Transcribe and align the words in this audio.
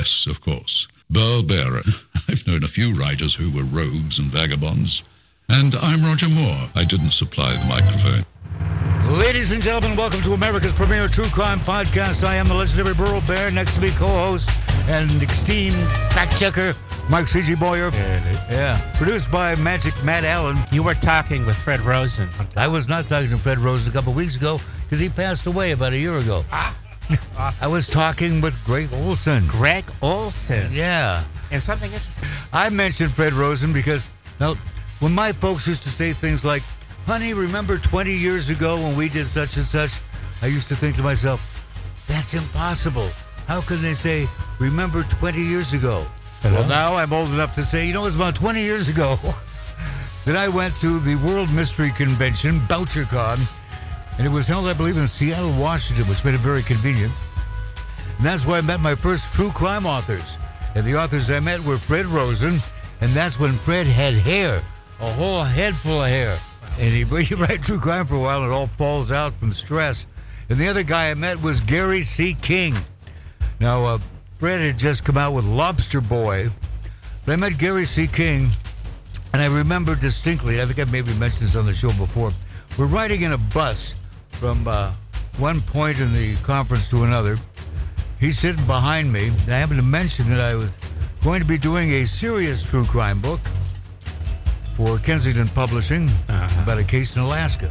Yes, 0.00 0.26
of 0.26 0.40
course. 0.40 0.88
Burl 1.10 1.42
Barer. 1.42 1.82
I've 2.28 2.46
known 2.46 2.64
a 2.64 2.68
few 2.68 2.94
writers 2.94 3.34
who 3.34 3.50
were 3.50 3.64
rogues 3.64 4.18
and 4.18 4.28
vagabonds. 4.28 5.02
And 5.50 5.74
I'm 5.74 6.02
Roger 6.02 6.30
Moore. 6.30 6.70
I 6.74 6.84
didn't 6.84 7.10
supply 7.10 7.52
the 7.54 7.66
microphone. 7.66 8.24
Ladies 9.18 9.52
and 9.52 9.62
gentlemen, 9.62 9.98
welcome 9.98 10.22
to 10.22 10.32
America's 10.32 10.72
premier 10.72 11.06
true 11.06 11.26
crime 11.26 11.60
podcast. 11.60 12.24
I 12.24 12.36
am 12.36 12.48
the 12.48 12.54
legendary 12.54 12.94
Burl 12.94 13.20
Barer. 13.26 13.50
Next 13.50 13.74
to 13.74 13.82
me, 13.82 13.90
co-host 13.90 14.48
and 14.88 15.22
esteemed 15.22 15.76
fact 16.14 16.38
checker 16.38 16.74
Mike 17.10 17.28
C.G. 17.28 17.56
Boyer. 17.56 17.90
Yeah. 17.92 18.80
Produced 18.94 19.30
by 19.30 19.54
Magic 19.56 19.92
Matt 20.02 20.24
Allen. 20.24 20.56
You 20.72 20.82
were 20.82 20.94
talking 20.94 21.44
with 21.44 21.56
Fred 21.56 21.80
Rosen. 21.80 22.30
I 22.56 22.68
was 22.68 22.88
not 22.88 23.04
talking 23.04 23.28
to 23.28 23.36
Fred 23.36 23.58
Rosen 23.58 23.90
a 23.90 23.92
couple 23.92 24.14
weeks 24.14 24.36
ago 24.36 24.60
because 24.84 24.98
he 24.98 25.10
passed 25.10 25.44
away 25.44 25.72
about 25.72 25.92
a 25.92 25.98
year 25.98 26.16
ago. 26.16 26.42
Ah. 26.50 26.74
I 27.60 27.66
was 27.66 27.86
talking 27.86 28.40
with 28.40 28.54
Gregg 28.64 28.88
Olsen. 28.92 29.46
Gregg 29.46 29.84
Olsen. 30.02 30.72
Yeah. 30.72 31.24
And 31.50 31.62
something 31.62 31.92
interesting. 31.92 32.28
I 32.52 32.68
mentioned 32.68 33.12
Fred 33.12 33.32
Rosen 33.32 33.72
because 33.72 34.04
now, 34.38 34.54
when 35.00 35.12
my 35.12 35.32
folks 35.32 35.66
used 35.66 35.82
to 35.82 35.88
say 35.90 36.12
things 36.12 36.44
like, 36.44 36.62
honey, 37.06 37.34
remember 37.34 37.78
20 37.78 38.12
years 38.12 38.48
ago 38.48 38.76
when 38.76 38.96
we 38.96 39.08
did 39.08 39.26
such 39.26 39.56
and 39.56 39.66
such? 39.66 39.92
I 40.42 40.46
used 40.46 40.68
to 40.68 40.76
think 40.76 40.96
to 40.96 41.02
myself, 41.02 41.40
that's 42.06 42.34
impossible. 42.34 43.08
How 43.46 43.60
can 43.60 43.82
they 43.82 43.94
say, 43.94 44.28
remember 44.58 45.02
20 45.02 45.40
years 45.40 45.72
ago? 45.72 46.06
Well, 46.44 46.66
now 46.68 46.96
I'm 46.96 47.12
old 47.12 47.28
enough 47.30 47.54
to 47.56 47.62
say, 47.62 47.86
you 47.86 47.92
know, 47.92 48.02
it 48.02 48.06
was 48.06 48.16
about 48.16 48.34
20 48.34 48.62
years 48.62 48.88
ago 48.88 49.18
that 50.24 50.36
I 50.36 50.48
went 50.48 50.74
to 50.76 51.00
the 51.00 51.16
World 51.16 51.52
Mystery 51.52 51.90
Convention, 51.90 52.60
BoucherCon, 52.60 53.40
and 54.20 54.26
it 54.26 54.30
was 54.30 54.46
held, 54.46 54.66
I 54.66 54.74
believe, 54.74 54.98
in 54.98 55.08
Seattle, 55.08 55.50
Washington, 55.58 56.06
which 56.06 56.22
made 56.26 56.34
it 56.34 56.40
very 56.40 56.62
convenient. 56.62 57.10
And 58.18 58.26
that's 58.26 58.44
where 58.44 58.58
I 58.58 58.60
met 58.60 58.78
my 58.80 58.94
first 58.94 59.32
true 59.32 59.48
crime 59.48 59.86
authors. 59.86 60.36
And 60.74 60.84
the 60.84 60.94
authors 60.94 61.30
I 61.30 61.40
met 61.40 61.58
were 61.60 61.78
Fred 61.78 62.04
Rosen, 62.04 62.60
and 63.00 63.12
that's 63.12 63.40
when 63.40 63.52
Fred 63.52 63.86
had 63.86 64.12
hair, 64.12 64.62
a 65.00 65.12
whole 65.14 65.42
head 65.42 65.74
full 65.74 66.02
of 66.02 66.10
hair. 66.10 66.38
And 66.78 66.92
he, 66.92 67.04
he 67.24 67.34
write 67.34 67.62
true 67.62 67.80
crime 67.80 68.06
for 68.06 68.16
a 68.16 68.20
while, 68.20 68.42
and 68.42 68.52
it 68.52 68.54
all 68.54 68.66
falls 68.66 69.10
out 69.10 69.32
from 69.40 69.54
stress. 69.54 70.06
And 70.50 70.58
the 70.58 70.68
other 70.68 70.82
guy 70.82 71.10
I 71.10 71.14
met 71.14 71.40
was 71.40 71.58
Gary 71.58 72.02
C. 72.02 72.36
King. 72.42 72.76
Now, 73.58 73.86
uh, 73.86 73.98
Fred 74.36 74.60
had 74.60 74.78
just 74.78 75.02
come 75.02 75.16
out 75.16 75.32
with 75.32 75.46
Lobster 75.46 76.02
Boy, 76.02 76.50
but 77.24 77.32
I 77.32 77.36
met 77.36 77.56
Gary 77.56 77.86
C. 77.86 78.06
King, 78.06 78.50
and 79.32 79.40
I 79.40 79.46
remember 79.46 79.94
distinctly, 79.94 80.60
I 80.60 80.66
think 80.66 80.78
I 80.78 80.84
maybe 80.84 81.14
mentioned 81.14 81.48
this 81.48 81.56
on 81.56 81.64
the 81.64 81.72
show 81.72 81.92
before. 81.94 82.32
We're 82.76 82.84
riding 82.84 83.22
in 83.22 83.32
a 83.32 83.38
bus 83.38 83.94
from 84.32 84.66
uh, 84.66 84.92
one 85.38 85.60
point 85.60 85.98
in 86.00 86.12
the 86.12 86.36
conference 86.42 86.88
to 86.90 87.04
another. 87.04 87.38
He's 88.18 88.38
sitting 88.38 88.64
behind 88.66 89.12
me, 89.12 89.28
I 89.48 89.52
happened 89.52 89.80
to 89.80 89.86
mention 89.86 90.28
that 90.30 90.40
I 90.40 90.54
was 90.54 90.76
going 91.22 91.40
to 91.40 91.46
be 91.46 91.58
doing 91.58 91.90
a 91.92 92.06
serious 92.06 92.68
true 92.68 92.84
crime 92.84 93.20
book 93.20 93.40
for 94.74 94.98
Kensington 94.98 95.48
Publishing 95.48 96.08
Uh-huh. 96.28 96.62
about 96.62 96.78
a 96.78 96.84
case 96.84 97.16
in 97.16 97.22
Alaska. 97.22 97.70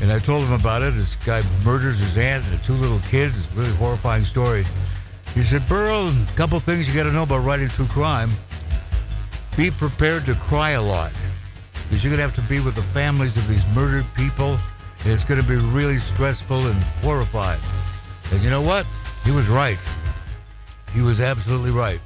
And 0.00 0.12
I 0.12 0.18
told 0.20 0.44
him 0.44 0.52
about 0.52 0.82
it. 0.82 0.94
This 0.94 1.16
guy 1.16 1.42
murders 1.64 1.98
his 1.98 2.16
aunt 2.18 2.44
and 2.44 2.58
the 2.58 2.64
two 2.64 2.74
little 2.74 3.00
kids. 3.10 3.38
It's 3.44 3.52
a 3.52 3.56
really 3.58 3.74
horrifying 3.76 4.24
story. 4.24 4.64
He 5.34 5.42
said, 5.42 5.66
Burl, 5.68 6.08
a 6.08 6.26
couple 6.36 6.58
things 6.60 6.88
you 6.88 6.94
got 6.94 7.04
to 7.08 7.12
know 7.12 7.24
about 7.24 7.44
writing 7.44 7.68
true 7.68 7.86
crime. 7.86 8.30
Be 9.56 9.70
prepared 9.70 10.24
to 10.26 10.34
cry 10.34 10.70
a 10.70 10.82
lot 10.82 11.12
because 11.82 12.04
you're 12.04 12.14
going 12.14 12.18
to 12.18 12.32
have 12.32 12.36
to 12.36 12.48
be 12.48 12.60
with 12.60 12.76
the 12.76 12.82
families 12.82 13.36
of 13.36 13.48
these 13.48 13.64
murdered 13.74 14.06
people. 14.14 14.56
It's 15.04 15.24
going 15.24 15.40
to 15.40 15.46
be 15.46 15.56
really 15.56 15.98
stressful 15.98 16.66
and 16.66 16.82
horrifying. 17.02 17.60
And 18.32 18.42
you 18.42 18.50
know 18.50 18.62
what? 18.62 18.86
He 19.24 19.30
was 19.30 19.48
right. 19.48 19.78
He 20.92 21.00
was 21.00 21.20
absolutely 21.20 21.70
right. 21.70 22.00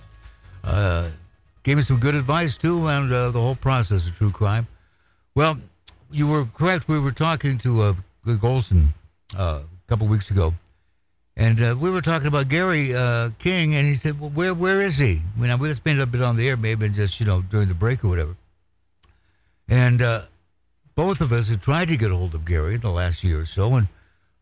Uh, 0.63 1.09
gave 1.63 1.77
me 1.77 1.83
some 1.83 1.99
good 1.99 2.15
advice, 2.15 2.57
too, 2.57 2.87
on 2.87 3.13
uh, 3.13 3.31
the 3.31 3.41
whole 3.41 3.55
process 3.57 4.07
of 4.07 4.17
true 4.17 4.31
crime. 4.31 4.67
Well, 5.35 5.59
you 6.11 6.27
were 6.27 6.45
correct. 6.45 6.89
We 6.89 6.99
were 6.99 7.11
talking 7.11 7.59
to 7.59 7.83
uh, 7.83 7.95
Gregg 8.25 8.45
Olsen 8.45 8.95
uh, 9.37 9.61
a 9.63 9.89
couple 9.89 10.07
weeks 10.07 10.31
ago, 10.31 10.55
and 11.37 11.63
uh, 11.63 11.77
we 11.79 11.91
were 11.91 12.03
talking 12.03 12.29
about 12.29 12.49
Gary 12.49 12.95
uh, 12.95 13.31
King, 13.39 13.75
and 13.75 13.87
he 13.87 13.95
said, 13.95 14.21
well, 14.21 14.31
"Where 14.31 14.53
where 14.53 14.83
is 14.83 14.99
he?" 14.99 15.23
I 15.41 15.57
just 15.57 15.83
been 15.83 15.99
a 15.99 16.07
bit 16.07 16.21
on 16.21 16.37
the 16.37 16.49
air, 16.49 16.57
maybe 16.57 16.89
just 16.91 17.19
you 17.19 17.27
know 17.27 17.41
during 17.43 17.69
the 17.69 17.75
break 17.75 18.05
or 18.05 18.09
whatever. 18.09 18.37
And 19.69 20.03
uh, 20.03 20.23
both 20.95 21.21
of 21.21 21.33
us 21.33 21.49
had 21.49 21.63
tried 21.63 21.89
to 21.89 21.97
get 21.97 22.11
a 22.11 22.17
hold 22.17 22.35
of 22.35 22.45
Gary 22.45 22.75
in 22.75 22.81
the 22.81 22.91
last 22.91 23.25
year 23.25 23.41
or 23.41 23.47
so, 23.47 23.75
and 23.75 23.89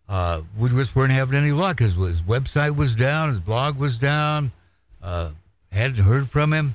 uh, 0.09 0.43
we 0.59 0.69
just 0.71 0.97
weren't 0.97 1.13
having 1.13 1.39
any 1.39 1.53
luck. 1.53 1.79
His, 1.79 1.95
his 1.95 2.23
website 2.23 2.77
was 2.77 2.97
down, 2.97 3.29
his 3.29 3.41
blog 3.41 3.77
was 3.77 3.99
down. 3.99 4.53
Uh, 5.03 5.31
hadn't 5.73 6.03
heard 6.03 6.29
from 6.29 6.53
him, 6.53 6.75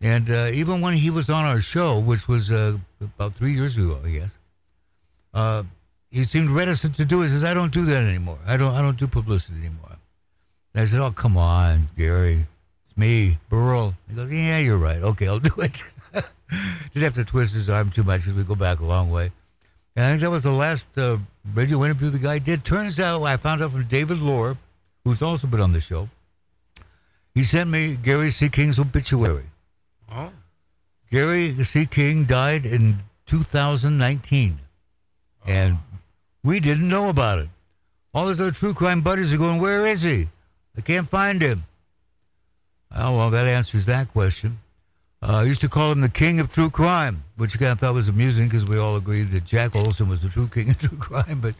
and 0.00 0.30
uh, 0.30 0.48
even 0.52 0.80
when 0.80 0.94
he 0.94 1.10
was 1.10 1.28
on 1.28 1.44
our 1.44 1.60
show, 1.60 1.98
which 1.98 2.28
was 2.28 2.50
uh, 2.50 2.78
about 3.00 3.34
three 3.34 3.52
years 3.52 3.76
ago, 3.76 3.98
I 4.04 4.10
guess, 4.10 4.38
uh, 5.34 5.64
he 6.10 6.24
seemed 6.24 6.50
reticent 6.50 6.94
to 6.96 7.04
do 7.04 7.20
it. 7.20 7.24
He 7.24 7.30
says, 7.30 7.44
"I 7.44 7.52
don't 7.52 7.72
do 7.72 7.84
that 7.86 7.96
anymore. 7.96 8.38
I 8.46 8.56
don't. 8.56 8.74
I 8.74 8.80
don't 8.80 8.96
do 8.96 9.06
publicity 9.06 9.58
anymore." 9.58 9.96
And 10.72 10.82
I 10.82 10.86
said, 10.86 11.00
"Oh, 11.00 11.10
come 11.10 11.36
on, 11.36 11.88
Gary. 11.96 12.46
It's 12.84 12.96
me, 12.96 13.38
Burl." 13.48 13.94
He 14.08 14.14
goes, 14.14 14.30
"Yeah, 14.30 14.58
you're 14.58 14.78
right. 14.78 15.02
Okay, 15.02 15.26
I'll 15.28 15.40
do 15.40 15.54
it." 15.58 15.82
Didn't 16.92 17.02
have 17.02 17.14
to 17.14 17.24
twist 17.24 17.54
his 17.54 17.68
arm 17.68 17.90
too 17.90 18.04
much 18.04 18.22
because 18.22 18.34
we 18.34 18.44
go 18.44 18.54
back 18.54 18.80
a 18.80 18.84
long 18.84 19.10
way. 19.10 19.32
And 19.96 20.04
I 20.04 20.10
think 20.10 20.22
that 20.22 20.30
was 20.30 20.42
the 20.42 20.52
last 20.52 20.86
uh, 20.96 21.18
radio 21.54 21.84
interview 21.84 22.10
the 22.10 22.18
guy 22.18 22.38
did. 22.38 22.64
Turns 22.64 23.00
out 23.00 23.22
I 23.22 23.36
found 23.36 23.62
out 23.62 23.72
from 23.72 23.84
David 23.84 24.18
Lohr, 24.18 24.56
who's 25.04 25.22
also 25.22 25.46
been 25.46 25.60
on 25.60 25.72
the 25.72 25.80
show. 25.80 26.08
He 27.34 27.42
sent 27.42 27.70
me 27.70 27.96
Gary 27.96 28.30
C. 28.30 28.48
King's 28.48 28.78
obituary. 28.78 29.46
Oh. 30.10 30.30
Gary 31.10 31.64
C. 31.64 31.86
King 31.86 32.24
died 32.24 32.64
in 32.64 32.98
2019, 33.26 34.58
and 35.46 35.78
we 36.42 36.60
didn't 36.60 36.88
know 36.88 37.08
about 37.08 37.38
it. 37.38 37.48
All 38.14 38.28
his 38.28 38.40
other 38.40 38.50
true 38.50 38.74
crime 38.74 39.02
buddies 39.02 39.32
are 39.32 39.38
going, 39.38 39.60
"Where 39.60 39.86
is 39.86 40.02
he? 40.02 40.28
I 40.76 40.80
can't 40.80 41.08
find 41.08 41.40
him." 41.40 41.64
Oh 42.94 43.16
well, 43.16 43.30
that 43.30 43.46
answers 43.46 43.86
that 43.86 44.08
question. 44.12 44.58
Uh, 45.20 45.38
I 45.38 45.42
used 45.44 45.60
to 45.62 45.68
call 45.68 45.90
him 45.90 46.00
the 46.00 46.08
king 46.08 46.38
of 46.38 46.52
true 46.52 46.70
crime, 46.70 47.24
which 47.36 47.60
I 47.60 47.74
thought 47.74 47.94
was 47.94 48.08
amusing 48.08 48.46
because 48.46 48.64
we 48.64 48.78
all 48.78 48.96
agreed 48.96 49.28
that 49.28 49.44
Jack 49.44 49.74
Olsen 49.74 50.08
was 50.08 50.22
the 50.22 50.28
true 50.28 50.48
king 50.48 50.70
of 50.70 50.78
true 50.80 50.96
crime, 50.96 51.40
but 51.40 51.54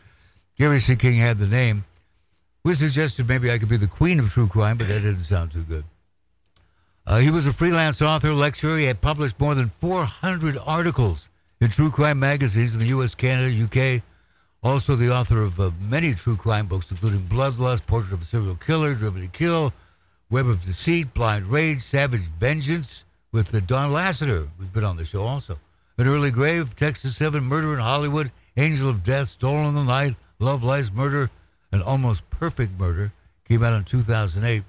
Gary 0.56 0.80
C. 0.80 0.94
King 0.96 1.16
had 1.16 1.38
the 1.38 1.46
name. 1.46 1.84
We 2.64 2.74
suggested 2.74 3.28
maybe 3.28 3.50
I 3.50 3.58
could 3.58 3.69
be 3.69 3.76
the 3.76 3.86
queen 3.86 4.20
of 4.20 4.30
true 4.30 4.48
crime, 4.48 4.78
but 4.78 4.88
that 4.88 5.00
didn't 5.00 5.20
sound 5.20 5.52
too 5.52 5.62
good. 5.62 5.84
Uh, 7.06 7.19
he 7.19 7.30
was 7.30 7.46
a 7.46 7.52
freelance 7.52 8.02
author, 8.02 8.34
lecturer. 8.34 8.76
He 8.76 8.84
had 8.84 9.00
published 9.00 9.41
more 9.41 9.54
than 9.54 9.70
400 9.80 10.58
articles 10.64 11.28
in 11.60 11.70
true 11.70 11.90
crime 11.90 12.20
magazines 12.20 12.72
in 12.72 12.78
the 12.78 12.88
U.S., 12.88 13.14
Canada, 13.14 13.64
UK. 13.64 14.02
Also, 14.62 14.94
the 14.94 15.12
author 15.12 15.40
of 15.42 15.58
uh, 15.58 15.70
many 15.80 16.14
true 16.14 16.36
crime 16.36 16.66
books, 16.66 16.90
including 16.90 17.20
Bloodlust, 17.20 17.86
Portrait 17.86 18.12
of 18.12 18.22
a 18.22 18.25
Serial 18.25 18.56
Killer, 18.56 18.94
Driven 18.94 19.22
to 19.22 19.28
Kill, 19.28 19.72
Web 20.30 20.48
of 20.48 20.64
Deceit, 20.64 21.14
Blind 21.14 21.46
Rage, 21.46 21.80
Savage 21.80 22.28
Vengeance, 22.38 23.04
with 23.32 23.54
uh, 23.54 23.60
Don 23.60 23.90
Lasseter, 23.90 24.48
who's 24.58 24.68
been 24.68 24.84
on 24.84 24.96
the 24.96 25.04
show 25.04 25.22
also. 25.22 25.58
An 25.96 26.06
Early 26.06 26.30
Grave, 26.30 26.76
Texas 26.76 27.16
7, 27.16 27.42
Murder 27.42 27.74
in 27.74 27.80
Hollywood, 27.80 28.30
Angel 28.56 28.88
of 28.88 29.04
Death, 29.04 29.28
Stolen 29.28 29.66
in 29.66 29.74
the 29.74 29.84
Night, 29.84 30.16
Love 30.38 30.62
Lies 30.62 30.92
Murder, 30.92 31.30
An 31.72 31.82
Almost 31.82 32.28
Perfect 32.30 32.78
Murder 32.78 33.12
came 33.48 33.64
out 33.64 33.72
in 33.72 33.84
2008. 33.84 34.62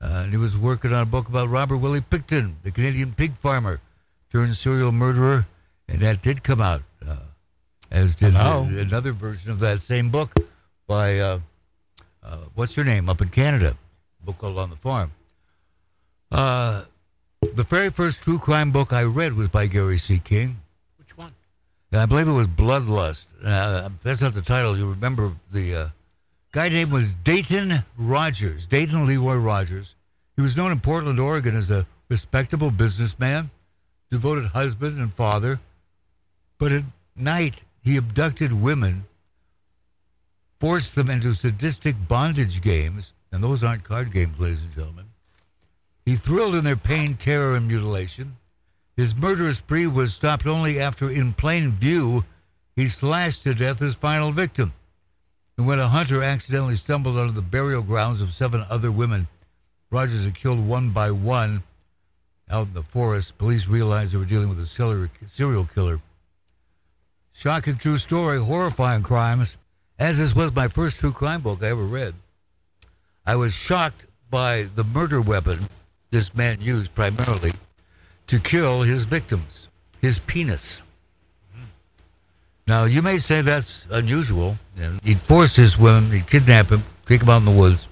Uh, 0.00 0.06
and 0.06 0.30
he 0.30 0.36
was 0.36 0.56
working 0.56 0.92
on 0.92 1.02
a 1.02 1.06
book 1.06 1.28
about 1.28 1.48
Robert 1.48 1.78
Willie 1.78 2.00
Pickton, 2.00 2.54
the 2.62 2.70
Canadian 2.70 3.12
pig 3.12 3.36
farmer 3.36 3.80
turned 4.32 4.56
serial 4.56 4.92
murderer, 4.92 5.46
and 5.88 6.00
that 6.00 6.22
did 6.22 6.42
come 6.42 6.60
out, 6.60 6.82
uh, 7.06 7.16
as 7.90 8.14
did 8.14 8.36
uh, 8.36 8.64
another 8.68 9.12
version 9.12 9.50
of 9.50 9.58
that 9.60 9.80
same 9.80 10.10
book 10.10 10.34
by, 10.86 11.18
uh, 11.18 11.40
uh, 12.22 12.36
what's 12.54 12.74
her 12.74 12.84
name, 12.84 13.08
up 13.08 13.20
in 13.20 13.28
Canada, 13.28 13.76
a 14.22 14.26
book 14.26 14.38
called 14.38 14.58
On 14.58 14.70
the 14.70 14.76
Farm. 14.76 15.12
The 17.58 17.64
very 17.64 17.90
first 17.90 18.22
true 18.22 18.38
crime 18.38 18.70
book 18.70 18.92
I 18.92 19.02
read 19.02 19.32
was 19.32 19.48
by 19.48 19.66
Gary 19.66 19.98
C. 19.98 20.20
King. 20.20 20.60
Which 20.96 21.18
one? 21.18 21.34
I 21.92 22.06
believe 22.06 22.28
it 22.28 22.32
was 22.32 22.46
Bloodlust. 22.46 23.26
Uh, 23.44 23.88
that's 24.04 24.20
not 24.20 24.34
the 24.34 24.42
title. 24.42 24.78
You 24.78 24.88
remember 24.88 25.32
the 25.50 25.74
uh, 25.74 25.88
guy 26.52 26.68
name 26.68 26.90
was 26.90 27.14
Dayton 27.14 27.82
Rogers, 27.96 28.64
Dayton 28.66 29.08
Leroy 29.08 29.34
Rogers. 29.38 29.96
He 30.36 30.42
was 30.42 30.56
known 30.56 30.70
in 30.70 30.78
Portland, 30.78 31.18
Oregon 31.18 31.56
as 31.56 31.68
a 31.68 31.84
respectable 32.08 32.70
businessman, 32.70 33.50
devoted 34.08 34.44
husband 34.46 35.00
and 35.00 35.12
father. 35.12 35.58
But 36.58 36.70
at 36.70 36.84
night, 37.16 37.62
he 37.82 37.96
abducted 37.96 38.52
women, 38.52 39.06
forced 40.60 40.94
them 40.94 41.10
into 41.10 41.34
sadistic 41.34 41.96
bondage 42.06 42.62
games, 42.62 43.14
and 43.32 43.42
those 43.42 43.64
aren't 43.64 43.82
card 43.82 44.12
games, 44.12 44.38
ladies 44.38 44.62
and 44.62 44.72
gentlemen. 44.72 45.07
He 46.08 46.16
thrilled 46.16 46.54
in 46.54 46.64
their 46.64 46.74
pain, 46.74 47.18
terror, 47.18 47.54
and 47.54 47.68
mutilation. 47.68 48.38
His 48.96 49.14
murderous 49.14 49.58
spree 49.58 49.86
was 49.86 50.14
stopped 50.14 50.46
only 50.46 50.80
after, 50.80 51.10
in 51.10 51.34
plain 51.34 51.72
view, 51.72 52.24
he 52.74 52.88
slashed 52.88 53.42
to 53.42 53.52
death 53.52 53.78
his 53.78 53.94
final 53.94 54.32
victim. 54.32 54.72
And 55.58 55.66
when 55.66 55.78
a 55.78 55.88
hunter 55.88 56.22
accidentally 56.22 56.76
stumbled 56.76 57.18
onto 57.18 57.34
the 57.34 57.42
burial 57.42 57.82
grounds 57.82 58.22
of 58.22 58.32
seven 58.32 58.64
other 58.70 58.90
women, 58.90 59.28
Rogers 59.90 60.24
had 60.24 60.34
killed 60.34 60.66
one 60.66 60.92
by 60.92 61.10
one 61.10 61.62
out 62.48 62.68
in 62.68 62.72
the 62.72 62.82
forest. 62.82 63.36
Police 63.36 63.66
realized 63.66 64.14
they 64.14 64.16
were 64.16 64.24
dealing 64.24 64.48
with 64.48 64.60
a 64.60 64.64
serial- 64.64 65.66
killer. 65.66 66.00
Shocking 67.34 67.76
true 67.76 67.98
story, 67.98 68.38
horrifying 68.38 69.02
crimes. 69.02 69.58
As 69.98 70.16
this 70.16 70.34
was 70.34 70.54
my 70.54 70.68
first 70.68 71.00
true 71.00 71.12
crime 71.12 71.42
book 71.42 71.62
I 71.62 71.66
ever 71.66 71.84
read, 71.84 72.14
I 73.26 73.36
was 73.36 73.52
shocked 73.52 74.06
by 74.30 74.70
the 74.74 74.84
murder 74.84 75.20
weapon 75.20 75.68
this 76.10 76.34
man 76.34 76.60
used 76.60 76.94
primarily 76.94 77.52
to 78.26 78.38
kill 78.38 78.82
his 78.82 79.04
victims, 79.04 79.68
his 80.00 80.18
penis. 80.20 80.82
Now, 82.66 82.84
you 82.84 83.00
may 83.00 83.16
say 83.16 83.40
that's 83.40 83.86
unusual. 83.90 84.58
And 84.76 85.00
he'd 85.02 85.22
force 85.22 85.56
his 85.56 85.78
women, 85.78 86.12
he'd 86.12 86.28
kidnap 86.28 86.68
him, 86.70 86.84
take 87.06 87.22
him 87.22 87.30
out 87.30 87.38
in 87.38 87.46
the 87.46 87.50
woods, 87.50 87.88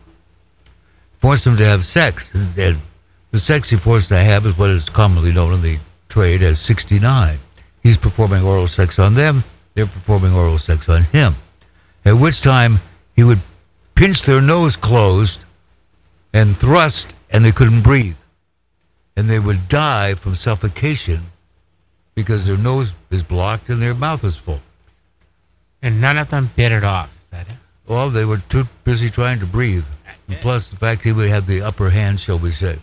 force 1.18 1.44
them 1.44 1.56
to 1.56 1.64
have 1.64 1.84
sex. 1.84 2.34
And, 2.34 2.56
and 2.58 2.78
the 3.30 3.38
sex 3.38 3.70
he 3.70 3.76
forced 3.76 4.08
to 4.08 4.16
have 4.16 4.44
is 4.44 4.56
what 4.56 4.70
is 4.70 4.88
commonly 4.90 5.32
known 5.32 5.54
in 5.54 5.62
the 5.62 5.78
trade 6.10 6.42
as 6.42 6.60
69. 6.60 7.38
He's 7.82 7.96
performing 7.96 8.44
oral 8.44 8.68
sex 8.68 8.98
on 8.98 9.14
them, 9.14 9.44
they're 9.74 9.86
performing 9.86 10.34
oral 10.34 10.58
sex 10.58 10.88
on 10.88 11.04
him. 11.04 11.36
At 12.04 12.14
which 12.14 12.40
time 12.40 12.80
he 13.14 13.24
would 13.24 13.40
pinch 13.94 14.22
their 14.22 14.40
nose 14.40 14.76
closed 14.76 15.44
and 16.34 16.56
thrust, 16.56 17.14
and 17.30 17.44
they 17.44 17.52
couldn't 17.52 17.82
breathe. 17.82 18.16
And 19.16 19.30
they 19.30 19.38
would 19.38 19.68
die 19.68 20.14
from 20.14 20.34
suffocation 20.34 21.30
because 22.14 22.46
their 22.46 22.56
nose 22.56 22.94
is 23.10 23.22
blocked 23.22 23.68
and 23.68 23.80
their 23.80 23.94
mouth 23.94 24.24
is 24.24 24.36
full. 24.36 24.60
And 25.82 26.00
none 26.00 26.18
of 26.18 26.30
them 26.30 26.50
bit 26.56 26.72
it 26.72 26.84
off. 26.84 27.14
Is 27.14 27.30
that 27.30 27.48
it? 27.48 27.56
Well, 27.86 28.10
they 28.10 28.24
were 28.24 28.38
too 28.38 28.64
busy 28.84 29.10
trying 29.10 29.40
to 29.40 29.46
breathe. 29.46 29.84
And 30.28 30.38
plus, 30.40 30.68
the 30.68 30.76
fact 30.76 31.02
he 31.02 31.12
would 31.12 31.30
have 31.30 31.46
the 31.46 31.62
upper 31.62 31.90
hand, 31.90 32.18
shall 32.18 32.38
we 32.38 32.50
say. 32.50 32.78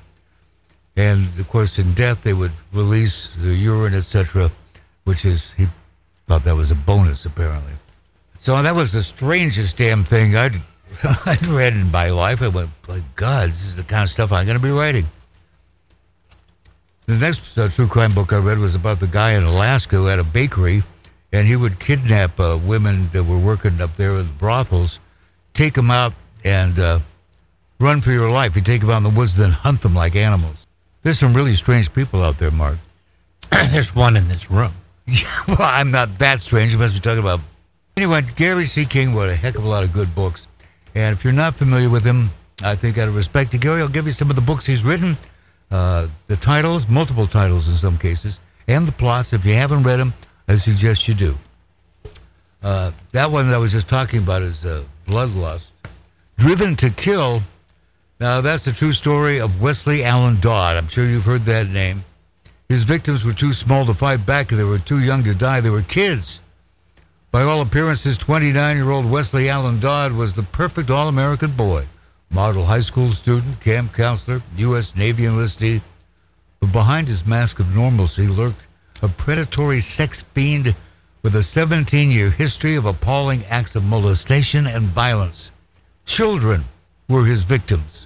And 0.96 1.38
of 1.40 1.48
course, 1.50 1.78
in 1.78 1.94
death, 1.94 2.24
they 2.24 2.34
would 2.34 2.54
release 2.72 3.32
the 3.32 3.54
urine, 3.54 3.94
etc., 3.94 4.52
which 5.04 5.26
is 5.26 5.54
he 5.54 5.68
thought 6.28 6.44
that 6.46 6.56
was 6.56 6.72
a 6.72 6.76
bonus, 6.76 7.26
apparently. 7.26 7.74
So 8.40 8.62
that 8.62 8.76
was 8.76 8.92
the 8.92 9.02
strangest 9.02 9.78
damn 9.78 10.04
thing 10.04 10.36
I'd 10.36 10.62
I'd 11.26 11.46
read 11.48 11.74
in 11.74 11.92
my 11.92 12.10
life. 12.10 12.42
I 12.42 12.48
went, 12.48 12.70
my 12.88 13.02
God, 13.16 13.50
this 13.50 13.66
is 13.66 13.76
the 13.76 13.84
kind 13.84 14.04
of 14.04 14.10
stuff 14.10 14.32
I'm 14.32 14.46
going 14.46 14.58
to 14.58 14.64
be 14.64 14.72
writing. 14.72 15.08
The 17.06 17.16
next 17.16 17.58
uh, 17.58 17.68
true 17.70 17.88
crime 17.88 18.14
book 18.14 18.32
I 18.32 18.38
read 18.38 18.60
was 18.60 18.76
about 18.76 19.00
the 19.00 19.08
guy 19.08 19.34
in 19.34 19.44
Alaska 19.44 19.98
who 19.98 20.06
had 20.06 20.20
a 20.20 20.24
bakery, 20.24 20.84
and 21.34 21.46
he 21.46 21.56
would 21.56 21.80
kidnap 21.80 22.40
uh, 22.40 22.58
women 22.64 23.10
that 23.12 23.26
were 23.26 23.38
working 23.38 23.82
up 23.82 23.98
there 23.98 24.12
in 24.18 24.28
the 24.28 24.34
brothels, 24.34 25.00
take 25.54 25.74
them 25.74 25.92
out, 25.92 26.14
and 26.46 26.80
uh, 26.80 27.00
run 27.80 28.00
for 28.00 28.12
your 28.12 28.30
life. 28.30 28.56
He'd 28.56 28.66
take 28.66 28.82
them 28.82 28.90
out 28.90 28.98
in 28.98 29.04
the 29.04 29.10
woods, 29.10 29.36
then 29.36 29.52
hunt 29.52 29.82
them 29.82 29.94
like 29.94 30.16
animals. 30.16 30.66
There's 31.02 31.20
some 31.20 31.34
really 31.34 31.56
strange 31.56 31.94
people 31.94 32.24
out 32.24 32.40
there, 32.40 32.52
Mark. 32.52 32.78
There's 33.52 33.94
one 33.94 34.16
in 34.16 34.28
this 34.28 34.50
room. 34.50 34.74
Yeah, 35.06 35.44
well, 35.50 35.58
I'm 35.60 35.92
not 35.92 36.20
that 36.20 36.40
strange. 36.40 36.72
You 36.72 36.80
must 36.80 36.94
be 36.94 37.02
talking 37.02 37.20
about. 37.20 37.42
Anyway, 37.98 38.22
Gary 38.38 38.64
C. 38.64 38.86
King 38.86 39.14
wrote 39.14 39.30
a 39.30 39.36
heck 39.36 39.58
of 39.58 39.66
a 39.66 39.68
lot 39.68 39.84
of 39.84 39.92
good 39.92 40.16
books. 40.16 40.48
And 40.96 41.16
if 41.16 41.24
you're 41.24 41.34
not 41.34 41.56
familiar 41.56 41.90
with 41.90 42.04
him, 42.04 42.30
I 42.62 42.76
think 42.76 42.98
out 42.98 43.08
of 43.08 43.16
respect 43.16 43.52
to 43.52 43.58
Gary, 43.58 43.82
I'll 43.82 43.88
give 43.88 44.06
you 44.06 44.12
some 44.12 44.30
of 44.30 44.36
the 44.36 44.42
books 44.42 44.66
he's 44.66 44.84
written, 44.84 45.18
uh, 45.72 46.08
the 46.28 46.38
titles, 46.38 46.88
multiple 46.88 47.28
titles 47.28 47.68
in 47.68 47.76
some 47.76 47.98
cases, 47.98 48.40
and 48.68 48.88
the 48.88 48.92
plots. 48.92 49.34
If 49.34 49.46
you 49.46 49.54
haven't 49.54 49.84
read 49.84 49.98
them, 49.98 50.14
I 50.48 50.56
suggest 50.56 51.08
you 51.08 51.14
do. 51.14 51.38
Uh, 52.62 52.92
that 53.12 53.32
one 53.32 53.48
that 53.48 53.56
I 53.56 53.58
was 53.58 53.72
just 53.72 53.90
talking 53.90 54.20
about 54.20 54.42
is 54.42 54.66
uh, 54.66 54.84
Bloodlust. 55.08 55.72
Driven 56.38 56.76
to 56.78 56.90
Kill. 56.90 57.42
Now, 58.20 58.42
that's 58.42 58.64
the 58.64 58.72
true 58.72 58.94
story 58.94 59.40
of 59.40 59.62
Wesley 59.62 60.04
Allen 60.04 60.40
Dodd. 60.40 60.78
I'm 60.78 60.88
sure 60.88 61.06
you've 61.06 61.26
heard 61.26 61.46
that 61.46 61.68
name. 61.68 62.06
His 62.70 62.84
victims 62.84 63.26
were 63.26 63.34
too 63.34 63.52
small 63.52 63.86
to 63.86 63.94
fight 63.94 64.26
back, 64.26 64.52
and 64.52 64.60
they 64.60 64.64
were 64.64 64.80
too 64.80 65.00
young 65.00 65.24
to 65.26 65.36
die. 65.36 65.60
They 65.60 65.70
were 65.70 65.82
kids. 65.82 66.40
By 67.34 67.42
all 67.42 67.62
appearances, 67.62 68.16
29 68.20 68.78
year 68.78 68.92
old 68.92 69.10
Wesley 69.10 69.50
Allen 69.50 69.80
Dodd 69.80 70.12
was 70.12 70.36
the 70.36 70.44
perfect 70.44 70.92
all 70.92 71.08
American 71.08 71.50
boy. 71.50 71.88
Model 72.30 72.64
high 72.64 72.82
school 72.82 73.12
student, 73.12 73.60
camp 73.60 73.92
counselor, 73.92 74.44
U.S. 74.58 74.96
Navy 74.96 75.24
enlistee. 75.24 75.82
But 76.60 76.72
behind 76.72 77.08
his 77.08 77.26
mask 77.26 77.58
of 77.58 77.76
normalcy 77.76 78.28
lurked 78.28 78.68
a 79.02 79.08
predatory 79.08 79.82
sex 79.82 80.24
fiend 80.36 80.76
with 81.24 81.36
a 81.36 81.42
17 81.42 82.12
year 82.12 82.30
history 82.30 82.76
of 82.76 82.86
appalling 82.86 83.44
acts 83.46 83.76
of 83.76 83.84
molestation 83.84 84.68
and 84.68 84.84
violence. 84.84 85.50
Children 86.06 86.64
were 87.10 87.26
his 87.26 87.42
victims. 87.42 88.06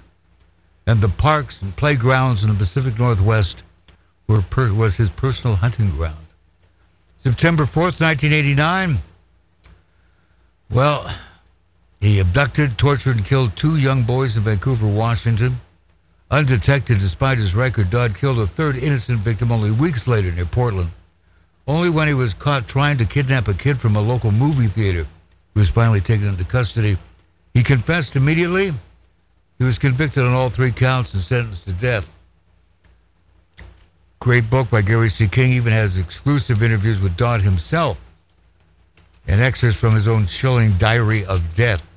And 0.86 1.02
the 1.02 1.10
parks 1.10 1.60
and 1.60 1.76
playgrounds 1.76 2.44
in 2.44 2.48
the 2.48 2.56
Pacific 2.56 2.98
Northwest 2.98 3.62
were 4.26 4.40
per- 4.40 4.72
was 4.72 4.96
his 4.96 5.10
personal 5.10 5.56
hunting 5.56 5.90
ground. 5.90 6.16
September 7.18 7.64
4th, 7.64 8.00
1989. 8.00 9.02
Well, 10.70 11.10
he 12.00 12.18
abducted, 12.18 12.76
tortured, 12.76 13.16
and 13.16 13.24
killed 13.24 13.56
two 13.56 13.76
young 13.76 14.02
boys 14.02 14.36
in 14.36 14.42
Vancouver, 14.42 14.86
Washington. 14.86 15.60
Undetected 16.30 16.98
despite 16.98 17.38
his 17.38 17.54
record, 17.54 17.88
Dodd 17.88 18.16
killed 18.16 18.38
a 18.38 18.46
third 18.46 18.76
innocent 18.76 19.20
victim 19.20 19.50
only 19.50 19.70
weeks 19.70 20.06
later 20.06 20.30
near 20.30 20.44
Portland. 20.44 20.90
Only 21.66 21.88
when 21.88 22.06
he 22.06 22.14
was 22.14 22.34
caught 22.34 22.68
trying 22.68 22.98
to 22.98 23.06
kidnap 23.06 23.48
a 23.48 23.54
kid 23.54 23.78
from 23.78 23.96
a 23.96 24.00
local 24.00 24.30
movie 24.30 24.68
theater, 24.68 25.06
he 25.54 25.58
was 25.58 25.70
finally 25.70 26.02
taken 26.02 26.26
into 26.26 26.44
custody. 26.44 26.98
He 27.54 27.62
confessed 27.62 28.14
immediately. 28.14 28.74
He 29.58 29.64
was 29.64 29.78
convicted 29.78 30.22
on 30.22 30.34
all 30.34 30.50
three 30.50 30.70
counts 30.70 31.14
and 31.14 31.22
sentenced 31.22 31.64
to 31.64 31.72
death. 31.72 32.10
Great 34.20 34.50
book 34.50 34.70
by 34.70 34.82
Gary 34.82 35.08
C. 35.08 35.28
King 35.28 35.52
even 35.52 35.72
has 35.72 35.96
exclusive 35.96 36.62
interviews 36.62 37.00
with 37.00 37.16
Dodd 37.16 37.40
himself 37.40 37.98
and 39.28 39.40
excerpt 39.40 39.76
from 39.76 39.94
his 39.94 40.08
own 40.08 40.26
chilling 40.26 40.72
diary 40.78 41.24
of 41.26 41.54
death. 41.54 41.88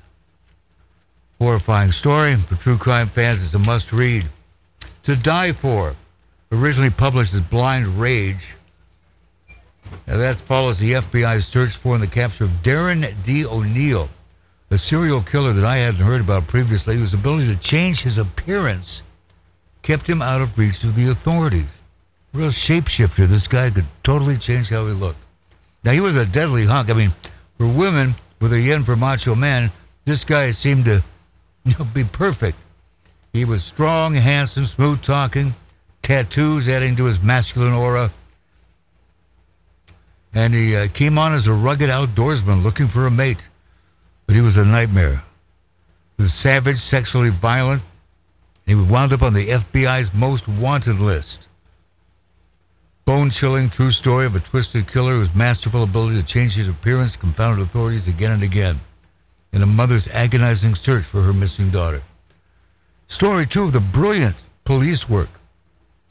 Horrifying 1.38 1.90
story 1.90 2.36
for 2.36 2.54
true 2.56 2.78
crime 2.78 3.08
fans. 3.08 3.42
It's 3.42 3.54
a 3.54 3.58
must 3.58 3.92
read. 3.92 4.28
To 5.04 5.16
Die 5.16 5.52
For, 5.52 5.96
originally 6.52 6.90
published 6.90 7.34
as 7.34 7.40
Blind 7.40 7.98
Rage. 7.98 8.54
Now 10.06 10.18
that 10.18 10.36
follows 10.36 10.78
the 10.78 10.92
FBI's 10.92 11.46
search 11.46 11.74
for 11.74 11.94
and 11.94 12.02
the 12.02 12.06
capture 12.06 12.44
of 12.44 12.50
Darren 12.62 13.12
D. 13.24 13.44
O'Neill, 13.44 14.08
a 14.70 14.78
serial 14.78 15.22
killer 15.22 15.52
that 15.52 15.64
I 15.64 15.78
hadn't 15.78 16.00
heard 16.00 16.20
about 16.20 16.46
previously, 16.46 16.96
whose 16.96 17.14
ability 17.14 17.48
to 17.48 17.60
change 17.60 18.02
his 18.02 18.18
appearance 18.18 19.02
kept 19.82 20.06
him 20.06 20.22
out 20.22 20.40
of 20.40 20.56
reach 20.56 20.84
of 20.84 20.94
the 20.94 21.10
authorities. 21.10 21.80
Real 22.32 22.50
shapeshifter. 22.50 23.26
This 23.26 23.48
guy 23.48 23.70
could 23.70 23.86
totally 24.02 24.38
change 24.38 24.70
how 24.70 24.86
he 24.86 24.92
looked. 24.92 25.21
Now 25.84 25.92
he 25.92 26.00
was 26.00 26.16
a 26.16 26.24
deadly 26.24 26.64
hunk. 26.64 26.90
I 26.90 26.94
mean, 26.94 27.12
for 27.58 27.66
women 27.66 28.14
with 28.40 28.52
a 28.52 28.60
yen 28.60 28.84
for 28.84 28.96
macho 28.96 29.34
men, 29.34 29.70
this 30.04 30.24
guy 30.24 30.50
seemed 30.50 30.84
to 30.86 31.02
you 31.64 31.74
know, 31.78 31.84
be 31.84 32.04
perfect. 32.04 32.58
He 33.32 33.44
was 33.44 33.64
strong, 33.64 34.14
handsome, 34.14 34.66
smooth 34.66 35.02
talking, 35.02 35.54
tattoos 36.02 36.68
adding 36.68 36.96
to 36.96 37.04
his 37.04 37.22
masculine 37.22 37.72
aura. 37.72 38.10
And 40.34 40.54
he 40.54 40.76
uh, 40.76 40.88
came 40.88 41.18
on 41.18 41.34
as 41.34 41.46
a 41.46 41.52
rugged 41.52 41.90
outdoorsman 41.90 42.62
looking 42.62 42.88
for 42.88 43.06
a 43.06 43.10
mate. 43.10 43.48
But 44.26 44.36
he 44.36 44.42
was 44.42 44.56
a 44.56 44.64
nightmare. 44.64 45.22
He 46.16 46.22
was 46.22 46.34
savage, 46.34 46.78
sexually 46.78 47.30
violent. 47.30 47.82
And 48.66 48.78
he 48.78 48.90
wound 48.90 49.12
up 49.12 49.22
on 49.22 49.34
the 49.34 49.48
FBI's 49.48 50.14
most 50.14 50.48
wanted 50.48 51.00
list. 51.00 51.48
Bone 53.04 53.30
chilling 53.30 53.68
true 53.68 53.90
story 53.90 54.26
of 54.26 54.36
a 54.36 54.40
twisted 54.40 54.86
killer 54.86 55.14
whose 55.14 55.34
masterful 55.34 55.82
ability 55.82 56.20
to 56.20 56.26
change 56.26 56.54
his 56.54 56.68
appearance 56.68 57.16
confounded 57.16 57.60
authorities 57.60 58.06
again 58.06 58.30
and 58.30 58.44
again 58.44 58.80
in 59.52 59.60
a 59.62 59.66
mother's 59.66 60.06
agonizing 60.08 60.76
search 60.76 61.04
for 61.04 61.20
her 61.22 61.32
missing 61.32 61.68
daughter. 61.70 62.00
Story 63.08 63.44
two 63.44 63.64
of 63.64 63.72
the 63.72 63.80
brilliant 63.80 64.36
police 64.64 65.08
work 65.08 65.28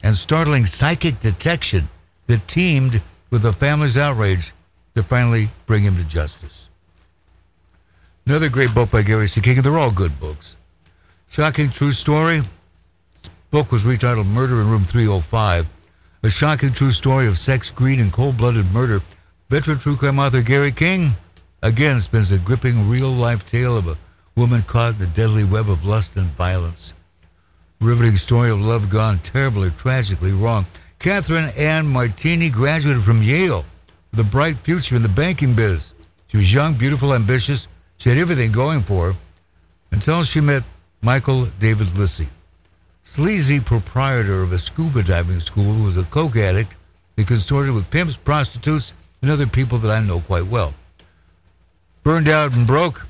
and 0.02 0.14
startling 0.14 0.66
psychic 0.66 1.18
detection 1.20 1.88
that 2.26 2.46
teamed 2.46 3.00
with 3.30 3.40
the 3.40 3.54
family's 3.54 3.96
outrage 3.96 4.52
to 4.94 5.02
finally 5.02 5.48
bring 5.64 5.82
him 5.82 5.96
to 5.96 6.04
justice. 6.04 6.68
Another 8.26 8.50
great 8.50 8.74
book 8.74 8.90
by 8.90 9.02
Gary 9.02 9.28
C. 9.28 9.40
King, 9.40 9.56
and 9.56 9.64
they're 9.64 9.78
all 9.78 9.90
good 9.90 10.20
books. 10.20 10.56
Shocking 11.30 11.70
true 11.70 11.92
story. 11.92 12.40
This 12.40 13.30
book 13.50 13.72
was 13.72 13.82
retitled 13.82 14.26
Murder 14.26 14.60
in 14.60 14.68
Room 14.68 14.84
305. 14.84 15.66
A 16.24 16.30
shocking 16.30 16.72
true 16.72 16.92
story 16.92 17.26
of 17.26 17.36
sex, 17.36 17.72
greed, 17.72 17.98
and 17.98 18.12
cold-blooded 18.12 18.72
murder. 18.72 19.02
Veteran 19.50 19.80
true 19.80 19.96
crime 19.96 20.20
author 20.20 20.40
Gary 20.40 20.70
King 20.70 21.16
again 21.62 21.98
spins 21.98 22.30
a 22.30 22.38
gripping 22.38 22.88
real-life 22.88 23.44
tale 23.44 23.76
of 23.76 23.88
a 23.88 23.98
woman 24.36 24.62
caught 24.62 24.94
in 24.94 24.98
the 25.00 25.06
deadly 25.08 25.42
web 25.42 25.68
of 25.68 25.84
lust 25.84 26.14
and 26.14 26.28
violence. 26.36 26.92
Riveting 27.80 28.16
story 28.16 28.50
of 28.50 28.60
love 28.60 28.88
gone 28.88 29.18
terribly, 29.18 29.72
tragically 29.72 30.30
wrong. 30.30 30.64
Catherine 31.00 31.50
Ann 31.56 31.88
Martini 31.88 32.50
graduated 32.50 33.02
from 33.02 33.20
Yale 33.20 33.64
with 34.12 34.20
a 34.20 34.30
bright 34.30 34.56
future 34.58 34.94
in 34.94 35.02
the 35.02 35.08
banking 35.08 35.54
biz. 35.54 35.92
She 36.28 36.36
was 36.36 36.54
young, 36.54 36.74
beautiful, 36.74 37.14
ambitious. 37.14 37.66
She 37.96 38.10
had 38.10 38.18
everything 38.18 38.52
going 38.52 38.82
for 38.82 39.10
her 39.10 39.18
until 39.90 40.22
she 40.22 40.40
met 40.40 40.62
Michael 41.00 41.46
David 41.58 41.98
Lissy. 41.98 42.28
Sleazy 43.12 43.60
proprietor 43.60 44.40
of 44.40 44.52
a 44.52 44.58
scuba 44.58 45.02
diving 45.02 45.38
school 45.38 45.74
who 45.74 45.84
was 45.84 45.98
a 45.98 46.04
coke 46.04 46.34
addict 46.34 46.72
he 47.14 47.26
consorted 47.26 47.74
with 47.74 47.90
pimps, 47.90 48.16
prostitutes, 48.16 48.94
and 49.20 49.30
other 49.30 49.46
people 49.46 49.76
that 49.76 49.90
I 49.90 50.00
know 50.00 50.20
quite 50.20 50.46
well. 50.46 50.72
Burned 52.04 52.26
out 52.26 52.54
and 52.54 52.66
broke, 52.66 53.06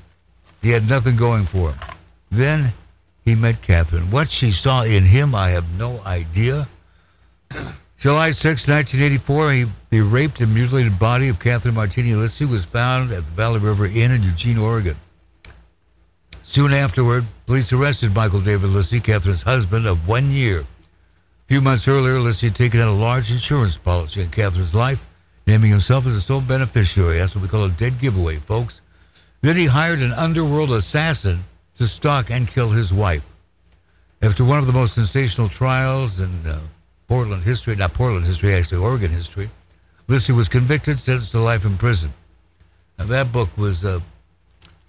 he 0.61 0.71
had 0.71 0.89
nothing 0.89 1.15
going 1.15 1.45
for 1.45 1.69
him. 1.69 1.79
Then 2.29 2.73
he 3.23 3.33
met 3.33 3.61
Catherine. 3.61 4.11
What 4.11 4.29
she 4.29 4.51
saw 4.51 4.83
in 4.83 5.05
him, 5.05 5.33
I 5.33 5.51
have 5.51 5.79
no 5.79 6.01
idea. 6.01 6.67
July 7.97 8.31
6, 8.31 8.67
1984, 8.67 9.51
he, 9.53 9.65
the 9.89 10.01
raped 10.01 10.41
and 10.41 10.53
mutilated 10.53 10.99
body 10.99 11.29
of 11.29 11.39
Catherine 11.39 11.75
Martini 11.75 12.11
Lissi 12.11 12.45
was 12.45 12.65
found 12.65 13.13
at 13.13 13.23
the 13.23 13.31
Valley 13.31 13.61
River 13.61 13.85
Inn 13.85 14.11
in 14.11 14.21
Eugene, 14.21 14.57
Oregon. 14.57 14.97
Soon 16.53 16.71
afterward, 16.71 17.25
police 17.47 17.73
arrested 17.73 18.13
Michael 18.13 18.39
David 18.39 18.69
Lissi, 18.69 19.03
Catherine's 19.03 19.41
husband 19.41 19.87
of 19.87 20.07
one 20.07 20.29
year. 20.29 20.59
A 20.59 20.65
few 21.47 21.61
months 21.61 21.87
earlier, 21.87 22.19
Lissi 22.19 22.43
had 22.43 22.55
taken 22.55 22.79
out 22.79 22.89
a 22.89 22.91
large 22.91 23.31
insurance 23.31 23.75
policy 23.75 24.21
on 24.21 24.29
Catherine's 24.29 24.75
life, 24.75 25.03
naming 25.47 25.71
himself 25.71 26.05
as 26.05 26.13
a 26.13 26.21
sole 26.21 26.41
beneficiary. 26.41 27.17
That's 27.17 27.33
what 27.33 27.41
we 27.41 27.47
call 27.47 27.63
a 27.63 27.69
dead 27.69 27.99
giveaway, 27.99 28.37
folks. 28.37 28.81
Then 29.41 29.55
he 29.55 29.65
hired 29.65 30.01
an 30.01 30.11
underworld 30.11 30.69
assassin 30.69 31.43
to 31.79 31.87
stalk 31.87 32.29
and 32.29 32.47
kill 32.47 32.69
his 32.69 32.93
wife. 32.93 33.25
After 34.21 34.45
one 34.45 34.59
of 34.59 34.67
the 34.67 34.73
most 34.73 34.93
sensational 34.93 35.49
trials 35.49 36.19
in 36.19 36.45
uh, 36.45 36.59
Portland 37.07 37.43
history, 37.43 37.75
not 37.75 37.95
Portland 37.95 38.27
history, 38.27 38.53
actually 38.53 38.77
Oregon 38.77 39.09
history, 39.09 39.49
Lissi 40.07 40.35
was 40.35 40.49
convicted, 40.49 40.99
sentenced 40.99 41.31
to 41.31 41.39
life 41.39 41.65
in 41.65 41.79
prison. 41.79 42.13
Now, 42.99 43.05
that 43.05 43.31
book 43.31 43.49
was 43.57 43.83
uh, 43.83 44.01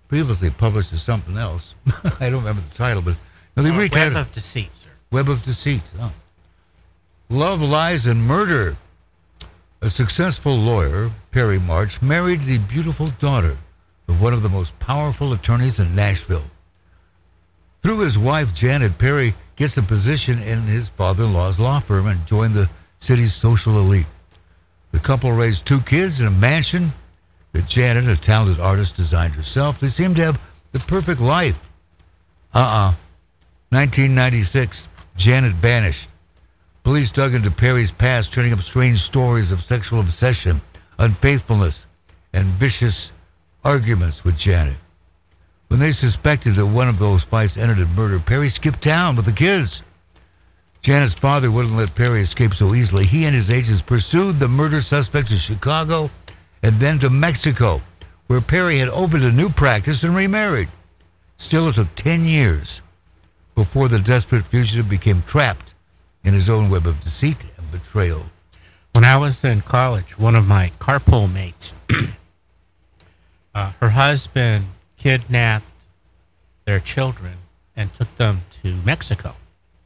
previously 0.08 0.50
published 0.50 0.92
as 0.92 1.02
something 1.02 1.36
else. 1.36 1.74
I 2.20 2.30
don't 2.30 2.44
remember 2.44 2.62
the 2.62 2.74
title, 2.74 3.02
but 3.02 3.16
now 3.56 3.62
they 3.62 3.70
Oh, 3.70 3.88
Web 3.92 4.16
of 4.16 4.32
Deceit, 4.32 4.70
sir. 4.82 4.90
Web 5.10 5.28
of 5.28 5.42
Deceit. 5.42 5.82
Oh. 6.00 6.12
Love, 7.28 7.62
Lies, 7.62 8.06
and 8.06 8.22
Murder. 8.22 8.76
A 9.80 9.90
successful 9.90 10.56
lawyer, 10.56 11.10
Perry 11.30 11.58
March, 11.58 12.00
married 12.00 12.42
the 12.44 12.58
beautiful 12.58 13.08
daughter 13.18 13.56
of 14.08 14.20
one 14.20 14.32
of 14.32 14.42
the 14.42 14.48
most 14.48 14.78
powerful 14.78 15.32
attorneys 15.32 15.78
in 15.78 15.94
Nashville. 15.94 16.44
Through 17.82 18.00
his 18.00 18.18
wife, 18.18 18.54
Janet, 18.54 18.96
Perry 18.98 19.34
gets 19.56 19.76
a 19.76 19.82
position 19.82 20.40
in 20.42 20.62
his 20.62 20.88
father 20.88 21.24
in 21.24 21.34
law's 21.34 21.58
law 21.58 21.80
firm 21.80 22.06
and 22.06 22.26
joined 22.26 22.54
the 22.54 22.68
city's 23.00 23.34
social 23.34 23.78
elite. 23.78 24.06
The 24.92 24.98
couple 24.98 25.32
raised 25.32 25.66
two 25.66 25.80
kids 25.80 26.20
in 26.20 26.26
a 26.26 26.30
mansion 26.30 26.92
that 27.54 27.68
Janet, 27.68 28.06
a 28.06 28.20
talented 28.20 28.60
artist, 28.60 28.96
designed 28.96 29.32
herself. 29.32 29.80
They 29.80 29.86
seemed 29.86 30.16
to 30.16 30.24
have 30.24 30.40
the 30.72 30.80
perfect 30.80 31.20
life. 31.20 31.58
Uh 32.52 32.58
uh 32.58 32.94
1996, 33.70 34.88
Janet 35.16 35.52
vanished. 35.54 36.08
Police 36.82 37.10
dug 37.10 37.34
into 37.34 37.50
Perry's 37.50 37.90
past, 37.90 38.32
turning 38.32 38.52
up 38.52 38.60
strange 38.60 39.00
stories 39.00 39.52
of 39.52 39.62
sexual 39.62 40.00
obsession, 40.00 40.60
unfaithfulness, 40.98 41.86
and 42.32 42.44
vicious 42.46 43.12
arguments 43.64 44.24
with 44.24 44.36
Janet. 44.36 44.76
When 45.68 45.80
they 45.80 45.92
suspected 45.92 46.56
that 46.56 46.66
one 46.66 46.88
of 46.88 46.98
those 46.98 47.22
fights 47.22 47.56
ended 47.56 47.78
in 47.78 47.88
murder, 47.94 48.18
Perry 48.18 48.48
skipped 48.48 48.82
town 48.82 49.16
with 49.16 49.24
the 49.26 49.32
kids. 49.32 49.82
Janet's 50.82 51.14
father 51.14 51.50
wouldn't 51.50 51.76
let 51.76 51.94
Perry 51.94 52.20
escape 52.20 52.52
so 52.52 52.74
easily. 52.74 53.06
He 53.06 53.24
and 53.24 53.34
his 53.34 53.50
agents 53.50 53.80
pursued 53.80 54.38
the 54.38 54.48
murder 54.48 54.80
suspect 54.80 55.28
to 55.28 55.36
Chicago 55.36 56.10
and 56.64 56.80
then 56.80 56.98
to 56.98 57.10
Mexico, 57.10 57.82
where 58.26 58.40
Perry 58.40 58.78
had 58.78 58.88
opened 58.88 59.22
a 59.22 59.30
new 59.30 59.50
practice 59.50 60.02
and 60.02 60.16
remarried. 60.16 60.70
Still, 61.36 61.68
it 61.68 61.74
took 61.74 61.94
10 61.94 62.24
years 62.24 62.80
before 63.54 63.86
the 63.86 63.98
desperate 63.98 64.46
fugitive 64.46 64.88
became 64.88 65.22
trapped 65.24 65.74
in 66.24 66.32
his 66.32 66.48
own 66.48 66.70
web 66.70 66.86
of 66.86 67.00
deceit 67.00 67.44
and 67.58 67.70
betrayal. 67.70 68.24
When 68.92 69.04
I 69.04 69.18
was 69.18 69.44
in 69.44 69.60
college, 69.60 70.18
one 70.18 70.34
of 70.34 70.46
my 70.46 70.72
carpool 70.78 71.30
mates, 71.30 71.74
uh, 73.54 73.72
her 73.78 73.90
husband 73.90 74.68
kidnapped 74.96 75.66
their 76.64 76.80
children 76.80 77.34
and 77.76 77.92
took 77.92 78.16
them 78.16 78.40
to 78.62 78.74
Mexico. 78.86 79.36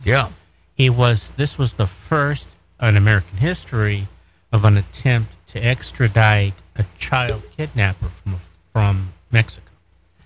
Yeah. 0.05 0.29
He 0.77 0.89
was. 0.89 1.33
This 1.37 1.59
was 1.59 1.73
the 1.73 1.89
first 1.89 2.47
in 2.81 2.97
American 2.97 3.39
history 3.39 4.07
of 4.53 4.65
an 4.65 4.77
attempt 4.77 5.35
to 5.59 5.67
extradite 5.67 6.55
a 6.77 6.85
child 6.99 7.43
kidnapper 7.57 8.09
from 8.09 8.37
from 8.73 9.13
Mexico. 9.31 9.65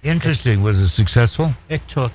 Interesting. 0.03 0.63
Was 0.63 0.81
it 0.81 0.89
successful? 0.89 1.53
It 1.69 1.87
took 1.89 2.13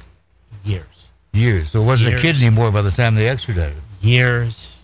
years, 0.63 1.07
Years. 1.33 1.71
So 1.71 1.81
it 1.81 1.85
wasn't 1.85 2.15
a 2.15 2.17
kid 2.19 2.35
anymore 2.35 2.71
by 2.71 2.81
the 2.81 2.91
time 2.91 3.15
they 3.15 3.27
extradited 3.29 3.77
years, 4.01 4.77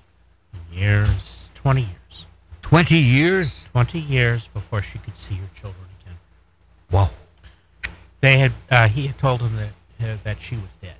years, 0.71 1.49
twenty 1.53 1.81
years, 1.81 2.25
20 2.61 2.97
years? 2.97 3.63
twenty 3.71 3.99
years 3.99 4.47
before 4.49 4.81
she 4.81 4.97
could 4.99 5.17
see 5.17 5.35
her 5.35 5.49
children 5.59 5.85
again. 6.01 6.17
Wow. 6.91 7.09
They 8.21 8.37
had. 8.37 8.53
Uh, 8.71 8.87
he 8.87 9.07
had 9.07 9.17
told 9.17 9.41
them 9.41 9.55
that 9.57 10.05
uh, 10.07 10.17
that 10.23 10.41
she 10.41 10.55
was 10.55 10.73
dead. 10.81 10.95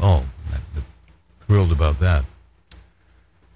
Oh, 0.00 0.24
I'm 0.52 0.84
thrilled 1.46 1.72
about 1.72 2.00
that. 2.00 2.24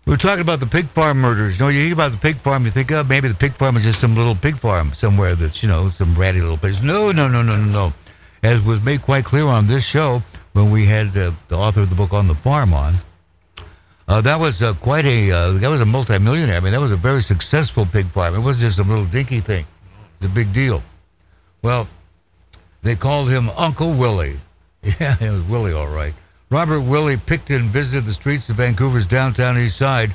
We 0.07 0.11
were 0.11 0.19
talking 0.19 0.43
about 0.43 0.61
the 0.61 0.67
pig 0.67 0.89
farm 0.89 1.19
murders. 1.19 1.59
You 1.59 1.65
know, 1.65 1.71
you 1.71 1.81
hear 1.85 1.95
about 1.95 2.13
the 2.13 2.19
pig 2.19 2.37
farm, 2.37 2.67
you 2.67 2.71
think, 2.71 2.93
oh, 2.93 3.05
maybe 3.05 3.29
the 3.29 3.35
pig 3.35 3.55
farm 3.55 3.77
is 3.77 3.85
just 3.85 4.01
some 4.01 4.15
little 4.15 4.35
pig 4.35 4.59
farm 4.59 4.93
somewhere 4.93 5.35
that's, 5.35 5.63
you 5.63 5.69
know, 5.69 5.89
some 5.89 6.15
ratty 6.15 6.43
little 6.43 6.59
place. 6.59 6.83
No, 6.83 7.11
no, 7.11 7.27
no, 7.27 7.41
no, 7.43 7.57
no, 7.57 7.71
no. 7.71 7.93
As 8.43 8.61
was 8.61 8.83
made 8.83 9.01
quite 9.01 9.25
clear 9.25 9.47
on 9.47 9.67
this 9.67 9.83
show 9.83 10.23
when 10.53 10.71
we 10.71 10.85
had 10.85 11.17
uh, 11.17 11.33
the 11.49 11.57
author 11.57 11.81
of 11.81 11.89
the 11.89 11.97
book 11.97 12.13
on 12.13 12.29
the 12.29 12.35
farm 12.35 12.75
on, 12.75 12.97
uh, 14.07 14.21
that 14.21 14.39
was 14.39 14.63
uh, 14.63 14.75
quite 14.75 15.07
a, 15.07 15.31
uh, 15.33 15.53
that 15.53 15.69
was 15.69 15.81
a 15.81 15.87
multimillionaire. 15.87 16.59
I 16.59 16.61
mean, 16.61 16.73
that 16.73 16.81
was 16.81 16.91
a 16.91 16.97
very 16.97 17.23
successful 17.23 17.87
pig 17.87 18.07
farm. 18.09 18.35
It 18.35 18.41
wasn't 18.41 18.61
just 18.65 18.77
some 18.77 18.91
little 18.91 19.07
dinky 19.07 19.41
thing. 19.41 19.67
It's 20.17 20.27
a 20.27 20.29
big 20.29 20.53
deal. 20.53 20.83
Well, 21.63 21.89
they 22.83 22.95
called 22.95 23.31
him 23.31 23.49
Uncle 23.51 23.93
Willie. 23.95 24.41
Yeah, 25.01 25.17
it 25.19 25.31
was 25.31 25.43
Willie, 25.45 25.73
all 25.73 25.89
right. 25.89 26.13
Robert 26.55 26.83
Willie 26.83 27.15
and 27.15 27.65
visited 27.65 28.05
the 28.05 28.13
streets 28.13 28.49
of 28.49 28.55
Vancouver's 28.55 29.09
downtown 29.09 29.59
east 29.59 29.77
side. 29.77 30.15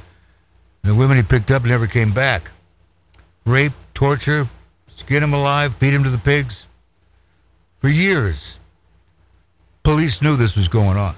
And 0.82 0.90
the 0.90 0.96
women 0.96 1.18
he 1.18 1.24
picked 1.24 1.52
up 1.52 1.66
never 1.66 1.86
came 1.86 2.14
back. 2.14 2.50
Rape, 3.46 3.74
torture, 3.94 4.48
skin 4.96 5.22
him 5.22 5.34
alive, 5.34 5.76
feed 5.76 5.94
him 5.94 6.06
to 6.06 6.10
the 6.10 6.18
pigs. 6.18 6.66
For 7.80 7.90
years, 7.90 8.58
police 9.84 10.22
knew 10.22 10.38
this 10.38 10.56
was 10.56 10.70
going 10.70 10.96
on. 10.96 11.18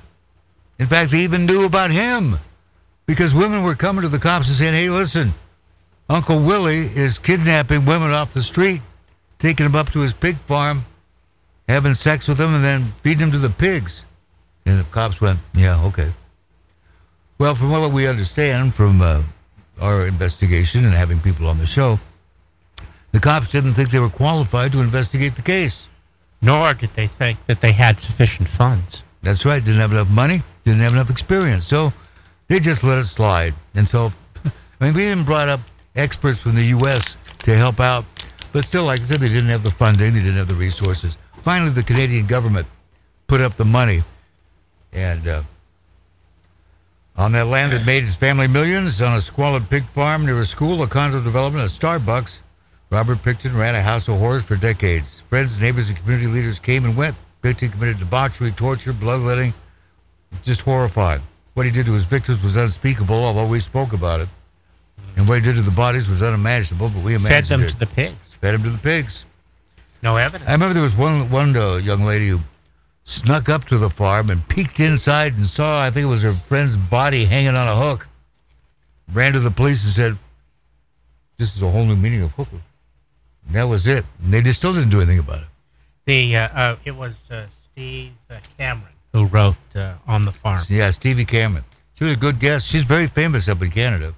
In 0.79 0.87
fact, 0.87 1.11
they 1.11 1.19
even 1.19 1.45
knew 1.45 1.65
about 1.65 1.91
him 1.91 2.39
because 3.05 3.35
women 3.35 3.61
were 3.61 3.75
coming 3.75 4.01
to 4.01 4.09
the 4.09 4.17
cops 4.17 4.47
and 4.47 4.57
saying, 4.57 4.73
hey, 4.73 4.89
listen, 4.89 5.35
Uncle 6.09 6.39
Willie 6.39 6.87
is 6.95 7.19
kidnapping 7.19 7.85
women 7.85 8.09
off 8.09 8.33
the 8.33 8.41
street, 8.41 8.81
taking 9.37 9.67
them 9.67 9.75
up 9.75 9.91
to 9.91 9.99
his 9.99 10.13
pig 10.13 10.37
farm, 10.47 10.83
having 11.69 11.93
sex 11.93 12.27
with 12.27 12.39
them, 12.39 12.55
and 12.55 12.63
then 12.63 12.93
feeding 13.03 13.19
them 13.19 13.31
to 13.33 13.37
the 13.37 13.51
pigs. 13.51 14.03
And 14.65 14.79
the 14.79 14.83
cops 14.85 15.19
went, 15.19 15.39
yeah, 15.53 15.83
okay. 15.85 16.11
Well, 17.37 17.55
from 17.55 17.71
what 17.71 17.91
we 17.91 18.07
understand 18.07 18.75
from 18.75 19.01
uh, 19.01 19.23
our 19.79 20.05
investigation 20.07 20.85
and 20.85 20.93
having 20.93 21.19
people 21.19 21.47
on 21.47 21.57
the 21.57 21.65
show, 21.65 21.99
the 23.11 23.19
cops 23.19 23.49
didn't 23.49 23.73
think 23.73 23.89
they 23.89 23.99
were 23.99 24.09
qualified 24.09 24.71
to 24.73 24.81
investigate 24.81 25.35
the 25.35 25.41
case. 25.41 25.87
Nor 26.41 26.73
did 26.73 26.93
they 26.95 27.07
think 27.07 27.45
that 27.47 27.61
they 27.61 27.71
had 27.71 27.99
sufficient 27.99 28.47
funds. 28.47 29.03
That's 29.21 29.45
right, 29.45 29.63
didn't 29.63 29.79
have 29.79 29.91
enough 29.91 30.09
money, 30.09 30.41
didn't 30.63 30.81
have 30.81 30.93
enough 30.93 31.09
experience. 31.09 31.65
So 31.65 31.93
they 32.47 32.59
just 32.59 32.83
let 32.83 32.97
it 32.97 33.05
slide. 33.05 33.53
And 33.75 33.87
so, 33.87 34.11
I 34.79 34.85
mean, 34.85 34.93
we 34.93 35.05
even 35.05 35.23
brought 35.23 35.49
up 35.49 35.61
experts 35.95 36.39
from 36.39 36.55
the 36.55 36.65
U.S. 36.65 37.17
to 37.39 37.55
help 37.55 37.79
out. 37.79 38.05
But 38.53 38.65
still, 38.65 38.83
like 38.85 38.99
I 38.99 39.03
said, 39.03 39.19
they 39.19 39.29
didn't 39.29 39.49
have 39.49 39.63
the 39.63 39.71
funding, 39.71 40.13
they 40.13 40.19
didn't 40.19 40.37
have 40.37 40.49
the 40.49 40.55
resources. 40.55 41.17
Finally, 41.43 41.71
the 41.71 41.83
Canadian 41.83 42.25
government 42.27 42.67
put 43.27 43.41
up 43.41 43.55
the 43.57 43.65
money. 43.65 44.03
And 44.93 45.27
uh, 45.27 45.43
on 47.15 47.31
that 47.33 47.47
land 47.47 47.73
that 47.73 47.85
made 47.85 48.03
his 48.03 48.15
family 48.15 48.47
millions, 48.47 49.01
on 49.01 49.15
a 49.15 49.21
squalid 49.21 49.69
pig 49.69 49.85
farm 49.89 50.25
near 50.25 50.39
a 50.41 50.45
school, 50.45 50.83
a 50.83 50.87
condo 50.87 51.21
development, 51.21 51.65
a 51.65 51.67
Starbucks, 51.67 52.41
Robert 52.89 53.19
Pickton 53.19 53.55
ran 53.57 53.75
a 53.75 53.81
house 53.81 54.07
of 54.09 54.19
horrors 54.19 54.43
for 54.43 54.57
decades. 54.57 55.21
Friends, 55.27 55.57
neighbors, 55.57 55.89
and 55.89 55.97
community 55.97 56.27
leaders 56.27 56.59
came 56.59 56.83
and 56.83 56.97
went. 56.97 57.15
Pickton 57.41 57.71
committed 57.71 57.99
debauchery, 57.99 58.51
torture, 58.51 58.91
bloodletting, 58.91 59.53
just 60.43 60.61
horrifying. 60.61 61.21
What 61.53 61.65
he 61.65 61.71
did 61.71 61.85
to 61.85 61.93
his 61.93 62.03
victims 62.03 62.43
was 62.43 62.57
unspeakable, 62.57 63.15
although 63.15 63.47
we 63.47 63.59
spoke 63.59 63.93
about 63.93 64.19
it. 64.19 64.29
And 65.15 65.27
what 65.27 65.35
he 65.35 65.41
did 65.41 65.55
to 65.55 65.61
the 65.61 65.71
bodies 65.71 66.07
was 66.09 66.21
unimaginable, 66.21 66.89
but 66.89 67.03
we 67.03 67.15
imagined 67.15 67.31
Fed 67.31 67.43
them 67.45 67.61
it. 67.61 67.69
to 67.69 67.79
the 67.79 67.87
pigs. 67.87 68.15
Fed 68.39 68.53
them 68.53 68.63
to 68.63 68.69
the 68.69 68.77
pigs. 68.77 69.25
No 70.01 70.17
evidence. 70.17 70.49
I 70.49 70.53
remember 70.53 70.73
there 70.73 70.83
was 70.83 70.95
one 70.95 71.29
one 71.29 71.55
uh, 71.55 71.75
young 71.75 72.03
lady 72.03 72.29
who 72.29 72.39
snuck 73.11 73.49
up 73.49 73.65
to 73.65 73.77
the 73.77 73.89
farm 73.89 74.29
and 74.29 74.47
peeked 74.47 74.79
inside 74.79 75.33
and 75.35 75.45
saw, 75.45 75.81
I 75.83 75.91
think 75.91 76.05
it 76.05 76.07
was 76.07 76.21
her 76.21 76.31
friend's 76.31 76.77
body 76.77 77.25
hanging 77.25 77.55
on 77.55 77.67
a 77.67 77.75
hook. 77.75 78.07
Ran 79.11 79.33
to 79.33 79.39
the 79.39 79.51
police 79.51 79.83
and 79.83 79.93
said, 79.93 80.17
"This 81.37 81.55
is 81.55 81.61
a 81.61 81.69
whole 81.69 81.85
new 81.85 81.97
meaning 81.97 82.23
of 82.23 82.31
hooker." 82.31 82.61
And 83.45 83.55
that 83.55 83.63
was 83.63 83.85
it. 83.87 84.05
And 84.23 84.33
they 84.33 84.41
just 84.41 84.59
still 84.59 84.73
didn't 84.73 84.91
do 84.91 85.01
anything 85.01 85.19
about 85.19 85.39
it. 85.39 85.47
The 86.05 86.37
uh, 86.37 86.47
uh, 86.53 86.75
it 86.85 86.91
was 86.91 87.15
uh, 87.29 87.47
Steve 87.71 88.13
uh, 88.29 88.37
Cameron 88.57 88.93
who 89.11 89.25
wrote 89.25 89.57
uh, 89.75 89.95
On 90.07 90.23
the 90.23 90.31
Farm. 90.31 90.61
Yeah, 90.69 90.89
Stevie 90.91 91.25
Cameron. 91.25 91.65
She 91.95 92.05
was 92.05 92.13
a 92.13 92.17
good 92.17 92.39
guest. 92.39 92.65
She's 92.65 92.83
very 92.83 93.07
famous 93.07 93.49
up 93.49 93.61
in 93.61 93.71
Canada. 93.71 94.15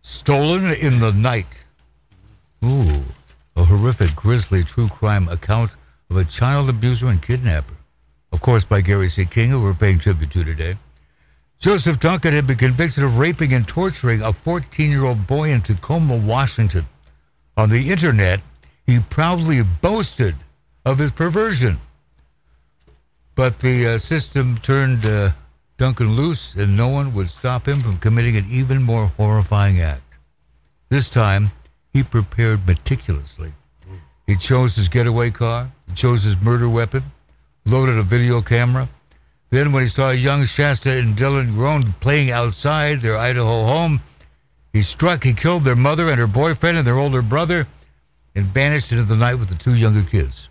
Stolen 0.00 0.72
in 0.72 1.00
the 1.00 1.12
Night. 1.12 1.64
Ooh, 2.64 3.04
a 3.54 3.64
horrific, 3.64 4.16
grisly 4.16 4.64
true 4.64 4.88
crime 4.88 5.28
account 5.28 5.70
of 6.10 6.16
a 6.16 6.24
child 6.24 6.68
abuser 6.68 7.06
and 7.08 7.22
kidnapper. 7.22 7.74
Of 8.32 8.40
course, 8.40 8.64
by 8.64 8.80
Gary 8.80 9.08
C. 9.08 9.24
King, 9.24 9.50
who 9.50 9.62
we're 9.62 9.74
paying 9.74 9.98
tribute 9.98 10.30
to 10.32 10.44
today. 10.44 10.76
Joseph 11.58 11.98
Duncan 11.98 12.34
had 12.34 12.46
been 12.46 12.56
convicted 12.56 13.02
of 13.02 13.18
raping 13.18 13.52
and 13.52 13.66
torturing 13.66 14.22
a 14.22 14.32
14 14.32 14.90
year 14.90 15.04
old 15.04 15.26
boy 15.26 15.50
in 15.50 15.60
Tacoma, 15.60 16.16
Washington. 16.16 16.86
On 17.56 17.68
the 17.68 17.90
internet, 17.90 18.40
he 18.86 19.00
proudly 19.00 19.62
boasted 19.62 20.36
of 20.84 20.98
his 20.98 21.10
perversion. 21.10 21.78
But 23.34 23.58
the 23.58 23.86
uh, 23.86 23.98
system 23.98 24.58
turned 24.58 25.04
uh, 25.04 25.32
Duncan 25.76 26.16
loose, 26.16 26.54
and 26.54 26.76
no 26.76 26.88
one 26.88 27.12
would 27.14 27.30
stop 27.30 27.68
him 27.68 27.80
from 27.80 27.98
committing 27.98 28.36
an 28.36 28.46
even 28.48 28.82
more 28.82 29.06
horrifying 29.06 29.80
act. 29.80 30.18
This 30.88 31.10
time, 31.10 31.50
he 31.92 32.02
prepared 32.02 32.66
meticulously. 32.66 33.52
He 34.28 34.36
chose 34.36 34.76
his 34.76 34.90
getaway 34.90 35.30
car, 35.30 35.72
he 35.88 35.94
chose 35.94 36.22
his 36.22 36.38
murder 36.38 36.68
weapon, 36.68 37.02
loaded 37.64 37.96
a 37.96 38.02
video 38.02 38.42
camera. 38.42 38.90
Then, 39.48 39.72
when 39.72 39.82
he 39.82 39.88
saw 39.88 40.10
young 40.10 40.44
Shasta 40.44 40.90
and 40.98 41.16
Dylan 41.16 41.54
Groene 41.54 41.98
playing 41.98 42.30
outside 42.30 43.00
their 43.00 43.16
Idaho 43.16 43.64
home, 43.64 44.02
he 44.70 44.82
struck, 44.82 45.24
he 45.24 45.32
killed 45.32 45.64
their 45.64 45.74
mother 45.74 46.10
and 46.10 46.20
her 46.20 46.26
boyfriend 46.26 46.76
and 46.76 46.86
their 46.86 46.98
older 46.98 47.22
brother, 47.22 47.66
and 48.34 48.44
vanished 48.44 48.92
into 48.92 49.04
the 49.04 49.16
night 49.16 49.36
with 49.36 49.48
the 49.48 49.54
two 49.54 49.74
younger 49.74 50.02
kids. 50.02 50.50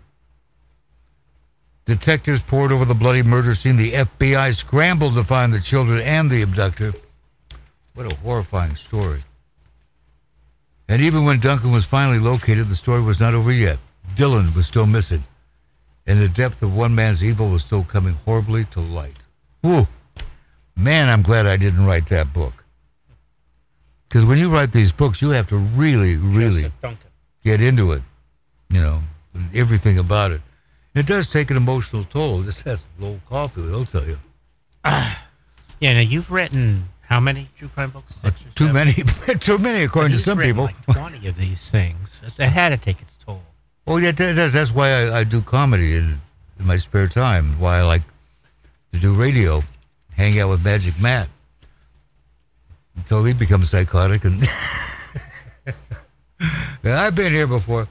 Detectives 1.84 2.42
poured 2.42 2.72
over 2.72 2.84
the 2.84 2.94
bloody 2.94 3.22
murder 3.22 3.54
scene. 3.54 3.76
The 3.76 3.92
FBI 3.92 4.56
scrambled 4.56 5.14
to 5.14 5.22
find 5.22 5.54
the 5.54 5.60
children 5.60 6.00
and 6.00 6.28
the 6.28 6.42
abductor. 6.42 6.94
What 7.94 8.12
a 8.12 8.16
horrifying 8.16 8.74
story. 8.74 9.22
And 10.88 11.02
even 11.02 11.24
when 11.24 11.40
Duncan 11.40 11.70
was 11.70 11.84
finally 11.84 12.18
located, 12.18 12.68
the 12.68 12.76
story 12.76 13.02
was 13.02 13.20
not 13.20 13.34
over 13.34 13.52
yet. 13.52 13.78
Dylan 14.14 14.54
was 14.54 14.66
still 14.66 14.86
missing. 14.86 15.24
And 16.06 16.20
the 16.20 16.28
depth 16.28 16.62
of 16.62 16.74
one 16.74 16.94
man's 16.94 17.22
evil 17.22 17.50
was 17.50 17.62
still 17.62 17.84
coming 17.84 18.14
horribly 18.24 18.64
to 18.66 18.80
light. 18.80 19.18
Whew. 19.60 19.86
Man, 20.74 21.08
I'm 21.08 21.22
glad 21.22 21.44
I 21.46 21.56
didn't 21.58 21.84
write 21.84 22.08
that 22.08 22.32
book. 22.32 22.64
Because 24.08 24.24
when 24.24 24.38
you 24.38 24.48
write 24.48 24.72
these 24.72 24.90
books, 24.90 25.20
you 25.20 25.30
have 25.30 25.48
to 25.48 25.56
really, 25.56 26.16
really 26.16 26.72
get 27.44 27.60
into 27.60 27.92
it, 27.92 28.02
you 28.70 28.80
know, 28.80 29.02
everything 29.52 29.98
about 29.98 30.30
it. 30.30 30.40
It 30.94 31.04
does 31.04 31.28
take 31.28 31.50
an 31.50 31.58
emotional 31.58 32.04
toll. 32.04 32.38
This 32.38 32.62
has 32.62 32.80
low 32.98 33.20
coffee, 33.28 33.70
I'll 33.70 33.84
tell 33.84 34.06
you. 34.06 34.18
Yeah, 34.84 35.92
now 35.92 36.00
you've 36.00 36.30
written 36.32 36.88
how 37.08 37.20
many 37.20 37.48
true 37.58 37.68
crime 37.68 37.90
books? 37.90 38.14
Six 38.16 38.42
or 38.42 38.50
Too 38.54 38.66
seven? 38.66 38.74
many, 38.74 38.92
too 39.40 39.58
many, 39.58 39.82
according 39.82 40.12
to 40.12 40.18
some 40.22 40.38
people. 40.38 40.64
Like 40.64 40.82
Twenty 40.86 41.26
of 41.28 41.36
these 41.36 41.68
things. 41.68 42.20
It 42.38 42.48
had 42.50 42.68
to 42.70 42.76
take 42.76 43.00
its 43.00 43.12
toll. 43.24 43.42
Oh, 43.86 43.96
yeah, 43.96 44.12
that, 44.12 44.32
that's, 44.36 44.52
that's 44.52 44.70
why 44.72 44.90
I, 44.90 45.20
I 45.20 45.24
do 45.24 45.40
comedy 45.40 45.96
in, 45.96 46.20
in 46.58 46.66
my 46.66 46.76
spare 46.76 47.08
time. 47.08 47.58
Why 47.58 47.78
I 47.78 47.82
like 47.82 48.02
to 48.92 48.98
do 48.98 49.14
radio, 49.14 49.62
hang 50.12 50.38
out 50.38 50.50
with 50.50 50.62
Magic 50.64 51.00
Matt 51.00 51.28
until 52.96 53.24
he 53.24 53.32
becomes 53.32 53.70
psychotic. 53.70 54.24
And 54.24 54.46
Yeah, 56.84 57.02
I've 57.02 57.14
been 57.14 57.32
here 57.32 57.46
before. 57.46 57.88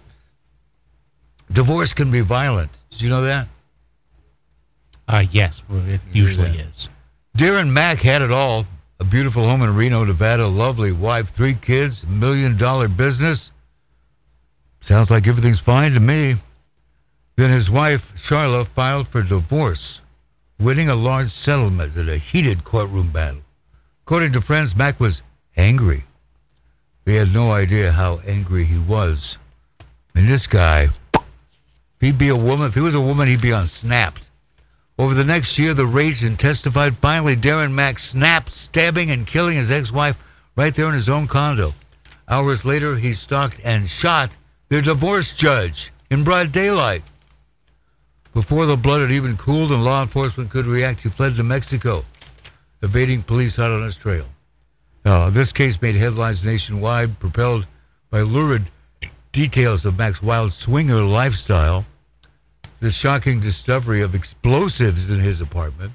Divorce 1.51 1.93
can 1.93 2.11
be 2.11 2.21
violent. 2.21 2.71
Did 2.91 3.01
you 3.01 3.09
know 3.09 3.21
that? 3.23 3.47
Uh, 5.07 5.25
yes, 5.31 5.63
well, 5.69 5.85
it 5.87 6.01
usually 6.11 6.57
is. 6.59 6.89
Darren 7.37 7.69
Mack 7.71 7.99
had 7.99 8.21
it 8.21 8.31
all. 8.31 8.65
A 8.99 9.03
beautiful 9.03 9.47
home 9.47 9.61
in 9.61 9.75
Reno, 9.75 10.03
Nevada, 10.03 10.47
lovely 10.47 10.91
wife, 10.91 11.29
three 11.29 11.53
kids, 11.53 12.05
million 12.07 12.57
dollar 12.57 12.87
business. 12.87 13.51
Sounds 14.81 15.11
like 15.11 15.27
everything's 15.27 15.59
fine 15.59 15.91
to 15.91 15.99
me. 15.99 16.37
Then 17.35 17.51
his 17.51 17.69
wife, 17.69 18.11
Charla, 18.15 18.65
filed 18.65 19.07
for 19.07 19.21
divorce, 19.21 20.01
winning 20.59 20.89
a 20.89 20.95
large 20.95 21.29
settlement 21.29 21.95
in 21.95 22.09
a 22.09 22.17
heated 22.17 22.63
courtroom 22.63 23.11
battle. 23.11 23.41
According 24.03 24.33
to 24.33 24.41
friends, 24.41 24.75
Mack 24.75 24.99
was 24.99 25.21
angry. 25.55 26.05
They 27.05 27.15
had 27.15 27.31
no 27.31 27.51
idea 27.51 27.91
how 27.91 28.21
angry 28.25 28.65
he 28.65 28.79
was. 28.79 29.37
And 30.15 30.27
this 30.27 30.47
guy, 30.47 30.89
if 31.13 32.01
he'd 32.01 32.17
be 32.17 32.29
a 32.29 32.35
woman, 32.35 32.67
if 32.67 32.73
he 32.73 32.81
was 32.81 32.95
a 32.95 33.01
woman, 33.01 33.27
he'd 33.27 33.41
be 33.41 33.53
on 33.53 33.67
snapped. 33.67 34.26
Over 34.99 35.13
the 35.13 35.23
next 35.23 35.59
year, 35.59 35.73
the 35.75 35.85
raged 35.85 36.39
testified. 36.39 36.97
Finally, 36.97 37.35
Darren 37.35 37.71
Mack 37.71 37.99
snapped, 37.99 38.51
stabbing 38.51 39.11
and 39.11 39.27
killing 39.27 39.57
his 39.57 39.69
ex-wife 39.69 40.17
right 40.55 40.73
there 40.73 40.87
in 40.87 40.95
his 40.95 41.09
own 41.09 41.27
condo. 41.27 41.73
Hours 42.27 42.65
later, 42.65 42.95
he 42.97 43.13
stalked 43.13 43.59
and 43.63 43.87
shot 43.87 44.35
their 44.69 44.81
divorce 44.81 45.33
judge 45.33 45.93
in 46.09 46.23
broad 46.23 46.51
daylight. 46.51 47.03
Before 48.33 48.65
the 48.65 48.75
blood 48.75 49.01
had 49.01 49.11
even 49.11 49.37
cooled 49.37 49.71
and 49.71 49.83
law 49.83 50.01
enforcement 50.01 50.49
could 50.49 50.65
react, 50.65 51.01
he 51.01 51.09
fled 51.09 51.35
to 51.35 51.43
Mexico, 51.43 52.03
evading 52.81 53.23
police 53.23 53.55
hot 53.55 53.71
on 53.71 53.83
his 53.83 53.97
trail. 53.97 54.25
Now, 55.05 55.29
this 55.29 55.53
case 55.53 55.81
made 55.81 55.95
headlines 55.95 56.43
nationwide, 56.43 57.19
propelled 57.19 57.67
by 58.09 58.21
lurid 58.21 58.65
details 59.31 59.85
of 59.85 59.97
Mack's 59.97 60.21
wild 60.21 60.53
swinger 60.53 61.01
lifestyle 61.03 61.85
the 62.79 62.91
shocking 62.91 63.39
discovery 63.39 64.01
of 64.01 64.13
explosives 64.13 65.09
in 65.09 65.19
his 65.19 65.41
apartment, 65.41 65.93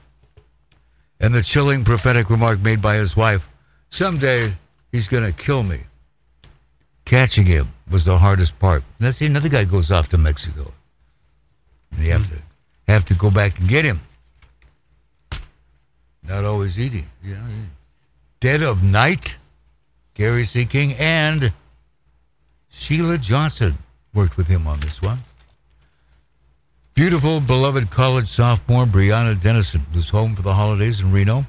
and 1.20 1.34
the 1.34 1.42
chilling 1.42 1.84
prophetic 1.84 2.30
remark 2.30 2.60
made 2.60 2.82
by 2.82 2.96
his 2.96 3.16
wife, 3.16 3.46
Someday 3.92 4.54
he's 4.90 5.06
going 5.06 5.22
to 5.22 5.32
kill 5.32 5.62
me. 5.62 5.80
Catching 7.04 7.44
him 7.44 7.74
was 7.90 8.06
the 8.06 8.16
hardest 8.16 8.58
part. 8.58 8.82
And 8.98 9.06
that's 9.06 9.20
another 9.20 9.50
guy 9.50 9.64
goes 9.64 9.90
off 9.90 10.08
to 10.08 10.18
Mexico. 10.18 10.72
And 11.90 12.02
you 12.02 12.12
have 12.12 12.24
hmm. 12.24 12.36
to 12.36 12.42
have 12.88 13.04
to 13.04 13.14
go 13.14 13.30
back 13.30 13.58
and 13.58 13.68
get 13.68 13.84
him. 13.84 14.00
Not 16.26 16.44
always 16.44 16.80
easy. 16.80 17.04
Yeah. 17.22 17.46
Dead 18.40 18.62
of 18.62 18.82
Night, 18.82 19.36
Gary 20.14 20.46
C. 20.46 20.64
King, 20.64 20.94
and 20.94 21.52
Sheila 22.70 23.18
Johnson 23.18 23.76
worked 24.14 24.38
with 24.38 24.46
him 24.46 24.66
on 24.66 24.80
this 24.80 25.02
one. 25.02 25.18
Beautiful, 26.94 27.40
beloved 27.40 27.90
college 27.90 28.28
sophomore 28.28 28.84
Brianna 28.84 29.40
Denison 29.40 29.86
was 29.94 30.10
home 30.10 30.36
for 30.36 30.42
the 30.42 30.52
holidays 30.52 31.00
in 31.00 31.10
Reno. 31.10 31.46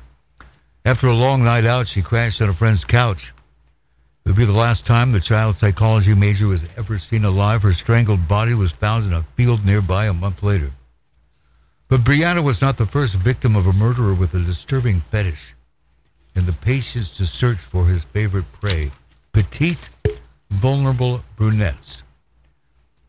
After 0.86 1.08
a 1.08 1.14
long 1.14 1.44
night 1.44 1.66
out, 1.66 1.86
she 1.86 2.02
crashed 2.02 2.42
on 2.42 2.48
a 2.48 2.54
friend's 2.54 2.86
couch. 2.86 3.34
It 4.24 4.30
would 4.30 4.38
be 4.38 4.46
the 4.46 4.54
last 4.54 4.86
time 4.86 5.12
the 5.12 5.20
child 5.20 5.58
psychology 5.58 6.16
major 6.16 6.48
was 6.48 6.66
ever 6.78 6.98
seen 6.98 7.26
alive. 7.26 7.62
Her 7.62 7.74
strangled 7.74 8.26
body 8.26 8.54
was 8.54 8.72
found 8.72 9.06
in 9.06 9.12
a 9.12 9.24
field 9.36 9.66
nearby 9.66 10.06
a 10.06 10.14
month 10.14 10.44
later. 10.44 10.72
But 11.90 12.06
Brianna 12.06 12.42
was 12.42 12.62
not 12.62 12.78
the 12.78 12.86
first 12.86 13.14
victim 13.14 13.58
of 13.58 13.68
a 13.68 13.74
murderer 13.74 14.14
with 14.14 14.34
a 14.36 14.40
disturbing 14.40 15.02
fetish 15.12 15.56
and 16.36 16.46
the 16.46 16.54
patience 16.54 17.10
to 17.18 17.26
search 17.26 17.58
for 17.58 17.86
his 17.86 18.06
favorite 18.06 18.50
prey 18.62 18.92
petite, 19.34 19.90
vulnerable 20.52 21.22
brunettes. 21.36 22.04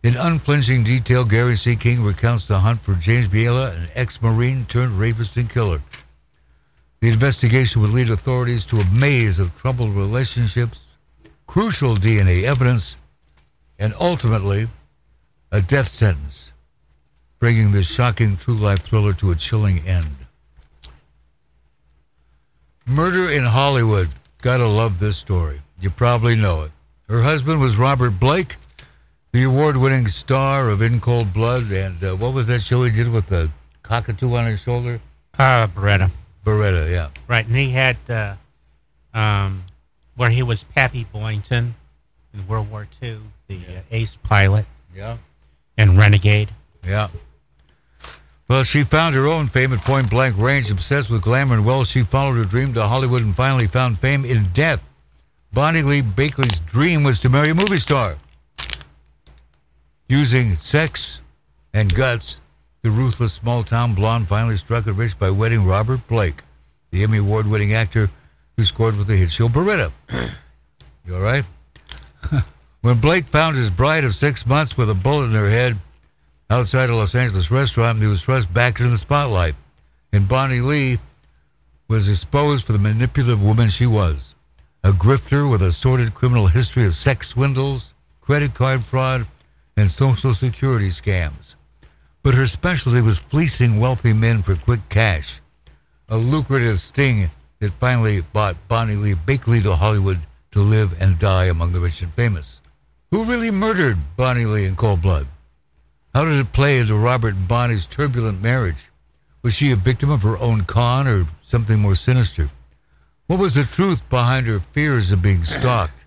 In 0.05 0.19
unflinching 0.19 0.85
detail, 0.85 1.25
Gary 1.25 1.57
C. 1.57 1.77
King 1.77 2.05
recounts 2.05 2.45
the 2.45 2.59
hunt 2.59 2.83
for 2.83 2.95
James 2.95 3.27
Biela, 3.27 3.75
an 3.75 3.89
ex-Marine 3.95 4.67
turned 4.67 4.99
rapist 4.99 5.39
and 5.39 5.49
killer. 5.49 5.83
The 7.01 7.09
investigation 7.09 7.81
would 7.81 7.91
lead 7.91 8.11
authorities 8.11 8.67
to 8.67 8.81
a 8.81 8.85
maze 8.85 9.39
of 9.39 9.57
troubled 9.57 9.95
relationships, 9.95 10.97
crucial 11.47 11.97
DNA 11.97 12.43
evidence, 12.43 12.99
and 13.79 13.95
ultimately 13.99 14.69
a 15.51 15.63
death 15.63 15.89
sentence, 15.89 16.53
bringing 17.39 17.73
this 17.73 17.87
shocking 17.87 18.37
true 18.37 18.59
life 18.59 18.83
thriller 18.83 19.15
to 19.15 19.31
a 19.31 19.37
chilling 19.37 19.79
end. 19.89 20.17
Murder 22.85 23.31
in 23.31 23.45
Hollywood. 23.45 24.11
Gotta 24.43 24.67
love 24.67 24.99
this 24.99 25.17
story. 25.17 25.63
You 25.81 25.89
probably 25.89 26.37
know 26.37 26.65
it. 26.65 26.73
Her 27.09 27.23
husband 27.23 27.63
was 27.63 27.79
Robert 27.79 28.21
Blake, 28.21 28.57
the 29.35 29.43
award 29.43 29.77
winning 29.77 30.07
star 30.07 30.69
of 30.69 30.81
In 30.81 31.01
Cold 31.01 31.35
Blood. 31.35 31.73
And 31.73 32.03
uh, 32.05 32.15
what 32.15 32.33
was 32.33 32.47
that 32.47 32.63
show 32.63 32.85
he 32.85 32.91
did 32.93 33.11
with 33.11 33.27
the 33.27 33.51
cockatoo 33.83 34.33
on 34.33 34.47
his 34.47 34.61
shoulder? 34.61 35.01
Uh, 35.37 35.67
Baretta. 35.67 36.09
Baretta, 36.47 36.89
yeah. 36.89 37.09
Right, 37.27 37.45
and 37.45 37.57
he 37.57 37.71
had 37.71 37.97
uh, 38.09 38.37
um, 39.13 39.65
where 40.15 40.31
he 40.31 40.45
was 40.45 40.63
Pappy 40.63 41.03
Boynton 41.03 41.75
in 42.33 42.47
World 42.47 42.71
War 42.71 42.87
II, 43.03 43.19
the 43.49 43.57
uh, 43.57 43.81
ace 43.91 44.17
pilot 44.23 44.67
Yeah. 44.95 45.17
and 45.77 45.99
renegade. 45.99 46.53
Yeah. 46.87 47.09
Well, 48.47 48.63
she 48.63 48.85
found 48.85 49.17
her 49.17 49.27
own 49.27 49.49
fame 49.49 49.73
at 49.73 49.81
point 49.81 50.11
blank 50.11 50.39
range. 50.39 50.71
Obsessed 50.71 51.11
with 51.11 51.23
glamour 51.23 51.57
and 51.57 51.67
wealth, 51.67 51.89
she 51.89 52.03
followed 52.05 52.35
her 52.37 52.45
dream 52.45 52.73
to 52.75 52.87
Hollywood 52.87 53.23
and 53.23 53.35
finally 53.35 53.67
found 53.67 53.99
fame 53.99 54.25
in 54.25 54.51
death. 54.53 54.81
Bonnie 55.53 55.83
Lee 55.83 56.03
Bakley's 56.03 56.61
dream 56.61 57.03
was 57.03 57.19
to 57.21 57.29
marry 57.29 57.51
a 57.51 57.55
movie 57.55 57.79
star. 57.79 58.17
Using 60.09 60.55
sex 60.55 61.21
and 61.73 61.95
guts 61.95 62.41
the 62.83 62.91
ruthless 62.91 63.33
small 63.33 63.65
town 63.65 63.95
blonde 63.95 64.29
finally 64.29 64.59
struck 64.59 64.87
it 64.87 64.93
rich 64.93 65.19
by 65.19 65.31
wedding 65.31 65.65
Robert 65.65 66.07
Blake, 66.07 66.43
the 66.91 67.03
Emmy 67.03 67.19
Award 67.19 67.47
winning 67.47 67.73
actor 67.73 68.11
who 68.57 68.65
scored 68.65 68.97
with 68.97 69.07
the 69.07 69.17
hit 69.17 69.31
show 69.31 69.49
Baretta. 69.49 69.91
you 71.07 71.15
all 71.15 71.23
right? 71.23 71.45
when 72.83 73.01
Blake 73.01 73.27
found 73.27 73.57
his 73.57 73.71
bride 73.71 74.05
of 74.05 74.15
six 74.15 74.45
months 74.47 74.77
with 74.77 74.91
a 74.91 74.95
bullet 74.95 75.27
in 75.27 75.33
her 75.33 75.49
head 75.49 75.79
outside 76.51 76.91
a 76.91 76.95
Los 76.95 77.15
Angeles 77.15 77.51
restaurant, 77.51 77.99
he 77.99 78.07
was 78.07 78.23
thrust 78.23 78.53
back 78.53 78.79
into 78.79 78.91
the 78.91 78.99
spotlight. 78.99 79.55
And 80.13 80.29
Bonnie 80.29 80.61
Lee 80.61 80.99
was 81.89 82.09
exposed 82.11 82.65
for 82.65 82.73
the 82.73 82.79
manipulative 82.79 83.43
woman 83.43 83.69
she 83.69 83.87
was 83.87 84.35
a 84.85 84.93
grifter 84.93 85.51
with 85.51 85.63
a 85.63 85.73
sordid 85.73 86.13
criminal 86.13 86.47
history 86.47 86.85
of 86.85 86.95
sex 86.95 87.29
swindles, 87.29 87.95
credit 88.21 88.53
card 88.53 88.85
fraud, 88.85 89.27
and 89.77 89.91
social 89.91 90.35
security 90.35 90.89
scams. 90.89 91.55
But 92.23 92.35
her 92.35 92.47
specialty 92.47 93.01
was 93.01 93.19
fleecing 93.19 93.81
wealthy 93.81 94.13
men 94.13 94.43
for 94.43 94.57
quick 94.57 94.89
cash, 94.89 95.41
a 96.09 96.17
lucrative 96.17 96.81
sting 96.81 97.31
that 97.59 97.73
finally 97.73 98.21
brought 98.21 98.69
Bonnie 98.69 98.97
Lee 98.97 99.15
Bakley 99.15 99.63
to 99.63 99.77
Hollywood 99.77 100.21
to 100.53 100.61
live 100.61 101.01
and 101.01 101.19
die 101.19 101.47
among 101.47 101.73
the 101.73 101.81
rich 101.81 102.03
and 102.03 102.13
famous. 102.15 102.61
Who 103.11 103.25
really 103.25 103.51
murdered 103.51 103.99
Bonnie 104.17 104.47
Lee 104.47 104.65
in 104.65 104.77
cold 104.77 105.03
blood? 105.03 105.27
How 106.15 106.25
did 106.25 106.39
it 106.39 106.53
play 106.53 106.79
into 106.79 106.95
Robert 106.95 107.35
and 107.35 107.49
Bonnie's 107.49 107.87
turbulent 107.87 108.41
marriage? 108.41 108.91
Was 109.43 109.55
she 109.55 109.73
a 109.73 109.77
victim 109.77 110.11
of 110.11 110.23
her 110.23 110.39
own 110.39 110.65
con 110.65 111.09
or 111.09 111.27
something 111.43 111.81
more 111.81 111.97
sinister? 111.97 112.49
What 113.27 113.39
was 113.39 113.55
the 113.55 113.65
truth 113.65 114.09
behind 114.09 114.47
her 114.47 114.61
fears 114.61 115.11
of 115.11 115.23
being 115.23 115.45
stalked? 115.45 116.04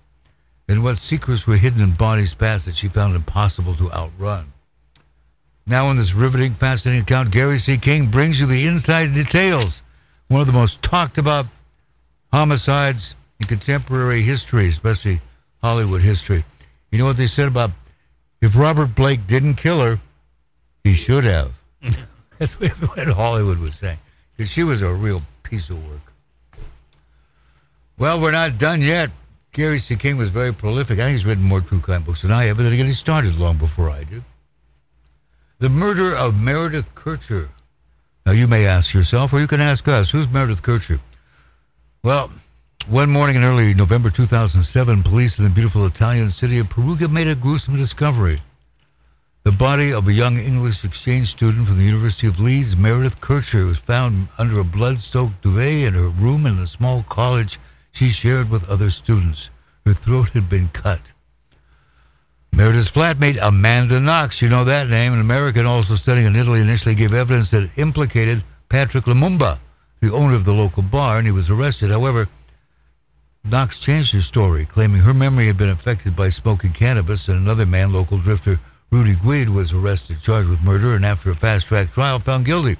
And 0.67 0.84
what 0.84 0.97
secrets 0.97 1.47
were 1.47 1.58
hidden 1.58 1.82
in 1.82 1.91
Bonnie's 1.91 2.34
past 2.34 2.65
that 2.65 2.75
she 2.75 2.88
found 2.88 3.15
impossible 3.15 3.75
to 3.75 3.91
outrun? 3.91 4.51
Now, 5.65 5.89
in 5.91 5.97
this 5.97 6.13
riveting, 6.13 6.53
fascinating 6.53 7.03
account, 7.03 7.32
Gary 7.32 7.58
C. 7.58 7.77
King 7.77 8.08
brings 8.08 8.39
you 8.39 8.45
the 8.45 8.67
inside 8.67 9.13
details. 9.13 9.82
One 10.27 10.41
of 10.41 10.47
the 10.47 10.53
most 10.53 10.82
talked 10.82 11.17
about 11.17 11.45
homicides 12.32 13.15
in 13.39 13.47
contemporary 13.47 14.21
history, 14.21 14.67
especially 14.67 15.21
Hollywood 15.62 16.01
history. 16.01 16.43
You 16.91 16.99
know 16.99 17.06
what 17.06 17.17
they 17.17 17.27
said 17.27 17.47
about 17.47 17.71
if 18.41 18.58
Robert 18.58 18.95
Blake 18.95 19.27
didn't 19.27 19.56
kill 19.56 19.82
her, 19.82 19.99
he 20.84 20.93
should 20.93 21.25
have. 21.25 21.53
That's 22.39 22.53
what 22.60 22.71
Hollywood 23.08 23.60
was 23.60 23.75
saying. 23.75 23.99
Because 24.36 24.51
she 24.51 24.63
was 24.63 24.82
a 24.82 24.93
real 24.93 25.21
piece 25.43 25.69
of 25.69 25.86
work. 25.88 26.13
Well, 27.97 28.21
we're 28.21 28.32
not 28.32 28.58
done 28.58 28.82
yet. 28.82 29.10
Gary 29.58 29.80
C. 29.80 29.96
King 29.96 30.17
was 30.17 30.30
very 30.30 30.54
prolific. 30.54 31.00
I 31.00 31.06
think 31.06 31.13
he's 31.13 31.26
written 31.26 31.43
more 31.43 31.62
true 31.62 31.80
crime 31.80 32.04
books 32.04 32.22
than 32.22 32.32
I 32.32 32.43
have, 32.43 32.58
but 32.58 32.63
then 32.63 32.74
again, 32.74 32.86
he 32.86 32.93
started 32.93 33.39
long 33.39 33.58
before 33.58 33.89
I 33.89 34.04
did. 34.04 34.24
The 35.58 35.67
murder 35.67 36.15
of 36.15 36.39
Meredith 36.39 36.93
Kercher. 36.93 37.50
Now, 38.24 38.34
you 38.34 38.48
may 38.48 38.67
ask 38.67 38.93
yourself, 38.93 39.34
or 39.34 39.39
you 39.39 39.48
can 39.48 39.60
ask 39.60 39.88
us, 39.88 40.12
who's 40.12 40.28
Meredith 40.28 40.62
Kercher? 40.62 41.00
Well, 42.04 42.30
one 42.88 43.10
morning 43.10 43.36
in 43.36 43.43
early 43.43 43.74
November 43.74 44.12
2007, 44.12 45.02
police 45.02 45.39
in 45.39 45.43
the 45.46 45.50
beautiful 45.50 45.88
Italian 45.88 46.30
city 46.30 46.60
of 46.60 46.70
Perugia 46.70 47.08
made 47.08 47.28
a 47.28 47.34
gruesome 47.34 47.78
discovery. 47.78 48.39
The 49.41 49.54
body 49.54 49.91
of 49.91 50.08
a 50.08 50.13
young 50.13 50.38
English 50.38 50.86
exchange 50.86 51.30
student 51.30 51.67
from 51.67 51.80
the 51.80 51.84
University 51.84 52.28
of 52.28 52.39
Leeds, 52.39 52.78
Meredith 52.78 53.20
Kercher, 53.22 53.65
was 53.65 53.80
found 53.80 54.28
under 54.38 54.60
a 54.60 54.63
blood 54.63 55.02
soaked 55.02 55.41
duvet 55.41 55.88
in 55.88 55.96
her 55.96 56.10
room 56.10 56.46
in 56.46 56.60
a 56.60 56.67
small 56.67 57.02
college 57.10 57.60
she 57.97 58.10
shared 58.10 58.47
with 58.51 58.69
other 58.69 58.91
students. 58.91 59.49
Her 59.83 59.93
throat 59.93 60.29
had 60.29 60.47
been 60.47 60.67
cut. 60.69 61.13
Meredith's 62.51 62.91
flatmate, 62.91 63.39
Amanda 63.41 63.99
Knox, 63.99 64.39
you 64.39 64.49
know 64.49 64.63
that 64.65 64.88
name, 64.88 65.13
an 65.13 65.19
American 65.19 65.65
also 65.65 65.95
studying 65.95 66.27
in 66.27 66.36
Italy, 66.36 66.62
initially 66.62 66.93
gave 66.93 67.12
evidence 67.12 67.49
that 67.51 67.71
implicated 67.75 68.43
Patrick 68.69 69.05
Lumumba, 69.05 69.57
the 69.99 70.13
owner 70.13 70.36
of 70.36 70.45
the 70.45 70.53
local 70.53 70.83
bar, 70.83 71.17
and 71.17 71.25
he 71.25 71.31
was 71.31 71.49
arrested. 71.49 71.89
However, 71.89 72.29
Knox 73.43 73.79
changed 73.79 74.13
her 74.13 74.21
story, 74.21 74.65
claiming 74.65 75.01
her 75.01 75.13
memory 75.13 75.47
had 75.47 75.57
been 75.57 75.69
affected 75.69 76.15
by 76.15 76.29
smoking 76.29 76.73
cannabis, 76.73 77.27
and 77.27 77.39
another 77.39 77.65
man, 77.65 77.91
local 77.91 78.19
drifter 78.19 78.60
Rudy 78.91 79.15
Guede, 79.15 79.49
was 79.49 79.73
arrested, 79.73 80.21
charged 80.21 80.49
with 80.49 80.62
murder, 80.62 80.93
and 80.93 81.03
after 81.03 81.31
a 81.31 81.36
fast 81.36 81.65
track 81.65 81.91
trial, 81.93 82.19
found 82.19 82.45
guilty. 82.45 82.77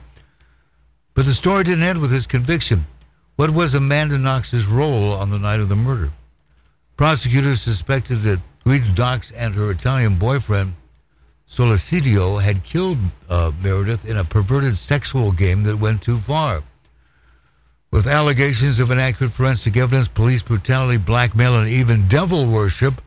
But 1.16 1.26
the 1.26 1.34
story 1.34 1.64
didn't 1.64 1.84
end 1.84 2.02
with 2.02 2.12
his 2.12 2.28
conviction. 2.28 2.86
What 3.38 3.52
was 3.52 3.76
Amanda 3.76 4.18
Knox's 4.18 4.66
role 4.66 5.14
on 5.14 5.30
the 5.30 5.38
night 5.38 5.60
of 5.60 5.70
the 5.70 5.76
murder? 5.76 6.12
Prosecutors 6.96 7.62
suspected 7.62 8.24
that 8.24 8.40
Guido 8.64 8.92
Knox 8.98 9.30
and 9.30 9.54
her 9.54 9.70
Italian 9.70 10.16
boyfriend, 10.16 10.74
Sollecito, 11.48 12.42
had 12.42 12.64
killed 12.64 12.98
uh, 13.30 13.52
Meredith 13.62 14.06
in 14.06 14.18
a 14.18 14.24
perverted 14.24 14.76
sexual 14.76 15.32
game 15.32 15.62
that 15.66 15.78
went 15.78 16.02
too 16.02 16.18
far. 16.18 16.64
With 17.92 18.08
allegations 18.08 18.80
of 18.80 18.90
inaccurate 18.90 19.34
forensic 19.34 19.78
evidence, 19.78 20.08
police 20.08 20.42
brutality, 20.42 20.98
blackmail, 20.98 21.60
and 21.60 21.70
even 21.70 22.08
devil 22.08 22.48
worship, 22.48 23.04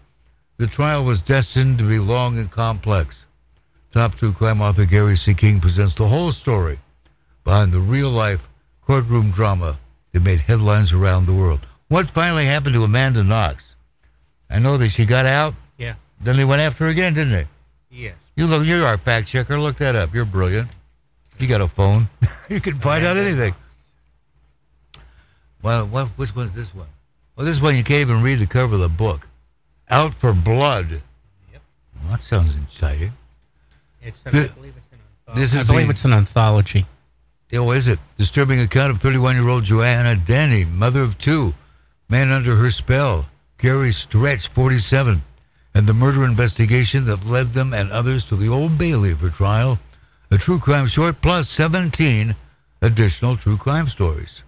the 0.59 0.69
trial 0.69 1.05
was 1.05 1.21
destined 1.21 1.79
to 1.79 1.89
be 1.89 1.99
long 1.99 2.39
and 2.39 2.53
complex. 2.53 3.27
Top 3.93 4.15
two 4.15 4.33
crime 4.33 4.63
author 4.63 4.85
Gary 4.85 5.17
C. 5.17 5.35
King 5.35 5.59
presents 5.59 5.95
the 5.95 6.07
whole 6.07 6.31
story 6.31 6.79
behind 7.43 7.73
the 7.73 7.81
real 7.81 8.11
life 8.11 8.49
courtroom 8.87 9.33
drama 9.33 9.77
that 10.13 10.21
made 10.21 10.41
headlines 10.41 10.93
around 10.93 11.27
the 11.27 11.33
world. 11.35 11.61
What 11.89 12.09
finally 12.11 12.47
happened 12.47 12.75
to 12.75 12.85
Amanda 12.85 13.23
Knox? 13.23 13.75
I 14.49 14.59
know 14.59 14.77
that 14.79 14.89
she 14.91 15.05
got 15.05 15.27
out. 15.27 15.55
Yeah. 15.79 15.95
Then 16.21 16.37
they 16.37 16.45
went 16.45 16.61
after 16.63 16.85
her 16.85 16.91
again, 16.91 17.15
didn't 17.15 17.33
they? 17.33 17.47
Yes. 17.91 18.15
You 18.37 18.47
look, 18.47 18.65
you're 18.65 18.85
our 18.87 18.99
fact 18.99 19.29
checker. 19.29 19.59
Look 19.59 19.77
that 19.79 19.97
up. 19.97 20.15
You're 20.15 20.25
brilliant. 20.25 20.69
You 21.39 21.47
got 21.47 21.61
a 21.61 21.69
phone. 21.69 22.09
you 22.49 22.61
can 22.61 22.77
find 22.79 23.05
out 23.05 23.17
anything. 23.17 23.55
Well, 25.63 25.87
what, 25.87 26.09
which 26.17 26.35
one's 26.35 26.55
this 26.55 26.75
one? 26.75 26.87
Well, 27.37 27.47
this 27.47 27.61
one 27.61 27.77
you 27.77 27.85
can't 27.85 28.01
even 28.01 28.23
read 28.23 28.39
the 28.39 28.47
cover 28.47 28.75
of 28.75 28.81
the 28.81 28.89
book. 28.89 29.27
Out 29.89 30.15
for 30.15 30.33
Blood. 30.33 30.91
Yep. 31.53 31.63
Well, 32.03 32.11
that 32.13 32.23
sounds 32.23 32.55
exciting. 32.57 33.13
It's 34.03 34.19
The- 34.21 34.29
I 34.29 34.33
believe 34.49 34.75
it's 34.77 34.93
an 34.93 34.99
anthology. 35.27 35.41
this 35.41 35.57
I 35.57 35.65
believe 35.65 35.87
the- 35.87 35.91
it's 35.93 36.05
an 36.05 36.13
anthology. 36.13 36.87
Oh, 37.53 37.73
is 37.73 37.89
it? 37.89 37.99
Disturbing 38.17 38.61
account 38.61 38.93
of 38.93 39.01
31 39.01 39.35
year 39.35 39.49
old 39.49 39.65
Joanna 39.65 40.15
Dennehy, 40.15 40.65
mother 40.65 41.03
of 41.03 41.19
two, 41.19 41.55
man 42.09 42.31
under 42.31 42.55
her 42.57 42.71
spell, 42.71 43.27
Gary 43.59 43.93
Stretch, 43.93 44.49
47, 44.49 45.23
and 45.75 45.87
the 45.87 45.95
murder 45.95 46.25
investigation 46.25 47.05
that 47.07 47.27
led 47.27 47.53
them 47.53 47.75
and 47.75 47.91
others 47.91 48.25
to 48.25 48.37
the 48.37 48.49
Old 48.49 48.79
Bailey 48.79 49.15
for 49.15 49.31
trial. 49.31 49.79
A 50.31 50.39
true 50.39 50.61
crime 50.61 50.87
short 50.87 51.21
plus 51.21 51.49
17 51.49 52.37
additional 52.83 53.37
true 53.37 53.57
crime 53.57 53.89
stories. 53.89 54.43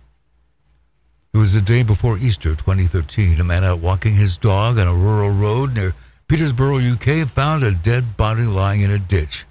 It 1.35 1.39
was 1.39 1.55
the 1.55 1.61
day 1.61 1.83
before 1.83 2.19
Easter 2.19 2.55
2013. 2.55 3.41
A 3.41 3.45
man 3.45 3.65
out 3.65 3.81
walking 3.81 4.15
his 4.15 4.37
dog 4.37 4.79
on 4.79 4.87
a 4.87 4.95
rural 4.95 5.31
road 5.31 5.75
near 5.75 5.95
Peterborough, 6.29 6.79
UK, 6.79 7.29
found 7.29 7.65
a 7.65 7.73
dead 7.73 8.17
body 8.17 8.45
lying 8.45 8.83
in 8.83 8.91
a 8.91 8.99
ditch. 8.99 9.45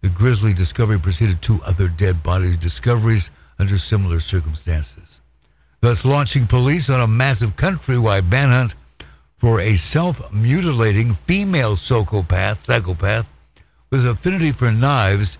The 0.00 0.08
grisly 0.08 0.54
discovery 0.54 0.98
preceded 0.98 1.42
two 1.42 1.60
other 1.64 1.88
dead 1.88 2.22
body 2.22 2.56
discoveries 2.56 3.30
under 3.58 3.78
similar 3.78 4.20
circumstances, 4.20 5.20
thus 5.80 6.04
launching 6.04 6.46
police 6.46 6.88
on 6.88 7.00
a 7.00 7.06
massive 7.06 7.56
countrywide 7.56 8.30
manhunt 8.30 8.74
for 9.34 9.60
a 9.60 9.76
self-mutilating 9.76 11.14
female 11.26 11.74
psychopath, 11.74 12.64
psychopath 12.64 13.26
with 13.90 14.06
affinity 14.06 14.52
for 14.52 14.70
knives 14.70 15.38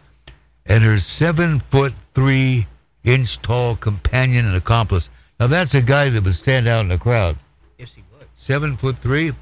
and 0.67 0.83
her 0.83 0.99
seven 0.99 1.61
foot 1.61 1.93
three 2.15 2.67
inch 3.05 3.41
tall 3.43 3.77
companion 3.77 4.47
and 4.47 4.57
accomplice. 4.57 5.09
Now 5.39 5.47
that's 5.47 5.75
a 5.75 5.83
guy 5.83 6.09
that 6.11 6.25
would 6.25 6.35
stand 6.35 6.67
out 6.67 6.81
in 6.81 6.89
the 6.89 6.99
crowd. 6.99 7.37
Yes, 7.79 7.95
he 7.95 8.03
would. 8.13 8.27
Seven 8.35 8.77
foot 8.77 8.99
three, 8.99 9.33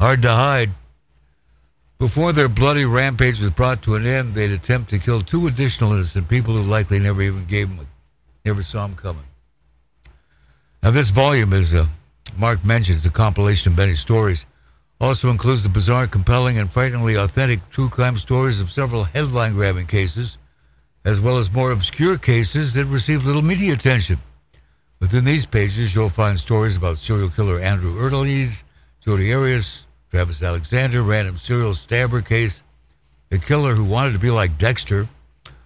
hard 0.00 0.22
to 0.22 0.30
hide. 0.30 0.70
Before 1.98 2.32
their 2.32 2.48
bloody 2.48 2.84
rampage 2.84 3.40
was 3.40 3.50
brought 3.50 3.82
to 3.82 3.96
an 3.96 4.06
end, 4.06 4.34
they'd 4.34 4.52
attempt 4.52 4.90
to 4.90 5.00
kill 5.00 5.20
two 5.20 5.48
additional 5.48 5.92
innocent 5.92 6.28
people 6.28 6.54
who 6.54 6.62
likely 6.62 7.00
never 7.00 7.22
even 7.22 7.44
gave 7.46 7.68
them, 7.68 7.88
never 8.44 8.62
saw 8.62 8.86
them 8.86 8.94
coming. 8.94 9.24
Now, 10.80 10.92
this 10.92 11.08
volume, 11.08 11.52
as 11.52 11.74
uh, 11.74 11.86
Mark 12.36 12.64
mentions, 12.64 13.04
a 13.04 13.10
compilation 13.10 13.72
of 13.72 13.78
many 13.78 13.96
stories. 13.96 14.46
Also 15.00 15.30
includes 15.30 15.64
the 15.64 15.68
bizarre, 15.68 16.06
compelling, 16.06 16.56
and 16.56 16.70
frighteningly 16.70 17.16
authentic 17.16 17.68
true 17.70 17.88
crime 17.88 18.16
stories 18.16 18.60
of 18.60 18.70
several 18.70 19.02
headline-grabbing 19.02 19.88
cases, 19.88 20.38
as 21.04 21.18
well 21.18 21.38
as 21.38 21.50
more 21.50 21.72
obscure 21.72 22.16
cases 22.16 22.74
that 22.74 22.84
received 22.84 23.24
little 23.24 23.42
media 23.42 23.72
attention. 23.72 24.18
Within 25.00 25.24
these 25.24 25.46
pages, 25.46 25.96
you'll 25.96 26.10
find 26.10 26.38
stories 26.38 26.76
about 26.76 26.98
serial 26.98 27.30
killer 27.30 27.58
Andrew 27.58 27.96
Urdiales, 27.96 28.54
Jodi 29.04 29.32
Arias, 29.32 29.84
Travis 30.10 30.42
Alexander, 30.42 31.02
random 31.02 31.36
serial 31.36 31.74
stabber 31.74 32.22
case, 32.22 32.62
a 33.30 33.38
killer 33.38 33.74
who 33.74 33.84
wanted 33.84 34.12
to 34.12 34.18
be 34.18 34.30
like 34.30 34.56
Dexter, 34.56 35.08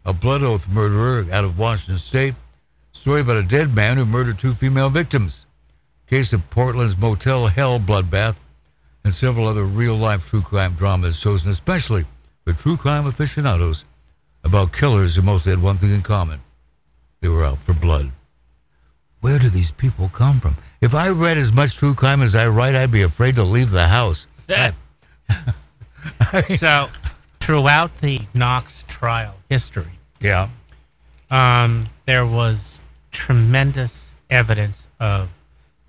a 0.04 0.12
blood 0.12 0.42
oath 0.42 0.66
murderer 0.68 1.26
out 1.30 1.44
of 1.44 1.58
Washington 1.58 1.98
State, 1.98 2.34
story 2.92 3.20
about 3.20 3.36
a 3.36 3.42
dead 3.42 3.74
man 3.74 3.96
who 3.96 4.04
murdered 4.04 4.38
two 4.38 4.52
female 4.52 4.90
victims, 4.90 5.46
case 6.08 6.32
of 6.32 6.50
Portland's 6.50 6.96
Motel 6.96 7.46
Hell 7.46 7.78
bloodbath, 7.78 8.34
and 9.04 9.14
several 9.14 9.46
other 9.46 9.64
real-life 9.64 10.28
true 10.28 10.42
crime 10.42 10.74
dramas 10.74 11.20
chosen 11.20 11.50
especially 11.50 12.04
for 12.44 12.52
true 12.52 12.76
crime 12.76 13.06
aficionados 13.06 13.84
about 14.44 14.72
killers 14.72 15.14
who 15.14 15.22
mostly 15.22 15.50
had 15.50 15.62
one 15.62 15.78
thing 15.78 15.94
in 15.94 16.02
common. 16.02 16.40
They 17.20 17.28
were 17.28 17.44
out 17.44 17.58
for 17.58 17.74
blood. 17.74 18.10
Where 19.20 19.38
do 19.38 19.48
these 19.48 19.70
people 19.70 20.08
come 20.08 20.40
from? 20.40 20.56
If 20.80 20.96
I 20.96 21.08
read 21.10 21.38
as 21.38 21.52
much 21.52 21.76
true 21.76 21.94
crime 21.94 22.22
as 22.22 22.34
I 22.34 22.48
write, 22.48 22.74
I'd 22.74 22.90
be 22.90 23.02
afraid 23.02 23.36
to 23.36 23.44
leave 23.44 23.70
the 23.70 23.86
house. 23.86 24.26
so, 26.56 26.88
throughout 27.40 27.98
the 27.98 28.20
Knox 28.34 28.84
trial 28.88 29.34
history, 29.48 29.98
Yeah. 30.20 30.48
um, 31.30 31.84
there 32.04 32.26
was 32.26 32.80
tremendous 33.10 34.14
evidence 34.30 34.88
of 34.98 35.28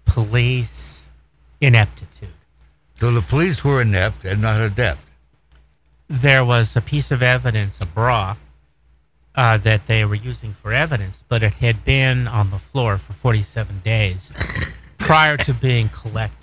police 0.05 1.07
ineptitude. 1.61 2.29
So 2.99 3.11
the 3.11 3.21
police 3.21 3.63
were 3.63 3.81
inept 3.81 4.25
and 4.25 4.41
not 4.41 4.61
adept. 4.61 5.01
There 6.07 6.43
was 6.45 6.75
a 6.75 6.81
piece 6.81 7.11
of 7.11 7.23
evidence, 7.23 7.79
a 7.81 7.85
bra, 7.87 8.35
uh, 9.35 9.57
that 9.57 9.87
they 9.87 10.05
were 10.05 10.15
using 10.15 10.53
for 10.53 10.71
evidence, 10.73 11.23
but 11.27 11.41
it 11.41 11.53
had 11.55 11.83
been 11.83 12.27
on 12.27 12.49
the 12.51 12.59
floor 12.59 12.97
for 12.97 13.13
47 13.13 13.81
days 13.83 14.31
prior 14.99 15.37
to 15.37 15.53
being 15.53 15.89
collected. 15.89 16.42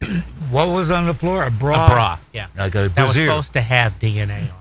What 0.50 0.68
was 0.68 0.90
on 0.90 1.06
the 1.06 1.14
floor? 1.14 1.44
A 1.44 1.50
bra. 1.50 1.86
A 1.86 1.88
bra, 1.88 2.18
yeah. 2.32 2.48
Like 2.56 2.74
a 2.74 2.88
That 2.88 3.06
was 3.06 3.16
supposed 3.16 3.52
to 3.52 3.60
have 3.60 3.98
DNA 4.00 4.38
on 4.38 4.44
it. 4.44 4.52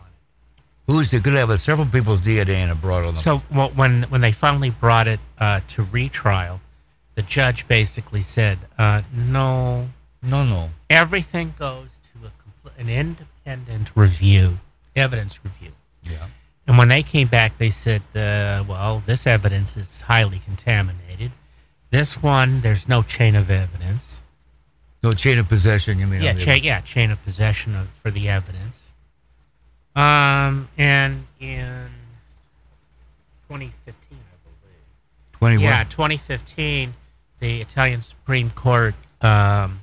Who's 0.85 1.09
the, 1.09 1.19
could 1.19 1.33
have 1.33 1.59
several 1.59 1.87
people's 1.87 2.19
DNA 2.19 2.63
in 2.63 2.69
a 2.69 2.75
bra 2.75 2.97
on 2.97 3.03
them. 3.15 3.17
So 3.17 3.37
wh- 3.37 3.75
when 3.75 4.03
when 4.03 4.21
they 4.21 4.31
finally 4.31 4.69
brought 4.69 5.07
it 5.07 5.19
uh, 5.39 5.61
to 5.69 5.83
retrial, 5.83 6.61
the 7.15 7.21
judge 7.23 7.67
basically 7.67 8.21
said, 8.21 8.59
uh, 8.77 9.01
"No, 9.13 9.89
no, 10.21 10.43
no. 10.43 10.69
everything 10.89 11.53
goes 11.57 11.97
to 12.11 12.27
a 12.27 12.29
compl- 12.29 12.77
an 12.79 12.89
independent 12.89 13.89
review, 13.95 14.59
evidence 14.95 15.39
review." 15.43 15.71
Yeah. 16.03 16.27
And 16.67 16.77
when 16.77 16.89
they 16.89 17.01
came 17.01 17.27
back, 17.27 17.57
they 17.57 17.69
said, 17.71 18.01
uh, 18.15 18.63
"Well, 18.67 19.01
this 19.05 19.25
evidence 19.25 19.75
is 19.75 20.01
highly 20.01 20.39
contaminated. 20.39 21.31
This 21.89 22.21
one, 22.21 22.61
there's 22.61 22.87
no 22.87 23.01
chain 23.01 23.35
of 23.35 23.49
evidence. 23.49 24.18
No 25.01 25.13
chain 25.13 25.37
of 25.39 25.47
possession, 25.47 25.97
you 25.99 26.07
mean? 26.07 26.21
Yeah, 26.21 26.33
chain, 26.33 26.63
yeah, 26.63 26.81
chain 26.81 27.09
of 27.11 27.23
possession 27.23 27.75
of, 27.75 27.87
for 28.01 28.11
the 28.11 28.27
evidence." 28.29 28.77
Um, 29.95 30.69
and 30.77 31.25
in 31.39 31.87
2015, 33.47 33.95
I 34.11 34.35
believe. 34.43 34.81
21. 35.33 35.63
Yeah, 35.63 35.83
2015, 35.85 36.93
the 37.39 37.61
Italian 37.61 38.01
Supreme 38.01 38.51
Court 38.51 38.95
um, 39.21 39.81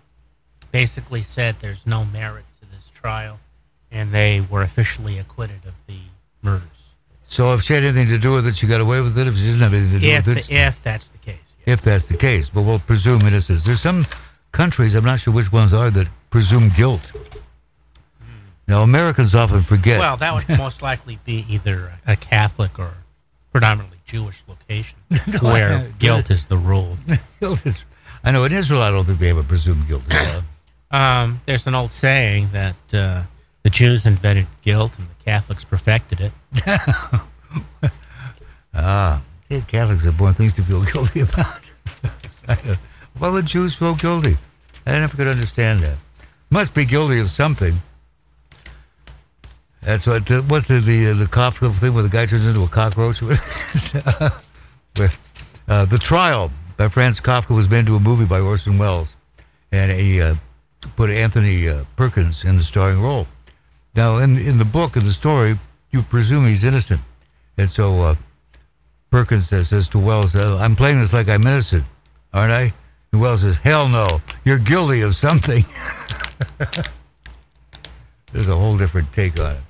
basically 0.70 1.22
said 1.22 1.56
there's 1.60 1.86
no 1.86 2.04
merit 2.04 2.44
to 2.60 2.66
this 2.70 2.90
trial, 2.94 3.40
and 3.90 4.12
they 4.12 4.40
were 4.40 4.62
officially 4.62 5.18
acquitted 5.18 5.64
of 5.66 5.74
the 5.86 5.98
murders. 6.42 6.62
So 7.28 7.52
if 7.54 7.62
she 7.62 7.72
had 7.74 7.82
anything 7.82 8.08
to 8.08 8.18
do 8.18 8.34
with 8.34 8.46
it, 8.46 8.56
she 8.56 8.66
got 8.66 8.80
away 8.80 9.00
with 9.00 9.18
it. 9.18 9.26
If 9.26 9.36
she 9.36 9.46
didn't 9.46 9.60
have 9.60 9.74
anything 9.74 9.92
to 9.92 9.98
do 10.00 10.06
If, 10.06 10.26
with 10.26 10.36
it, 10.38 10.50
if 10.50 10.82
that's 10.82 11.08
the 11.08 11.18
case. 11.18 11.38
yeah. 11.66 11.72
if 11.72 11.82
that's 11.82 12.06
the 12.06 12.16
case, 12.16 12.48
but 12.48 12.62
we'll 12.62 12.78
presume 12.78 13.22
innocence. 13.22 13.64
There's 13.64 13.80
some 13.80 14.06
countries, 14.52 14.94
I'm 14.94 15.04
not 15.04 15.20
sure 15.20 15.32
which 15.32 15.52
ones 15.52 15.74
are, 15.74 15.90
that 15.90 16.08
presume 16.30 16.70
guilt. 16.76 17.12
Now, 18.68 18.82
Americans 18.82 19.34
often 19.34 19.62
forget. 19.62 20.00
Well, 20.00 20.16
that 20.16 20.34
would 20.34 20.48
most 20.58 20.82
likely 20.82 21.18
be 21.24 21.46
either 21.48 21.92
a 22.06 22.16
Catholic 22.16 22.78
or 22.78 22.94
predominantly 23.52 23.98
Jewish 24.06 24.42
location 24.48 24.98
where 25.40 25.92
guilt 25.98 26.30
is 26.30 26.46
the 26.46 26.56
rule. 26.56 26.98
guilt 27.40 27.64
is, 27.64 27.84
I 28.24 28.32
know 28.32 28.44
in 28.44 28.52
Israel, 28.52 28.82
I 28.82 28.90
don't 28.90 29.04
think 29.04 29.18
they 29.18 29.28
have 29.28 29.36
a 29.36 29.44
presumed 29.44 29.88
guilt. 29.88 30.02
Um, 30.88 31.42
there's 31.46 31.66
an 31.66 31.74
old 31.74 31.90
saying 31.90 32.50
that 32.52 32.76
uh, 32.94 33.24
the 33.64 33.70
Jews 33.70 34.06
invented 34.06 34.46
guilt 34.62 34.96
and 34.98 35.08
the 35.08 35.24
Catholics 35.24 35.64
perfected 35.64 36.20
it. 36.20 36.32
ah, 38.72 39.20
Catholics 39.66 40.04
have 40.04 40.16
more 40.18 40.32
things 40.32 40.54
to 40.54 40.62
feel 40.62 40.84
guilty 40.84 41.20
about. 41.20 41.70
Why 43.26 43.32
would 43.32 43.46
Jews 43.46 43.74
feel 43.74 43.96
guilty? 43.96 44.36
I 44.86 44.92
never 44.92 45.16
could 45.16 45.26
understand 45.26 45.82
that. 45.82 45.96
Must 46.48 46.72
be 46.72 46.84
guilty 46.84 47.18
of 47.18 47.28
something. 47.28 47.82
That's 49.82 50.06
what. 50.06 50.30
Uh, 50.30 50.42
what's 50.42 50.68
the 50.68 50.78
the, 50.78 51.10
uh, 51.10 51.14
the 51.14 51.24
Kafka 51.24 51.74
thing 51.74 51.92
where 51.92 52.04
the 52.04 52.08
guy 52.08 52.26
turns 52.26 52.46
into 52.46 52.62
a 52.62 52.68
cockroach? 52.68 53.20
uh, 53.24 54.30
the 55.66 55.98
trial 55.98 56.52
by 56.76 56.86
Franz 56.86 57.20
Kafka 57.20 57.52
was 57.52 57.68
made 57.68 57.80
into 57.80 57.96
a 57.96 58.00
movie 58.00 58.26
by 58.26 58.38
Orson 58.38 58.78
Welles, 58.78 59.16
and 59.72 59.90
he 59.90 60.20
uh, 60.20 60.36
put 60.94 61.10
Anthony 61.10 61.68
uh, 61.68 61.82
Perkins 61.96 62.44
in 62.44 62.56
the 62.56 62.62
starring 62.62 63.02
role. 63.02 63.26
Now, 63.96 64.18
in 64.18 64.38
in 64.38 64.58
the 64.58 64.64
book 64.64 64.96
in 64.96 65.04
the 65.04 65.12
story, 65.12 65.58
you 65.90 66.02
presume 66.02 66.46
he's 66.46 66.62
innocent, 66.62 67.00
and 67.58 67.68
so 67.68 68.16
Perkins 69.10 69.48
says, 69.48 69.70
says 69.70 69.88
to 69.88 69.98
Welles, 69.98 70.36
"I'm 70.36 70.76
playing 70.76 71.00
this 71.00 71.12
like 71.12 71.28
I'm 71.28 71.42
innocent, 71.42 71.82
aren't 72.32 72.52
I?" 72.52 72.72
Welles 73.20 73.42
says, 73.42 73.56
"Hell 73.56 73.88
no, 73.88 74.20
you're 74.44 74.58
guilty 74.58 75.02
of 75.02 75.16
something." 75.16 75.64
There's 78.32 78.48
a 78.48 78.56
whole 78.56 78.76
different 78.76 79.12
take 79.12 79.40
on 79.40 79.52
it. 79.52 79.60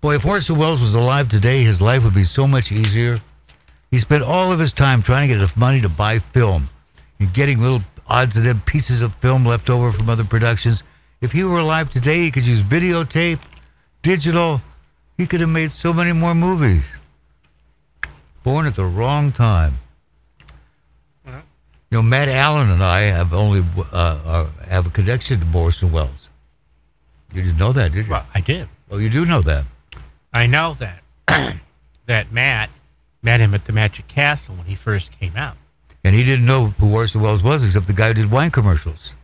Boy, 0.00 0.14
if 0.16 0.26
Orson 0.26 0.56
Welles 0.56 0.80
was 0.80 0.94
alive 0.94 1.28
today, 1.28 1.62
his 1.62 1.80
life 1.80 2.02
would 2.04 2.14
be 2.14 2.24
so 2.24 2.46
much 2.46 2.72
easier. 2.72 3.20
He 3.90 3.98
spent 3.98 4.24
all 4.24 4.50
of 4.50 4.58
his 4.58 4.72
time 4.72 5.02
trying 5.02 5.28
to 5.28 5.34
get 5.34 5.38
enough 5.38 5.56
money 5.56 5.80
to 5.80 5.88
buy 5.88 6.18
film 6.18 6.70
and 7.20 7.32
getting 7.32 7.60
little 7.60 7.82
odds 8.08 8.36
and 8.36 8.46
ends 8.46 8.62
pieces 8.66 9.00
of 9.00 9.14
film 9.14 9.44
left 9.44 9.70
over 9.70 9.92
from 9.92 10.08
other 10.08 10.24
productions. 10.24 10.82
If 11.20 11.32
he 11.32 11.44
were 11.44 11.58
alive 11.58 11.90
today, 11.90 12.20
he 12.22 12.30
could 12.30 12.46
use 12.46 12.62
videotape, 12.62 13.40
digital. 14.02 14.60
He 15.16 15.26
could 15.26 15.40
have 15.40 15.50
made 15.50 15.72
so 15.72 15.92
many 15.92 16.12
more 16.12 16.34
movies. 16.34 16.98
Born 18.42 18.66
at 18.66 18.74
the 18.74 18.84
wrong 18.84 19.30
time. 19.30 19.76
You 21.92 21.98
know, 21.98 22.02
Matt 22.04 22.30
Allen 22.30 22.70
and 22.70 22.82
I 22.82 23.02
have 23.02 23.34
only 23.34 23.62
uh, 23.76 23.82
uh, 23.92 24.46
have 24.66 24.86
a 24.86 24.90
connection 24.90 25.40
to 25.40 25.58
Orson 25.58 25.92
Welles. 25.92 26.30
You 27.34 27.42
didn't 27.42 27.58
know 27.58 27.72
that, 27.72 27.92
did 27.92 28.06
you? 28.06 28.12
Well, 28.12 28.26
I 28.34 28.40
did. 28.40 28.66
Oh, 28.90 28.96
you 28.96 29.10
do 29.10 29.26
know 29.26 29.42
that. 29.42 29.66
I 30.32 30.46
know 30.46 30.74
that 30.80 31.02
that 32.06 32.32
Matt 32.32 32.70
met 33.20 33.40
him 33.40 33.52
at 33.52 33.66
the 33.66 33.74
Magic 33.74 34.08
Castle 34.08 34.54
when 34.54 34.64
he 34.64 34.74
first 34.74 35.12
came 35.12 35.36
out. 35.36 35.58
And 36.02 36.14
he 36.14 36.24
didn't 36.24 36.46
know 36.46 36.68
who 36.78 36.94
Orson 36.94 37.20
Welles 37.20 37.42
was 37.42 37.62
except 37.62 37.86
the 37.86 37.92
guy 37.92 38.08
who 38.08 38.14
did 38.14 38.30
wine 38.30 38.50
commercials. 38.50 39.14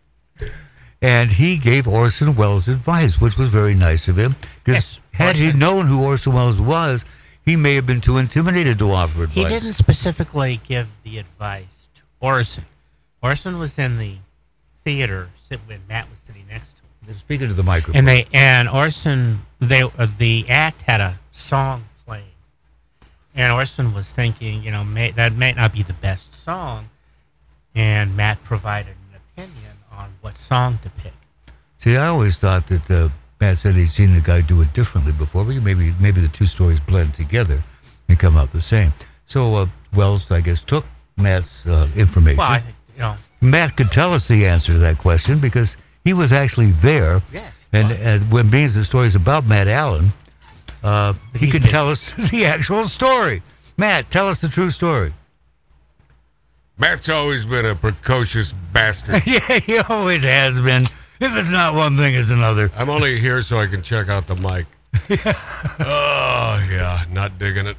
and 1.02 1.32
he 1.32 1.58
gave 1.58 1.86
Orson 1.86 2.34
Welles 2.34 2.66
advice, 2.66 3.20
which 3.20 3.36
was 3.36 3.50
very 3.50 3.74
nice 3.74 4.08
of 4.08 4.16
him. 4.16 4.36
Because 4.64 4.74
Yes, 4.74 5.00
had 5.12 5.36
he 5.36 5.52
known 5.52 5.86
who 5.86 6.02
Orson 6.02 6.32
Welles 6.32 6.58
was, 6.58 7.04
he 7.44 7.56
may 7.56 7.74
have 7.74 7.84
been 7.84 8.00
too 8.00 8.16
intimidated 8.16 8.78
to 8.78 8.90
offer 8.90 9.24
advice. 9.24 9.36
He 9.36 9.44
didn't 9.44 9.74
specifically 9.74 10.62
give 10.66 10.88
the 11.02 11.18
advice 11.18 11.66
Orson. 12.24 12.64
Orson 13.22 13.58
was 13.58 13.78
in 13.78 13.98
the 13.98 14.16
theater 14.84 15.28
sit- 15.48 15.60
when 15.66 15.80
Matt 15.88 16.10
was 16.10 16.18
sitting 16.20 16.46
next 16.48 16.74
to 17.04 17.10
him, 17.12 17.18
Speaking 17.18 17.48
to 17.48 17.54
the 17.54 17.62
microphone. 17.62 17.96
and 17.98 18.08
they 18.08 18.26
and 18.32 18.68
Orson 18.68 19.42
they 19.60 19.82
uh, 19.82 20.06
the 20.18 20.46
act 20.48 20.82
had 20.82 21.00
a 21.02 21.18
song 21.32 21.84
playing, 22.06 22.24
and 23.34 23.52
Orson 23.52 23.92
was 23.92 24.10
thinking, 24.10 24.62
you 24.62 24.70
know, 24.70 24.84
may, 24.84 25.10
that 25.12 25.34
may 25.34 25.52
not 25.52 25.72
be 25.74 25.82
the 25.82 25.92
best 25.92 26.34
song, 26.34 26.88
and 27.74 28.16
Matt 28.16 28.42
provided 28.42 28.96
an 29.12 29.20
opinion 29.26 29.72
on 29.92 30.14
what 30.22 30.38
song 30.38 30.78
to 30.82 30.88
pick. 30.90 31.12
See, 31.76 31.96
I 31.98 32.06
always 32.06 32.38
thought 32.38 32.66
that 32.68 32.90
uh, 32.90 33.08
Matt 33.38 33.58
said 33.58 33.74
he'd 33.74 33.88
seen 33.88 34.14
the 34.14 34.22
guy 34.22 34.40
do 34.40 34.62
it 34.62 34.72
differently 34.72 35.12
before, 35.12 35.44
but 35.44 35.56
maybe 35.56 35.94
maybe 36.00 36.22
the 36.22 36.28
two 36.28 36.46
stories 36.46 36.80
blend 36.80 37.12
together 37.14 37.62
and 38.08 38.18
come 38.18 38.36
out 38.38 38.52
the 38.52 38.62
same. 38.62 38.94
So 39.26 39.54
uh, 39.56 39.66
Welles, 39.94 40.30
I 40.30 40.40
guess, 40.40 40.62
took 40.62 40.86
Matt's 41.16 41.66
uh, 41.66 41.88
information. 41.96 42.38
Well, 42.38 42.50
I 42.50 42.60
think 42.60 42.76
you 42.94 43.00
know, 43.02 43.16
Matt 43.40 43.76
could 43.76 43.90
tell 43.90 44.12
us 44.14 44.26
the 44.28 44.46
answer 44.46 44.72
to 44.72 44.78
that 44.78 44.98
question 44.98 45.38
because 45.38 45.76
he 46.04 46.12
was 46.12 46.32
actually 46.32 46.70
there. 46.72 47.22
Yes, 47.32 47.64
And, 47.72 47.88
was. 47.90 47.98
and 48.00 48.32
when 48.32 48.50
Beans 48.50 48.74
the 48.74 48.84
stories 48.84 49.14
about 49.14 49.46
Matt 49.46 49.68
Allen, 49.68 50.12
uh, 50.82 51.14
he 51.34 51.40
he's 51.46 51.52
can 51.52 51.62
busy. 51.62 51.72
tell 51.72 51.88
us 51.90 52.12
the 52.30 52.44
actual 52.46 52.84
story. 52.88 53.42
Matt, 53.76 54.10
tell 54.10 54.28
us 54.28 54.38
the 54.40 54.48
true 54.48 54.70
story. 54.70 55.12
Matt's 56.76 57.08
always 57.08 57.44
been 57.46 57.64
a 57.66 57.74
precocious 57.74 58.52
bastard. 58.72 59.22
yeah, 59.26 59.58
he 59.60 59.78
always 59.78 60.24
has 60.24 60.60
been. 60.60 60.82
If 61.20 61.36
it's 61.36 61.50
not 61.50 61.74
one 61.74 61.96
thing, 61.96 62.14
it's 62.16 62.30
another. 62.30 62.70
I'm 62.76 62.90
only 62.90 63.20
here 63.20 63.40
so 63.42 63.58
I 63.58 63.66
can 63.68 63.82
check 63.82 64.08
out 64.08 64.26
the 64.26 64.34
mic. 64.34 64.66
oh, 65.80 66.66
yeah, 66.70 67.04
not 67.10 67.38
digging 67.38 67.66
it. 67.66 67.76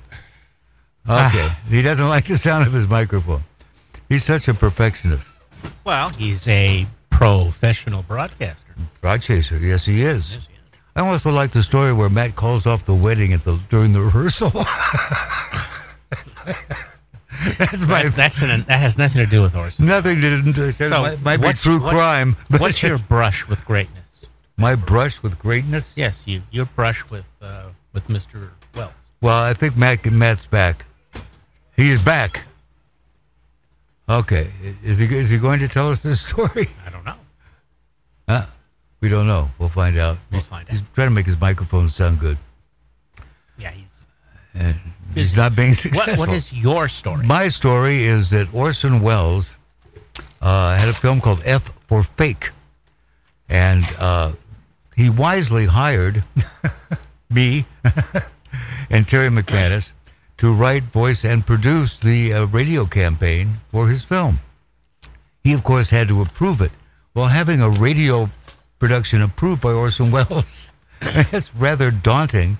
Okay. 1.09 1.49
he 1.69 1.81
doesn't 1.81 2.07
like 2.07 2.25
the 2.27 2.37
sound 2.37 2.65
of 2.67 2.73
his 2.73 2.87
microphone. 2.87 3.43
He's 4.09 4.23
such 4.23 4.47
a 4.47 4.53
perfectionist. 4.53 5.31
well, 5.83 6.09
he's 6.09 6.47
a 6.47 6.87
professional 7.09 8.03
broadcaster. 8.03 8.73
Rod 9.01 9.21
Chaser, 9.21 9.57
yes, 9.57 9.85
he 9.85 10.01
is. 10.03 10.37
I 10.95 11.01
also 11.01 11.31
like 11.31 11.51
the 11.51 11.61
story 11.63 11.91
where 11.93 12.09
Matt 12.09 12.35
calls 12.35 12.65
off 12.65 12.85
the 12.85 12.93
wedding 12.95 13.33
at 13.33 13.41
the 13.41 13.59
during 13.69 13.93
the 13.93 14.01
rehearsal. 14.01 14.49
That's 17.57 17.81
my 17.81 18.03
That, 18.03 18.13
that's 18.15 18.41
an, 18.41 18.63
that 18.63 18.79
has 18.79 18.97
nothing 18.97 19.19
to 19.23 19.29
do 19.29 19.41
with 19.41 19.55
Orson. 19.55 19.85
nothing 19.85 20.21
to 20.21 20.41
do. 20.41 20.63
It 20.63 20.75
So, 20.75 20.89
might, 20.89 21.21
might 21.21 21.37
be 21.41 21.53
true 21.53 21.79
what's- 21.79 21.93
crime. 21.95 22.35
What's 22.57 22.81
your 22.81 22.97
brush 23.09 23.47
with 23.47 23.63
greatness? 23.65 24.21
my 24.57 24.73
brush 24.75 25.21
with 25.21 25.37
greatness? 25.37 25.91
Yes, 25.97 26.23
you 26.25 26.41
your 26.49 26.65
brush 26.65 27.07
with 27.09 27.25
uh, 27.41 27.65
with 27.91 28.07
Mr. 28.07 28.49
Welles? 28.73 28.91
Well, 29.21 29.43
I 29.43 29.53
think 29.53 29.75
Matt, 29.75 30.05
Matt's 30.05 30.45
back. 30.45 30.85
He's 31.75 32.01
back. 32.01 32.45
Okay. 34.07 34.51
Is 34.83 34.99
he, 34.99 35.05
is 35.05 35.29
he 35.29 35.37
going 35.37 35.59
to 35.59 35.67
tell 35.67 35.89
us 35.91 36.01
this 36.01 36.21
story? 36.27 36.69
I 36.85 36.89
don't 36.89 37.03
know. 37.05 37.15
Huh? 38.29 38.45
We 39.01 39.09
don't 39.09 39.27
know. 39.27 39.51
We'll 39.59 39.69
find 39.69 39.97
out. 39.97 40.17
We'll 40.31 40.39
He's- 40.39 40.49
find 40.49 40.67
He's 40.69 40.81
trying 40.93 41.07
to 41.09 41.13
make 41.13 41.25
his 41.25 41.39
microphone 41.39 41.89
sound 41.89 42.19
good. 42.19 42.37
Yeah, 43.57 43.71
he's. 43.71 43.85
And 44.53 44.79
he's 45.13 45.35
not 45.35 45.55
being 45.55 45.69
What, 45.71 45.77
successful. 45.79 46.17
what 46.17 46.29
is 46.29 46.51
your 46.53 46.87
story? 46.87 47.25
My 47.25 47.49
story 47.49 48.03
is 48.05 48.29
that 48.29 48.53
Orson 48.53 49.01
Welles 49.01 49.55
uh, 50.41 50.77
had 50.77 50.87
a 50.87 50.93
film 50.93 51.19
called 51.19 51.41
F 51.45 51.71
for 51.87 52.03
Fake. 52.03 52.51
And 53.49 53.83
uh, 53.99 54.31
he 54.95 55.09
wisely 55.09 55.65
hired 55.65 56.23
me 57.29 57.65
and 58.89 59.07
Terry 59.07 59.29
McManus 59.29 59.91
to 60.37 60.53
write, 60.53 60.83
voice, 60.83 61.23
and 61.23 61.45
produce 61.45 61.97
the 61.97 62.33
uh, 62.33 62.45
radio 62.45 62.85
campaign 62.85 63.57
for 63.69 63.87
his 63.87 64.03
film. 64.03 64.39
He, 65.43 65.53
of 65.53 65.63
course, 65.63 65.89
had 65.89 66.07
to 66.09 66.21
approve 66.21 66.61
it. 66.61 66.71
Well, 67.13 67.27
having 67.27 67.61
a 67.61 67.69
radio 67.69 68.29
production 68.79 69.21
approved 69.21 69.61
by 69.61 69.71
Orson 69.71 70.11
Welles, 70.11 70.71
that's 70.99 71.53
rather 71.55 71.91
daunting. 71.91 72.57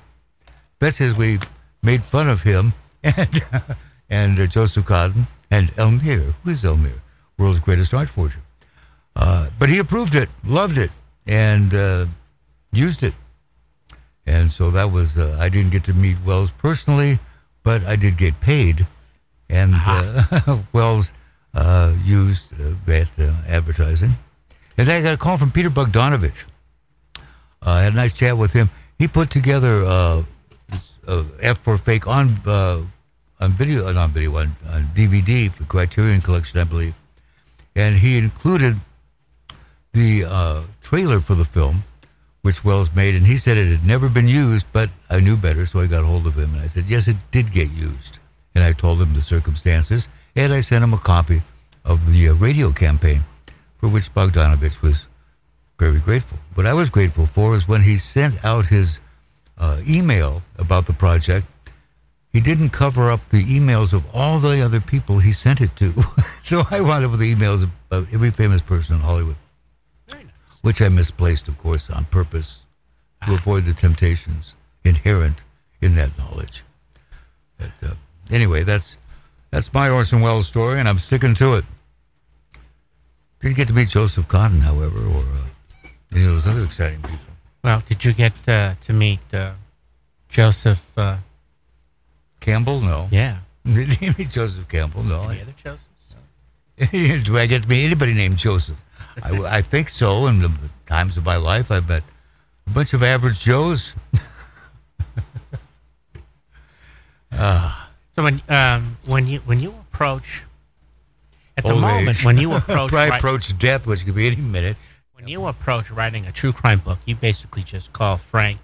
Best 0.79 1.01
as 1.01 1.17
we 1.17 1.39
made 1.81 2.03
fun 2.03 2.29
of 2.29 2.43
him 2.43 2.73
and 3.03 3.43
and 4.09 4.39
uh, 4.39 4.47
Joseph 4.47 4.85
Cotten 4.85 5.27
and 5.51 5.71
Elmyr. 5.75 6.33
Who 6.43 6.49
is 6.49 6.63
Elmyr? 6.63 6.99
World's 7.37 7.59
greatest 7.59 7.93
art 7.93 8.09
forger. 8.09 8.39
Uh, 9.15 9.49
but 9.57 9.69
he 9.69 9.79
approved 9.79 10.15
it, 10.15 10.29
loved 10.45 10.77
it, 10.77 10.91
and 11.25 11.73
uh, 11.73 12.05
used 12.71 13.03
it. 13.03 13.13
And 14.25 14.49
so 14.49 14.71
that 14.71 14.91
was, 14.91 15.17
uh, 15.17 15.37
I 15.39 15.49
didn't 15.49 15.71
get 15.71 15.83
to 15.85 15.93
meet 15.93 16.17
Welles 16.25 16.51
personally, 16.51 17.19
but 17.65 17.83
I 17.83 17.97
did 17.97 18.15
get 18.15 18.39
paid. 18.39 18.87
And 19.49 19.73
uh, 19.75 20.59
Welles 20.73 21.11
uh, 21.53 21.93
used 22.05 22.53
uh, 22.53 22.75
that 22.85 23.09
uh, 23.19 23.33
advertising. 23.47 24.15
And 24.77 24.89
I 24.89 25.01
got 25.01 25.15
a 25.15 25.17
call 25.17 25.37
from 25.37 25.51
Peter 25.51 25.69
Bogdanovich. 25.69 26.45
Uh, 27.17 27.21
I 27.61 27.81
had 27.81 27.93
a 27.93 27.95
nice 27.95 28.13
chat 28.13 28.37
with 28.37 28.53
him. 28.53 28.69
He 28.97 29.07
put 29.07 29.29
together 29.29 29.83
uh, 29.83 30.23
this, 30.69 30.91
uh, 31.07 31.23
F 31.41 31.57
for 31.59 31.77
Fake 31.77 32.07
on 32.07 32.39
uh, 32.45 32.81
on 33.39 33.51
video, 33.53 33.87
uh, 33.87 33.91
not 33.91 34.11
video, 34.11 34.37
on, 34.37 34.55
on 34.69 34.89
DVD 34.95 35.51
for 35.51 35.65
Criterion 35.65 36.21
Collection, 36.21 36.59
I 36.59 36.63
believe. 36.63 36.93
And 37.75 37.97
he 37.97 38.17
included 38.17 38.79
the 39.91 40.25
uh, 40.25 40.61
trailer 40.81 41.19
for 41.19 41.35
the 41.35 41.43
film, 41.43 41.83
which 42.45 42.63
Welles 42.63 42.93
made, 42.93 43.15
and 43.15 43.25
he 43.25 43.39
said 43.39 43.57
it 43.57 43.71
had 43.71 43.83
never 43.83 44.07
been 44.07 44.27
used, 44.27 44.67
but 44.71 44.91
I 45.09 45.19
knew 45.19 45.35
better, 45.35 45.65
so 45.65 45.79
I 45.79 45.87
got 45.87 46.03
hold 46.03 46.27
of 46.27 46.37
him, 46.37 46.53
and 46.53 46.61
I 46.61 46.67
said, 46.67 46.85
yes, 46.87 47.07
it 47.07 47.15
did 47.31 47.51
get 47.51 47.71
used. 47.71 48.19
And 48.53 48.63
I 48.63 48.71
told 48.71 49.01
him 49.01 49.15
the 49.15 49.23
circumstances, 49.23 50.07
and 50.35 50.53
I 50.53 50.61
sent 50.61 50.83
him 50.83 50.93
a 50.93 50.99
copy 50.99 51.41
of 51.83 52.11
the 52.11 52.29
uh, 52.29 52.35
radio 52.35 52.71
campaign, 52.71 53.25
for 53.79 53.89
which 53.89 54.13
Bogdanovich 54.13 54.83
was 54.83 55.07
very 55.79 55.97
grateful. 55.97 56.37
What 56.53 56.67
I 56.67 56.75
was 56.75 56.91
grateful 56.91 57.25
for 57.25 57.55
is 57.55 57.67
when 57.67 57.81
he 57.81 57.97
sent 57.97 58.45
out 58.45 58.67
his 58.67 58.99
uh, 59.57 59.81
email 59.89 60.43
about 60.59 60.85
the 60.85 60.93
project, 60.93 61.47
he 62.31 62.41
didn't 62.41 62.69
cover 62.69 63.09
up 63.09 63.27
the 63.29 63.43
emails 63.43 63.91
of 63.91 64.03
all 64.13 64.37
the 64.37 64.61
other 64.61 64.81
people 64.81 65.17
he 65.17 65.31
sent 65.31 65.61
it 65.61 65.75
to. 65.77 65.95
so 66.43 66.61
I 66.69 66.81
wound 66.81 67.05
up 67.05 67.09
with 67.09 67.21
the 67.21 67.33
emails 67.33 67.67
of, 67.89 68.13
every 68.13 68.29
famous 68.29 68.61
person 68.61 68.97
in 68.97 69.01
Hollywood. 69.01 69.37
Which 70.65 70.81
I 70.81 70.89
misplaced, 70.89 71.47
of 71.47 71.57
course, 71.59 71.89
on 71.91 72.05
purpose 72.05 72.63
to 73.25 73.31
Ah. 73.31 73.35
avoid 73.35 73.65
the 73.65 73.73
temptations 73.73 74.55
inherent 74.83 75.43
in 75.81 75.93
that 75.95 76.17
knowledge. 76.17 76.63
But 77.59 77.71
uh, 77.83 77.93
anyway, 78.31 78.63
that's 78.63 78.97
that's 79.51 79.71
my 79.73 79.89
Orson 79.89 80.21
Welles 80.21 80.47
story, 80.47 80.79
and 80.79 80.89
I'm 80.89 80.97
sticking 80.99 81.35
to 81.35 81.53
it. 81.59 81.65
Didn't 83.41 83.57
get 83.57 83.67
to 83.67 83.73
meet 83.73 83.89
Joseph 83.89 84.27
Cotten, 84.27 84.61
however, 84.61 84.97
or 85.05 85.21
uh, 85.21 85.87
any 86.11 86.25
of 86.25 86.31
those 86.33 86.47
other 86.47 86.65
exciting 86.65 87.01
people. 87.01 87.19
Well, 87.63 87.83
did 87.87 88.03
you 88.03 88.13
get 88.13 88.33
uh, 88.49 88.73
to 88.81 88.93
meet 88.93 89.19
uh, 89.33 89.53
Joseph? 90.29 90.83
Uh, 90.97 91.17
Campbell, 92.39 92.81
no. 92.81 93.07
yeah. 93.11 93.37
Did 93.65 93.99
you 94.01 94.13
meet 94.17 94.29
Joseph 94.29 94.67
Campbell? 94.67 95.01
No. 95.03 95.29
Any 95.29 95.41
other 95.41 95.55
Josephs? 95.63 95.87
Do 97.27 97.37
I 97.39 97.47
get 97.47 97.63
to 97.63 97.67
meet 97.67 97.85
anybody 97.85 98.13
named 98.13 98.37
Joseph? 98.37 98.79
I, 99.23 99.57
I 99.57 99.61
think 99.61 99.89
so. 99.89 100.27
In 100.27 100.41
the 100.41 100.51
times 100.87 101.17
of 101.17 101.25
my 101.25 101.37
life, 101.37 101.71
I've 101.71 101.87
met 101.87 102.03
a 102.67 102.69
bunch 102.69 102.93
of 102.93 103.01
average 103.03 103.39
Joes. 103.39 103.95
So 108.15 108.23
when 108.23 108.41
um, 108.47 108.97
when 109.05 109.27
you 109.27 109.39
when 109.39 109.59
you 109.59 109.71
approach 109.71 110.43
at 111.57 111.65
the 111.65 111.75
moment 111.75 112.17
age. 112.19 112.23
when 112.23 112.37
you 112.37 112.53
approach 112.53 112.91
Probably 112.91 113.11
wri- 113.11 113.17
approach 113.17 113.57
death, 113.59 113.85
which 113.85 114.05
could 114.05 114.15
be 114.15 114.27
any 114.27 114.37
minute. 114.37 114.77
when 115.13 115.27
you 115.27 115.45
approach 115.47 115.91
writing 115.91 116.25
a 116.25 116.31
true 116.31 116.53
crime 116.53 116.79
book, 116.79 116.99
you 117.05 117.15
basically 117.15 117.63
just 117.63 117.91
call 117.91 118.15
Frank 118.17 118.59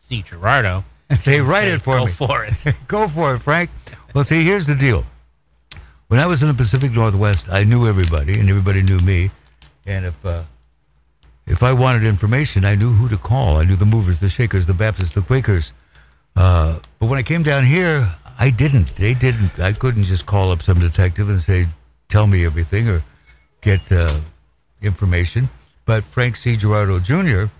C. 0.00 0.22
Girardot. 0.22 0.82
They 1.24 1.38
and 1.38 1.46
write 1.48 1.66
say, 1.66 1.72
it 1.74 1.82
for 1.82 1.98
Go 1.98 2.06
me. 2.06 2.12
for 2.12 2.44
it. 2.44 2.64
Go 2.88 3.06
for 3.06 3.36
it, 3.36 3.38
Frank. 3.38 3.70
Well, 4.12 4.24
see, 4.24 4.42
here's 4.42 4.66
the 4.66 4.74
deal. 4.74 5.06
When 6.08 6.18
I 6.18 6.26
was 6.26 6.42
in 6.42 6.48
the 6.48 6.54
Pacific 6.54 6.90
Northwest, 6.90 7.48
I 7.48 7.62
knew 7.62 7.86
everybody, 7.86 8.40
and 8.40 8.48
everybody 8.50 8.82
knew 8.82 8.98
me. 8.98 9.30
And 9.86 10.04
if 10.04 10.26
uh, 10.26 10.42
if 11.46 11.62
I 11.62 11.72
wanted 11.72 12.04
information, 12.04 12.64
I 12.64 12.74
knew 12.74 12.92
who 12.92 13.08
to 13.08 13.16
call. 13.16 13.56
I 13.56 13.64
knew 13.64 13.76
the 13.76 13.86
movers, 13.86 14.18
the 14.18 14.28
shakers, 14.28 14.66
the 14.66 14.74
Baptists, 14.74 15.14
the 15.14 15.22
Quakers. 15.22 15.72
Uh, 16.34 16.80
but 16.98 17.06
when 17.06 17.18
I 17.18 17.22
came 17.22 17.44
down 17.44 17.64
here, 17.64 18.16
I 18.38 18.50
didn't. 18.50 18.96
They 18.96 19.14
didn't. 19.14 19.58
I 19.60 19.72
couldn't 19.72 20.04
just 20.04 20.26
call 20.26 20.50
up 20.50 20.60
some 20.60 20.80
detective 20.80 21.28
and 21.28 21.38
say, 21.38 21.68
"Tell 22.08 22.26
me 22.26 22.44
everything," 22.44 22.88
or 22.88 23.04
get 23.60 23.90
uh, 23.92 24.20
information. 24.82 25.48
But 25.84 26.04
Frank 26.04 26.34
C. 26.34 26.56
Girardot 26.56 27.04
Jr., 27.04 27.50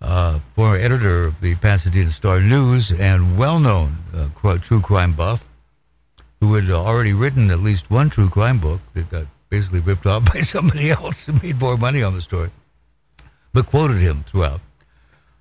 uh, 0.00 0.40
former 0.54 0.76
editor 0.76 1.24
of 1.24 1.40
the 1.40 1.54
Pasadena 1.56 2.10
Star 2.10 2.40
News 2.40 2.90
and 2.90 3.36
well-known 3.36 3.98
uh, 4.14 4.58
true 4.58 4.80
crime 4.80 5.12
buff, 5.12 5.44
who 6.40 6.54
had 6.54 6.70
already 6.70 7.12
written 7.12 7.50
at 7.50 7.60
least 7.60 7.90
one 7.90 8.08
true 8.08 8.30
crime 8.30 8.58
book 8.58 8.80
that 8.94 9.10
got 9.10 9.26
basically 9.50 9.80
ripped 9.80 10.06
off 10.06 10.24
by 10.32 10.40
somebody 10.40 10.90
else 10.90 11.26
who 11.26 11.34
made 11.34 11.60
more 11.60 11.76
money 11.76 12.02
on 12.02 12.14
the 12.14 12.22
story, 12.22 12.50
but 13.52 13.66
quoted 13.66 13.98
him 13.98 14.24
throughout. 14.24 14.60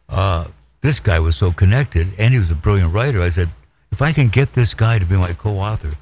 Uh, 0.09 0.45
this 0.81 0.99
guy 0.99 1.19
was 1.19 1.35
so 1.35 1.51
connected, 1.51 2.07
and 2.17 2.33
he 2.33 2.39
was 2.39 2.51
a 2.51 2.55
brilliant 2.55 2.93
writer. 2.93 3.21
I 3.21 3.29
said, 3.29 3.49
if 3.91 4.01
I 4.01 4.11
can 4.11 4.29
get 4.29 4.53
this 4.53 4.73
guy 4.73 4.99
to 4.99 5.05
be 5.05 5.15
my 5.15 5.33
co-author, 5.33 5.93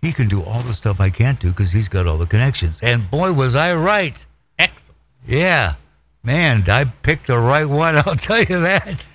he 0.00 0.12
can 0.12 0.28
do 0.28 0.42
all 0.42 0.60
the 0.60 0.74
stuff 0.74 1.00
I 1.00 1.10
can't 1.10 1.40
do 1.40 1.48
because 1.48 1.72
he's 1.72 1.88
got 1.88 2.06
all 2.06 2.18
the 2.18 2.26
connections. 2.26 2.78
And 2.82 3.10
boy, 3.10 3.32
was 3.32 3.54
I 3.54 3.74
right! 3.74 4.24
Excellent. 4.58 4.96
Yeah, 5.26 5.74
man, 6.22 6.64
I 6.68 6.84
picked 6.84 7.26
the 7.26 7.38
right 7.38 7.66
one. 7.66 7.96
I'll 8.06 8.14
tell 8.14 8.38
you 8.38 8.60
that. 8.60 9.08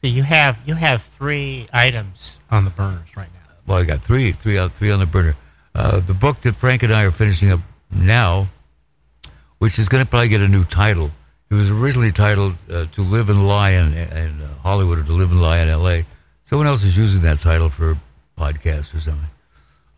So 0.00 0.06
you 0.06 0.22
have 0.22 0.60
you 0.64 0.74
have 0.74 1.02
three 1.02 1.66
items 1.72 2.38
on 2.50 2.64
the 2.64 2.70
burners 2.70 3.16
right 3.16 3.28
now. 3.32 3.54
Well, 3.66 3.78
I 3.78 3.84
got 3.84 4.04
three, 4.04 4.32
three 4.32 4.58
out, 4.58 4.72
three 4.74 4.92
on 4.92 5.00
the 5.00 5.06
burner. 5.06 5.34
Uh, 5.74 6.00
the 6.00 6.14
book 6.14 6.40
that 6.42 6.54
Frank 6.54 6.82
and 6.84 6.94
I 6.94 7.02
are 7.04 7.10
finishing 7.10 7.50
up 7.50 7.60
now, 7.90 8.48
which 9.58 9.78
is 9.78 9.88
going 9.88 10.04
to 10.04 10.08
probably 10.08 10.28
get 10.28 10.40
a 10.40 10.48
new 10.48 10.64
title. 10.64 11.10
It 11.50 11.54
was 11.54 11.70
originally 11.70 12.12
titled 12.12 12.56
uh, 12.70 12.86
"To 12.92 13.02
Live 13.02 13.30
and 13.30 13.46
Lie 13.46 13.70
in, 13.70 13.94
in 13.94 14.42
uh, 14.42 14.48
Hollywood" 14.62 14.98
or 14.98 15.04
"To 15.04 15.12
Live 15.12 15.30
and 15.30 15.40
Lie 15.40 15.60
in 15.60 15.68
L.A." 15.68 16.04
Someone 16.44 16.66
else 16.66 16.82
is 16.82 16.96
using 16.96 17.22
that 17.22 17.40
title 17.40 17.68
for 17.70 17.92
a 17.92 18.00
podcast 18.38 18.94
or 18.94 19.00
something. 19.00 19.28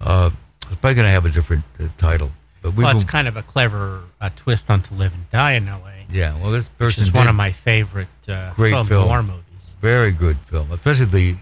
Uh, 0.00 0.31
it's 0.62 0.81
probably 0.81 0.94
going 0.94 1.07
to 1.07 1.11
have 1.11 1.24
a 1.26 1.31
different 1.31 1.64
uh, 1.79 1.88
title, 1.98 2.31
but 2.62 2.74
we 2.74 2.85
Well, 2.85 2.94
it's 2.94 3.05
kind 3.05 3.29
of 3.29 3.37
a 3.37 3.42
clever 3.42 4.03
uh, 4.20 4.31
twist 4.35 4.70
on 4.70 4.83
To 4.83 4.94
Live 4.94 5.12
and 5.12 5.31
Die 5.31 5.53
in 5.53 5.68
L.A., 5.68 6.07
yeah. 6.12 6.37
Well, 6.40 6.50
this 6.50 6.68
person 6.68 7.05
is 7.05 7.12
one 7.12 7.29
of 7.29 7.35
my 7.35 7.53
favorite 7.53 8.09
uh, 8.29 8.53
Great 8.55 8.70
film 8.70 8.88
noir 8.88 9.22
movies. 9.22 9.44
very 9.80 10.11
good 10.12 10.38
film, 10.38 10.72
especially 10.72 11.05
the 11.07 11.36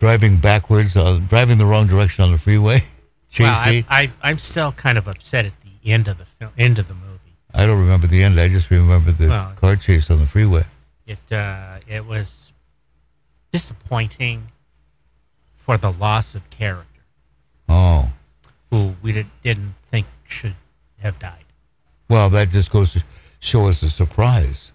driving 0.00 0.38
backwards, 0.38 0.96
uh, 0.96 1.20
driving 1.28 1.58
the 1.58 1.66
wrong 1.66 1.86
direction 1.86 2.24
on 2.24 2.32
the 2.32 2.38
freeway. 2.38 2.84
Well, 3.38 3.54
I, 3.54 3.84
I, 3.88 4.10
I'm 4.22 4.38
still 4.38 4.72
kind 4.72 4.98
of 4.98 5.08
upset 5.08 5.46
at 5.46 5.52
the 5.62 5.90
end 5.90 6.06
of 6.08 6.18
the 6.18 6.26
film, 6.38 6.52
end 6.58 6.78
of 6.78 6.88
the 6.88 6.94
movie. 6.94 7.18
I 7.54 7.66
don't 7.66 7.78
remember 7.80 8.06
the 8.06 8.22
end. 8.22 8.38
I 8.40 8.48
just 8.48 8.70
remember 8.70 9.12
the 9.12 9.28
Well- 9.28 9.52
car 9.56 9.76
chase 9.76 10.10
on 10.10 10.18
the 10.20 10.26
freeway. 10.26 10.64
It 11.06 11.18
uh, 11.32 11.78
it 11.88 12.06
was 12.06 12.52
disappointing 13.52 14.48
for 15.54 15.76
the 15.76 15.92
loss 15.92 16.34
of 16.34 16.48
character 16.50 16.88
Oh, 17.68 18.10
who 18.70 18.94
we 19.02 19.12
did, 19.12 19.26
didn't 19.42 19.74
think 19.90 20.06
should 20.28 20.54
have 21.00 21.18
died. 21.18 21.44
well, 22.08 22.28
that 22.30 22.48
just 22.50 22.70
goes 22.70 22.92
to 22.92 23.02
show 23.40 23.68
us 23.68 23.82
a 23.82 23.90
surprise. 23.90 24.72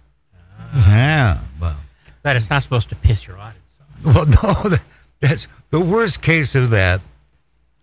Ah. 0.58 0.88
Yeah. 0.88 1.38
Well, 1.60 1.76
But 2.22 2.36
it's 2.36 2.50
not 2.50 2.62
supposed 2.62 2.88
to 2.90 2.96
piss 2.96 3.26
your 3.26 3.38
audience 3.38 3.64
off. 3.80 4.04
well, 4.04 4.26
no, 4.64 4.68
that, 4.70 4.82
that's 5.20 5.46
the 5.70 5.80
worst 5.80 6.22
case 6.22 6.54
of 6.54 6.70
that. 6.70 7.00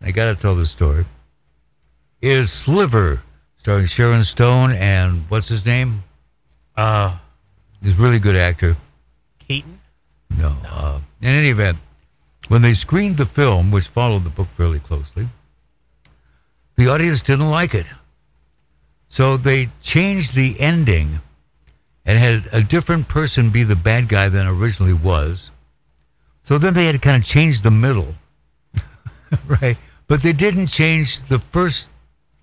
I 0.02 0.12
got 0.12 0.26
to 0.26 0.42
tell 0.42 0.56
this 0.56 0.72
story. 0.72 1.06
Is 2.22 2.52
Sliver, 2.52 3.24
starring 3.58 3.86
Sharon 3.86 4.24
Stone 4.24 4.74
and 4.74 5.26
what's 5.30 5.48
his 5.48 5.66
name? 5.66 6.04
Uh, 6.76 7.18
He's 7.86 8.00
a 8.00 8.02
really 8.02 8.18
good 8.18 8.36
actor. 8.36 8.78
Keaton? 9.48 9.80
No. 10.36 10.58
Uh, 10.68 11.02
in 11.22 11.30
any 11.30 11.50
event, 11.50 11.78
when 12.48 12.64
they 12.64 12.74
screened 12.74 13.18
the 13.18 13.28
film, 13.28 13.70
which 13.70 13.88
followed 13.88 14.24
the 14.24 14.32
book 14.32 14.48
fairly 14.50 14.80
closely, 14.80 15.28
the 16.78 16.88
audience 16.88 17.22
didn't 17.22 17.52
like 17.52 17.76
it. 17.76 17.86
So 19.08 19.38
they 19.38 19.70
changed 19.82 20.34
the 20.34 20.60
ending 20.60 21.22
and 22.06 22.18
had 22.18 22.50
a 22.52 22.64
different 22.64 23.08
person 23.08 23.52
be 23.52 23.64
the 23.64 23.76
bad 23.76 24.10
guy 24.10 24.30
than 24.30 24.48
originally 24.48 24.94
was. 24.94 25.52
So 26.42 26.58
then 26.58 26.74
they 26.74 26.86
had 26.86 26.94
to 26.94 27.00
kind 27.00 27.18
of 27.18 27.24
change 27.24 27.62
the 27.62 27.70
middle. 27.70 28.16
right? 29.62 29.78
But 30.08 30.22
they 30.22 30.34
didn't 30.34 30.68
change 30.68 31.22
the 31.28 31.40
first 31.40 31.90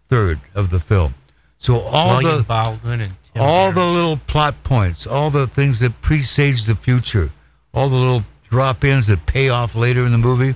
third 0.09 0.41
of 0.55 0.71
the 0.71 0.81
film. 0.81 1.15
So 1.59 1.79
all 1.81 2.17
William 2.17 2.39
the 2.39 2.43
Baldwin 2.43 3.01
and 3.03 3.13
Tim 3.35 3.43
all 3.43 3.73
the 3.73 3.85
little 3.85 4.17
plot 4.17 4.63
points, 4.65 5.07
all 5.07 5.31
the 5.31 5.47
things 5.47 5.81
that 5.81 6.03
presage 6.03 6.65
the 6.65 6.75
future, 6.75 7.31
all 7.73 7.89
the 7.89 7.97
little 7.97 8.25
drop 8.51 8.85
ins 8.85 9.07
that 9.07 9.25
pay 9.27 9.49
off 9.49 9.75
later 9.75 10.05
in 10.05 10.13
the 10.13 10.19
movie 10.19 10.55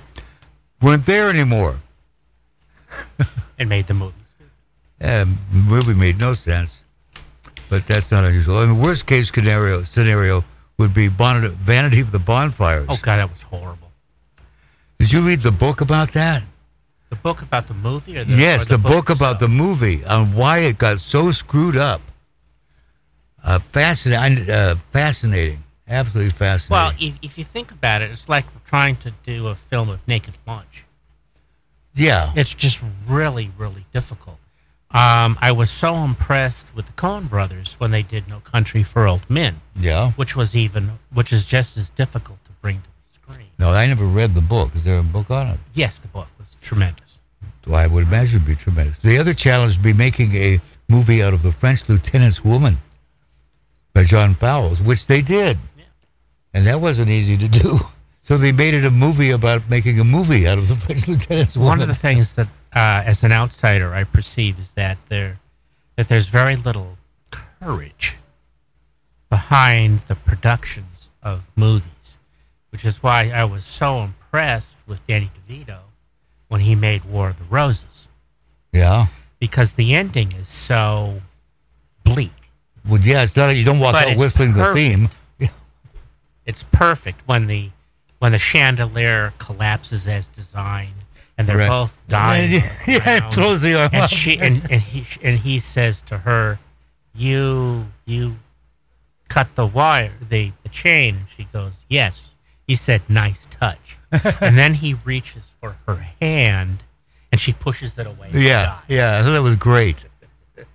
weren't 0.81 1.05
there 1.05 1.29
anymore. 1.29 1.79
it 3.57 3.67
made 3.67 3.87
the 3.87 3.93
movie. 3.93 4.13
And 4.99 5.37
the 5.51 5.57
movie 5.57 5.93
made 5.93 6.19
no 6.19 6.33
sense. 6.33 6.83
But 7.69 7.85
that's 7.85 8.11
not 8.11 8.23
unusual. 8.23 8.61
And 8.61 8.71
the 8.71 8.87
worst 8.87 9.05
case 9.05 9.31
scenario 9.31 9.83
scenario 9.83 10.43
would 10.77 10.93
be 10.93 11.09
Bonnet, 11.09 11.51
Vanity 11.51 11.99
of 11.99 12.11
the 12.11 12.19
Bonfires. 12.19 12.87
Oh 12.89 12.97
god, 13.01 13.17
that 13.17 13.29
was 13.29 13.41
horrible. 13.41 13.86
Did 14.99 15.11
you 15.11 15.21
read 15.21 15.41
the 15.41 15.51
book 15.51 15.81
about 15.81 16.13
that? 16.13 16.43
The 17.09 17.15
book 17.15 17.41
about 17.41 17.67
the 17.67 17.73
movie, 17.73 18.17
or 18.17 18.25
the 18.25 18.33
yes, 18.33 18.63
or 18.63 18.65
the, 18.65 18.77
book, 18.77 19.09
about 19.09 19.39
the 19.39 19.47
movie 19.47 20.03
on 20.03 20.33
why 20.33 20.59
it 20.59 20.77
got 20.77 20.99
so 20.99 21.31
screwed 21.31 21.77
up. 21.77 22.01
Uh, 23.43 23.59
fascinating, 23.59 24.49
uh, 24.49 24.75
fascinating, 24.75 25.63
absolutely 25.87 26.31
fascinating. 26.31 26.73
Well, 26.73 26.91
if, 26.99 27.15
if 27.21 27.37
you 27.37 27.45
think 27.45 27.71
about 27.71 28.01
it, 28.01 28.11
it's 28.11 28.27
like 28.27 28.45
trying 28.65 28.97
to 28.97 29.13
do 29.25 29.47
a 29.47 29.55
film 29.55 29.87
of 29.89 30.05
Naked 30.05 30.33
Lunch. 30.45 30.83
yeah, 31.93 32.33
It's 32.35 32.53
just 32.53 32.81
really, 33.07 33.51
really 33.57 33.85
difficult. 33.93 34.39
Um, 34.91 35.37
I 35.41 35.51
was 35.51 35.69
so 35.69 35.95
impressed 35.95 36.65
with 36.75 36.87
the 36.87 36.93
Coen 36.93 37.29
Brothers 37.29 37.75
when 37.77 37.91
they 37.91 38.01
did 38.03 38.27
No 38.27 38.39
Country 38.39 38.83
for 38.83 39.07
Old 39.07 39.29
Men, 39.29 39.61
yeah. 39.75 40.11
which 40.11 40.35
was 40.35 40.55
even, 40.55 40.99
which 41.13 41.31
is 41.31 41.45
just 41.45 41.77
as 41.77 41.89
difficult 41.89 42.43
to 42.45 42.51
bring 42.61 42.81
to 42.81 42.89
the 42.89 43.13
screen. 43.33 43.46
No, 43.59 43.71
I 43.71 43.87
never 43.87 44.05
read 44.05 44.35
the 44.35 44.41
book. 44.41 44.75
Is 44.75 44.83
there 44.83 44.99
a 44.99 45.03
book 45.03 45.31
on 45.31 45.47
it? 45.47 45.59
Yes, 45.73 45.97
the 45.97 46.07
book 46.07 46.27
was 46.37 46.55
tremendous. 46.61 47.17
Well, 47.65 47.75
I 47.75 47.87
would 47.87 48.03
imagine 48.03 48.37
it'd 48.37 48.47
be 48.47 48.55
tremendous. 48.55 48.99
The 48.99 49.17
other 49.17 49.33
challenge 49.33 49.77
would 49.77 49.83
be 49.83 49.93
making 49.93 50.35
a 50.35 50.61
movie 50.87 51.21
out 51.23 51.33
of 51.33 51.43
the 51.43 51.51
French 51.51 51.89
Lieutenant's 51.89 52.43
Woman 52.43 52.77
by 53.93 54.03
John 54.03 54.35
Fowles, 54.35 54.79
which 54.81 55.07
they 55.07 55.21
did. 55.21 55.57
Yeah. 55.77 55.83
And 56.53 56.67
that 56.67 56.79
wasn't 56.79 57.09
easy 57.09 57.37
to 57.37 57.47
do. 57.47 57.79
So 58.27 58.37
they 58.37 58.51
made 58.51 58.73
it 58.73 58.83
a 58.83 58.91
movie 58.91 59.31
about 59.31 59.69
making 59.69 60.01
a 60.01 60.03
movie 60.03 60.45
out 60.45 60.57
of 60.57 60.67
the 60.67 60.75
French 60.85 61.07
Lieutenant's 61.07 61.55
Woman. 61.55 61.69
One 61.69 61.81
of 61.81 61.87
the 61.87 61.95
things 61.95 62.33
that, 62.33 62.47
uh, 62.75 63.01
as 63.05 63.23
an 63.23 63.31
outsider, 63.31 63.93
I 63.93 64.03
perceive 64.03 64.59
is 64.59 64.69
that 64.71 64.97
there, 65.07 65.39
that 65.95 66.09
there's 66.09 66.27
very 66.27 66.57
little 66.57 66.97
courage 67.31 68.17
behind 69.29 69.99
the 70.07 70.15
productions 70.15 71.07
of 71.23 71.43
movies, 71.55 71.87
which 72.69 72.83
is 72.85 73.01
why 73.03 73.29
I 73.29 73.43
was 73.45 73.65
so 73.65 73.99
impressed 74.01 74.77
with 74.85 75.05
Danny 75.07 75.31
DeVito 75.49 75.79
when 76.47 76.61
he 76.61 76.75
made 76.75 77.05
War 77.05 77.29
of 77.29 77.37
the 77.39 77.43
Roses, 77.45 78.07
yeah. 78.71 79.07
because 79.39 79.73
the 79.73 79.93
ending 79.95 80.31
is 80.33 80.49
so 80.49 81.21
bleak. 82.03 82.31
Well, 82.87 83.01
yeah, 83.01 83.23
it's 83.23 83.35
not, 83.35 83.49
you 83.55 83.65
don't 83.65 83.79
walk 83.79 83.93
But 83.93 84.07
out 84.09 84.17
whistling 84.17 84.53
the 84.53 84.59
perfect. 84.59 84.77
theme. 84.77 85.09
It's 86.45 86.63
perfect 86.71 87.21
when 87.27 87.47
the 87.47 87.71
when 88.19 88.31
the 88.31 88.37
chandelier 88.39 89.33
collapses 89.37 90.07
as 90.07 90.27
designed, 90.27 90.93
and 91.37 91.47
they're 91.47 91.57
Right. 91.57 91.67
both 91.67 91.99
dying. 92.07 92.61
Yeah, 92.87 93.17
it 93.27 93.33
throws 93.33 93.61
the 93.61 93.79
arm 93.81 93.89
and 93.91 94.09
she 94.09 94.39
and, 94.39 94.63
and 94.71 94.81
he 94.81 95.05
and 95.21 95.39
he 95.39 95.59
says 95.59 96.01
to 96.03 96.19
her, 96.19 96.57
"You 97.13 97.87
you 98.05 98.37
cut 99.27 99.53
the 99.55 99.65
wire, 99.67 100.13
the 100.29 100.53
the 100.63 100.69
chain." 100.69 101.15
And 101.17 101.25
she 101.35 101.43
goes, 101.43 101.73
"Yes." 101.89 102.26
He 102.67 102.75
said, 102.75 103.01
"Nice 103.09 103.47
touch." 103.49 103.97
and 104.11 104.57
then 104.57 104.75
he 104.75 104.93
reaches 104.93 105.51
for 105.59 105.77
her 105.87 106.07
hand, 106.21 106.83
and 107.31 107.41
she 107.41 107.53
pushes 107.53 107.97
it 107.97 108.05
away. 108.05 108.29
Yeah, 108.33 108.81
yeah, 108.87 109.17
I 109.17 109.23
thought 109.23 109.33
that 109.33 109.41
was 109.41 109.55
great. 109.55 110.05
Is 110.57 110.65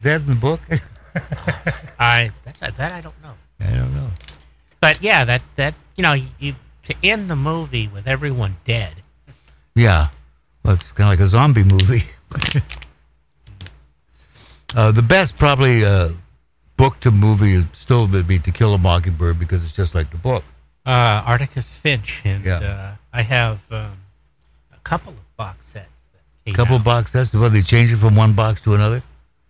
that 0.00 0.20
in 0.22 0.26
the 0.26 0.34
book? 0.34 0.60
I 1.98 2.32
that's 2.44 2.60
that 2.60 2.92
I 2.92 3.00
don't 3.00 3.22
know, 3.22 3.34
I 3.60 3.70
don't 3.70 3.94
know. 3.94 4.10
but 4.80 5.00
yeah, 5.00 5.24
that 5.24 5.42
that 5.56 5.74
you 5.96 6.02
know 6.02 6.12
you 6.12 6.56
to 6.86 6.94
end 7.02 7.28
the 7.28 7.36
movie 7.36 7.88
with 7.88 8.06
everyone 8.06 8.56
dead. 8.64 8.94
Yeah. 9.74 10.08
Well, 10.62 10.74
it's 10.74 10.92
kind 10.92 11.12
of 11.12 11.12
like 11.12 11.24
a 11.24 11.28
zombie 11.28 11.64
movie. 11.64 12.04
uh, 14.74 14.92
the 14.92 15.02
best, 15.02 15.36
probably, 15.36 15.84
uh, 15.84 16.10
book 16.76 17.00
to 17.00 17.10
movie 17.10 17.56
would 17.56 17.74
still 17.74 18.06
would 18.06 18.26
be 18.26 18.38
To 18.38 18.52
Kill 18.52 18.74
a 18.74 18.78
Mockingbird 18.78 19.38
because 19.38 19.64
it's 19.64 19.74
just 19.74 19.94
like 19.94 20.10
the 20.10 20.16
book. 20.16 20.44
Uh, 20.86 21.24
Atticus 21.26 21.76
Finch, 21.76 22.22
and 22.24 22.44
Yeah. 22.44 22.58
uh, 22.58 22.94
I 23.12 23.22
have 23.22 23.60
um, 23.72 23.98
a 24.72 24.78
couple 24.84 25.12
of 25.12 25.36
box 25.36 25.66
sets. 25.66 25.88
That 26.12 26.22
came 26.44 26.54
couple 26.54 26.76
out. 26.76 26.84
box 26.84 27.10
sets. 27.12 27.32
Well, 27.32 27.50
they 27.50 27.60
change 27.62 27.92
it 27.92 27.96
from 27.96 28.14
one 28.14 28.34
box 28.34 28.60
to 28.62 28.74
another. 28.74 29.02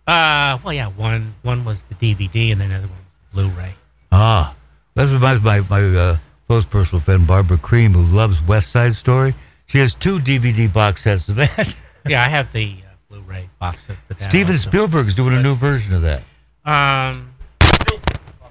Uh, 0.07 0.57
well, 0.63 0.73
yeah, 0.73 0.87
one 0.87 1.35
one 1.43 1.63
was 1.65 1.83
the 1.83 1.95
DVD, 1.95 2.51
and 2.51 2.61
then 2.61 2.69
the 2.69 2.75
other 2.75 2.87
one 2.87 2.97
was 3.35 3.43
Blu-ray. 3.53 3.75
Ah, 4.11 4.55
that's 4.95 5.11
reminds 5.11 5.43
my 5.43 5.59
my 5.69 5.83
uh, 5.83 6.17
close 6.47 6.65
personal 6.65 7.01
friend 7.01 7.27
Barbara 7.27 7.57
Cream, 7.57 7.93
who 7.93 8.03
loves 8.03 8.41
West 8.41 8.71
Side 8.71 8.95
Story. 8.95 9.35
She 9.67 9.79
has 9.79 9.93
two 9.93 10.17
DVD 10.19 10.71
box 10.71 11.03
sets 11.03 11.29
of 11.29 11.35
that. 11.35 11.79
Yeah, 12.07 12.21
I 12.23 12.29
have 12.29 12.53
the 12.53 12.73
uh, 12.83 12.89
Blu-ray 13.09 13.49
box 13.59 13.83
set 13.85 13.97
for 14.07 14.13
that. 14.13 14.29
Steven 14.29 14.53
also. 14.53 14.69
Spielberg's 14.69 15.13
doing 15.13 15.35
a 15.35 15.43
new 15.43 15.55
version 15.55 15.93
of 15.93 16.03
that. 16.03 16.23
Um, 16.63 17.33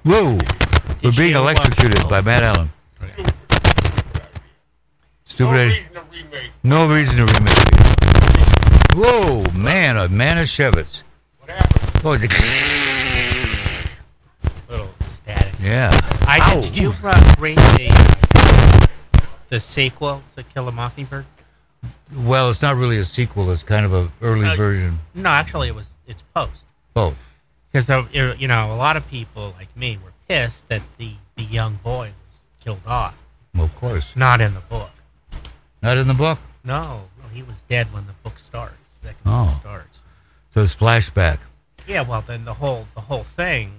Whoa, 0.03 0.37
we're 1.03 1.11
being 1.11 1.35
uh, 1.35 1.39
electrocuted 1.39 2.07
by 2.07 2.21
Matt 2.21 2.43
Allen. 2.43 2.69
Stupid. 5.25 5.43
No 5.43 5.51
idea. 5.51 5.69
reason 5.69 5.93
to 5.93 6.01
remake. 6.11 6.51
No 6.63 6.87
reason 6.93 7.17
to 7.17 7.25
remake 7.25 7.57
it. 7.57 8.95
Whoa, 8.95 9.43
man, 9.57 9.97
a 9.97 10.07
Manischewitz. 10.07 11.03
What 11.39 11.49
happened? 11.51 12.01
Oh, 12.03 12.13
it's 12.13 12.23
little 14.69 14.89
static. 15.01 15.53
yeah. 15.61 15.91
I 16.27 16.39
Ow. 16.41 16.61
did, 16.61 16.73
did 16.73 16.81
you 16.81 16.93
uh, 17.03 17.35
read 17.39 17.57
the 17.57 18.87
the 19.49 19.59
sequel 19.59 20.23
to 20.35 20.43
Kill 20.43 20.67
a 20.67 20.71
Mockingbird? 20.71 21.25
Well, 22.15 22.49
it's 22.49 22.61
not 22.61 22.75
really 22.75 22.97
a 22.97 23.05
sequel. 23.05 23.49
It's 23.51 23.63
kind 23.63 23.85
of 23.85 23.93
a 23.93 24.09
early 24.21 24.47
Uh, 24.47 24.55
version. 24.55 24.99
No, 25.13 25.29
actually, 25.29 25.67
it 25.67 25.75
was 25.75 25.93
it's 26.07 26.23
post 26.33 26.65
Oh, 26.95 27.15
because 27.71 27.87
you 28.39 28.47
know 28.47 28.73
a 28.73 28.75
lot 28.75 28.97
of 28.97 29.07
people 29.09 29.53
like 29.57 29.75
me 29.77 29.97
were 30.03 30.13
pissed 30.27 30.67
that 30.69 30.81
the 30.97 31.13
the 31.35 31.43
young 31.43 31.75
boy 31.83 32.11
was 32.26 32.26
killed 32.67 32.81
off. 32.85 33.23
well, 33.55 33.63
of 33.63 33.75
course. 33.77 34.13
Not 34.17 34.41
in 34.41 34.53
the 34.53 34.59
book. 34.59 34.89
Not 35.81 35.97
in 35.97 36.05
the 36.09 36.13
book. 36.13 36.37
No, 36.65 37.03
no, 37.17 37.29
he 37.31 37.41
was 37.41 37.63
dead 37.69 37.93
when 37.93 38.05
the 38.07 38.13
book 38.23 38.37
starts. 38.37 38.75
Second 39.01 39.15
Oh. 39.25 39.45
book 39.45 39.53
starts. 39.61 40.01
So 40.53 40.63
it's 40.63 40.75
flashback. 40.75 41.39
Yeah, 41.87 42.01
well, 42.01 42.21
then 42.21 42.43
the 42.43 42.55
whole 42.55 42.85
the 42.93 42.99
whole 42.99 43.23
thing, 43.23 43.71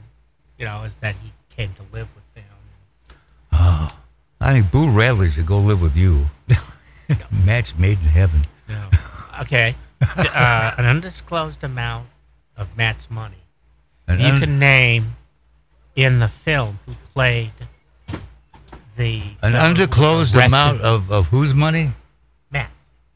you 0.58 0.64
know, 0.64 0.84
is 0.84 0.96
that 0.96 1.16
he 1.22 1.32
came 1.54 1.74
to 1.74 1.82
live 1.92 2.08
with 2.14 2.24
them. 2.34 3.18
Oh. 3.52 3.90
I 4.40 4.52
think 4.54 4.70
Boo 4.70 4.88
Radley 4.88 5.28
should 5.30 5.44
go 5.44 5.58
live 5.58 5.82
with 5.82 5.94
you. 5.94 6.30
Match 7.44 7.74
made 7.76 7.98
in 7.98 8.04
heaven. 8.06 8.46
No. 8.70 8.88
Okay. 9.42 9.76
uh, 10.00 10.72
an 10.78 10.86
undisclosed 10.86 11.62
amount 11.62 12.06
of 12.56 12.74
Matt's 12.74 13.10
money. 13.10 13.42
And 14.06 14.18
you 14.18 14.28
un- 14.28 14.40
can 14.40 14.58
name 14.58 15.16
in 15.94 16.20
the 16.20 16.28
film 16.28 16.78
who 16.86 16.94
played 17.12 17.50
the 18.98 19.22
an 19.42 19.52
fellow 19.52 19.74
who 19.74 20.34
arrested. 20.34 20.44
amount 20.54 20.80
of, 20.82 21.10
of 21.10 21.28
whose 21.28 21.54
money? 21.54 21.92
Matt's. 22.50 22.70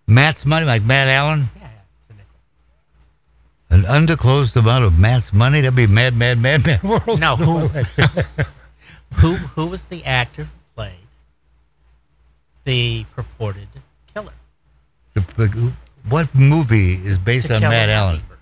Matt's 0.06 0.46
money, 0.46 0.64
like 0.64 0.82
Matt 0.82 1.08
Allen? 1.08 1.50
Yeah, 1.56 1.62
yeah, 1.62 1.68
it's 2.00 2.10
a 2.10 2.12
nickel. 2.14 3.86
An 3.90 3.96
undisclosed 3.96 4.56
amount 4.56 4.84
of 4.84 4.98
Matt's 4.98 5.32
money? 5.32 5.60
That'd 5.60 5.76
be 5.76 5.86
mad, 5.86 6.16
mad, 6.16 6.38
mad, 6.38 6.64
mad 6.64 6.82
world. 6.84 7.20
No, 7.20 7.36
who, 7.36 7.68
who 9.16 9.34
who 9.36 9.66
was 9.66 9.84
the 9.84 10.04
actor 10.04 10.44
who 10.44 10.50
played 10.74 10.94
the 12.64 13.04
purported 13.14 13.68
killer? 14.14 14.32
The- 15.14 15.20
the- 15.36 15.72
what 16.08 16.34
movie 16.34 16.94
is 16.94 17.16
based 17.18 17.46
To 17.48 17.54
on 17.56 17.60
Matt 17.62 17.88
Allen? 17.88 18.14
Mockingbird. 18.16 18.38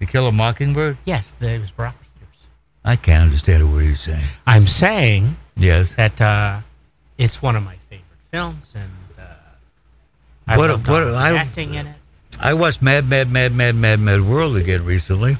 To 0.00 0.06
Kill 0.06 0.32
Mockingbird? 0.32 0.96
Yes, 1.04 1.34
the, 1.38 1.50
it 1.50 1.60
was 1.60 1.70
Brock 1.70 1.94
Peters. 2.00 2.46
I 2.84 2.96
can't 2.96 3.24
understand 3.24 3.62
a 3.62 3.66
word 3.66 3.84
he's 3.84 4.00
saying. 4.00 4.24
I'm 4.46 4.66
saying 4.66 5.36
Yes. 5.56 5.94
that 5.96 6.20
uh, 6.20 6.60
it's 7.18 7.40
one 7.42 7.56
of 7.56 7.62
my 7.62 7.76
favorite 7.90 8.04
films, 8.30 8.64
and 8.74 8.90
uh, 9.18 9.22
I 10.46 10.56
What- 10.56 10.70
loved 10.70 10.86
what- 10.88 11.02
all 11.02 11.10
the 11.10 11.16
I- 11.16 11.34
acting 11.34 11.74
in 11.74 11.86
it. 11.86 11.96
I 12.40 12.54
watched 12.54 12.82
Mad, 12.82 13.08
Mad, 13.08 13.30
Mad, 13.30 13.54
Mad, 13.54 13.74
Mad, 13.76 14.00
Mad 14.00 14.22
World 14.22 14.56
again 14.56 14.84
recently. 14.84 15.36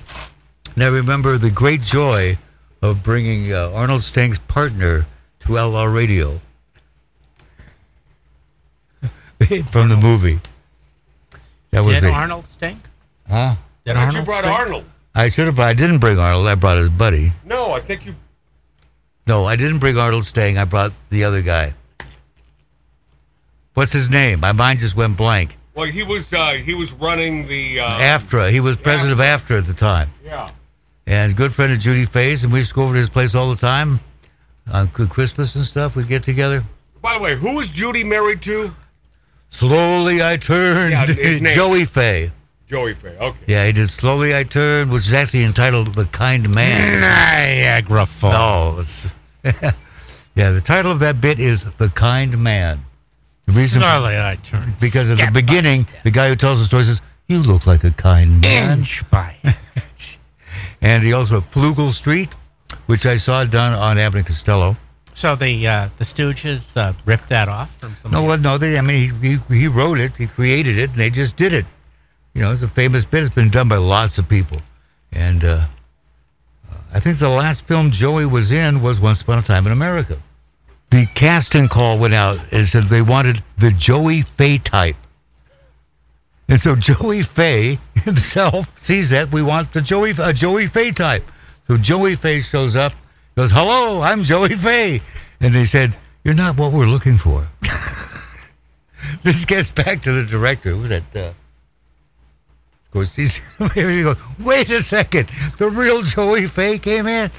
And 0.74 0.84
I 0.84 0.88
remember 0.88 1.36
the 1.38 1.50
great 1.50 1.80
joy 1.82 2.38
of 2.80 3.02
bringing 3.02 3.52
uh, 3.52 3.70
Arnold 3.72 4.04
Stang's 4.04 4.38
partner 4.38 5.06
to 5.40 5.48
LR 5.48 5.92
Radio 5.92 6.40
from 9.70 9.88
the 9.88 9.96
movie. 9.96 10.40
That 11.70 11.80
was 11.84 11.96
Did 11.96 12.04
it. 12.08 12.12
Arnold 12.12 12.46
stink? 12.46 12.78
Huh? 13.28 13.56
Did 13.84 13.96
I 13.96 14.04
thought 14.10 14.14
you 14.18 14.22
brought 14.24 14.44
stink? 14.44 14.58
Arnold. 14.58 14.84
I 15.14 15.28
should 15.28 15.46
have. 15.46 15.56
but 15.56 15.66
I 15.66 15.72
didn't 15.74 15.98
bring 15.98 16.18
Arnold. 16.18 16.46
I 16.46 16.54
brought 16.54 16.76
his 16.78 16.88
buddy. 16.90 17.32
No, 17.44 17.72
I 17.72 17.80
think 17.80 18.06
you. 18.06 18.14
No, 19.26 19.44
I 19.44 19.56
didn't 19.56 19.78
bring 19.78 19.96
Arnold 19.96 20.24
Stang. 20.26 20.58
I 20.58 20.64
brought 20.64 20.92
the 21.10 21.24
other 21.24 21.42
guy. 21.42 21.74
What's 23.74 23.92
his 23.92 24.10
name? 24.10 24.40
My 24.40 24.52
mind 24.52 24.80
just 24.80 24.96
went 24.96 25.16
blank. 25.16 25.56
Well, 25.74 25.86
he 25.86 26.02
was 26.02 26.32
uh, 26.32 26.52
he 26.52 26.74
was 26.74 26.92
running 26.92 27.46
the. 27.46 27.80
Uh, 27.80 27.90
AFTRA. 27.98 28.50
He 28.50 28.60
was 28.60 28.76
president 28.76 29.12
of 29.12 29.18
AFTRA 29.18 29.58
at 29.58 29.66
the 29.66 29.74
time. 29.74 30.10
yeah. 30.24 30.50
And 31.06 31.34
good 31.36 31.52
friend 31.52 31.72
of 31.72 31.80
Judy 31.80 32.04
Faye's, 32.04 32.44
and 32.44 32.52
we 32.52 32.60
used 32.60 32.70
to 32.70 32.74
go 32.76 32.84
over 32.84 32.92
to 32.92 32.98
his 33.00 33.08
place 33.08 33.34
all 33.34 33.50
the 33.50 33.56
time 33.60 33.98
on 34.72 34.86
Good 34.88 35.08
Christmas 35.10 35.56
and 35.56 35.64
stuff. 35.64 35.96
We'd 35.96 36.06
get 36.06 36.22
together. 36.22 36.62
By 37.00 37.14
the 37.14 37.20
way, 37.20 37.34
who 37.34 37.56
was 37.56 37.68
Judy 37.70 38.04
married 38.04 38.40
to? 38.42 38.72
Slowly 39.50 40.22
I 40.22 40.36
turned. 40.36 40.92
Yeah, 40.92 41.06
his 41.06 41.42
name. 41.42 41.56
Joey 41.56 41.84
Faye. 41.86 42.30
Joey 42.72 42.94
Faye. 42.94 43.18
Okay. 43.20 43.38
Yeah, 43.46 43.66
he 43.66 43.72
did 43.72 43.90
Slowly 43.90 44.34
I 44.34 44.44
Turned, 44.44 44.90
which 44.90 45.06
is 45.06 45.12
actually 45.12 45.44
entitled 45.44 45.94
The 45.94 46.06
Kind 46.06 46.54
Man. 46.54 47.02
Niagara 47.02 48.06
Falls. 48.06 49.12
No. 49.44 49.50
yeah, 50.34 50.52
the 50.52 50.62
title 50.62 50.90
of 50.90 50.98
that 51.00 51.20
bit 51.20 51.38
is 51.38 51.64
The 51.76 51.90
Kind 51.90 52.42
Man. 52.42 52.82
The 53.44 53.52
reason 53.52 53.82
Slowly 53.82 54.18
I 54.18 54.36
turned. 54.36 54.78
because 54.78 55.10
at 55.10 55.18
the 55.18 55.30
beginning, 55.30 55.86
the 56.02 56.10
guy 56.10 56.30
who 56.30 56.34
tells 56.36 56.60
the 56.60 56.64
story 56.64 56.84
says, 56.84 57.02
You 57.28 57.40
look 57.40 57.66
like 57.66 57.84
a 57.84 57.90
kind 57.90 58.40
man. 58.40 58.78
inch 58.78 59.08
by 59.10 59.36
inch. 59.44 60.18
And 60.80 61.04
he 61.04 61.12
also 61.12 61.42
Floogle 61.42 61.92
Street, 61.92 62.34
which 62.86 63.04
I 63.04 63.18
saw 63.18 63.44
done 63.44 63.74
on 63.74 63.98
Abbott 63.98 64.26
Costello. 64.26 64.78
So 65.14 65.36
the 65.36 65.68
uh, 65.68 65.88
the 65.98 66.04
Stooges 66.04 66.74
uh, 66.74 66.94
ripped 67.04 67.28
that 67.28 67.48
off 67.50 67.76
from 67.78 67.96
some. 67.96 68.12
No, 68.12 68.24
well, 68.24 68.38
no, 68.38 68.56
they, 68.56 68.78
I 68.78 68.80
mean, 68.80 69.14
he, 69.20 69.36
he, 69.36 69.58
he 69.58 69.68
wrote 69.68 70.00
it, 70.00 70.16
he 70.16 70.26
created 70.26 70.78
it, 70.78 70.90
and 70.90 70.98
they 70.98 71.10
just 71.10 71.36
did 71.36 71.52
it. 71.52 71.66
You 72.34 72.42
know, 72.42 72.52
it's 72.52 72.62
a 72.62 72.68
famous 72.68 73.04
bit. 73.04 73.24
It's 73.24 73.34
been 73.34 73.50
done 73.50 73.68
by 73.68 73.76
lots 73.76 74.18
of 74.18 74.28
people. 74.28 74.58
And 75.12 75.44
uh, 75.44 75.66
I 76.92 77.00
think 77.00 77.18
the 77.18 77.28
last 77.28 77.66
film 77.66 77.90
Joey 77.90 78.26
was 78.26 78.52
in 78.52 78.80
was 78.80 79.00
Once 79.00 79.20
Upon 79.20 79.38
a 79.38 79.42
Time 79.42 79.66
in 79.66 79.72
America. 79.72 80.18
The 80.90 81.06
casting 81.14 81.68
call 81.68 81.98
went 81.98 82.14
out 82.14 82.38
and 82.50 82.66
said 82.66 82.84
they 82.84 83.02
wanted 83.02 83.42
the 83.58 83.70
Joey 83.70 84.22
Faye 84.22 84.58
type. 84.58 84.96
And 86.48 86.60
so 86.60 86.76
Joey 86.90 87.22
Faye 87.22 87.78
himself 87.94 88.78
sees 88.78 89.10
that 89.10 89.32
we 89.32 89.42
want 89.42 89.72
the 89.72 89.80
Joey 89.80 90.14
a 90.18 90.32
Joey 90.32 90.66
Faye 90.66 90.92
type. 90.92 91.24
So 91.66 91.76
Joey 91.76 92.16
Faye 92.16 92.40
shows 92.40 92.76
up, 92.76 92.92
goes, 93.36 93.50
"Hello, 93.50 94.02
I'm 94.02 94.22
Joey 94.22 94.56
Faye," 94.56 95.00
and 95.40 95.54
they 95.54 95.64
said, 95.64 95.96
"You're 96.24 96.34
not 96.34 96.58
what 96.58 96.72
we're 96.72 96.86
looking 96.86 97.16
for." 97.16 97.48
this 99.22 99.44
gets 99.44 99.70
back 99.70 100.02
to 100.02 100.12
the 100.12 100.24
director. 100.24 100.70
Who 100.70 100.80
was 100.80 100.88
that? 100.90 101.16
Uh, 101.16 101.32
of 102.92 102.94
course, 102.94 103.16
he's 103.16 103.40
he 103.74 104.02
goes, 104.02 104.16
"Wait 104.38 104.70
a 104.70 104.82
second, 104.82 105.30
the 105.56 105.70
real 105.70 106.02
Joey 106.02 106.46
Faye 106.46 106.78
came 106.78 107.06
in. 107.06 107.30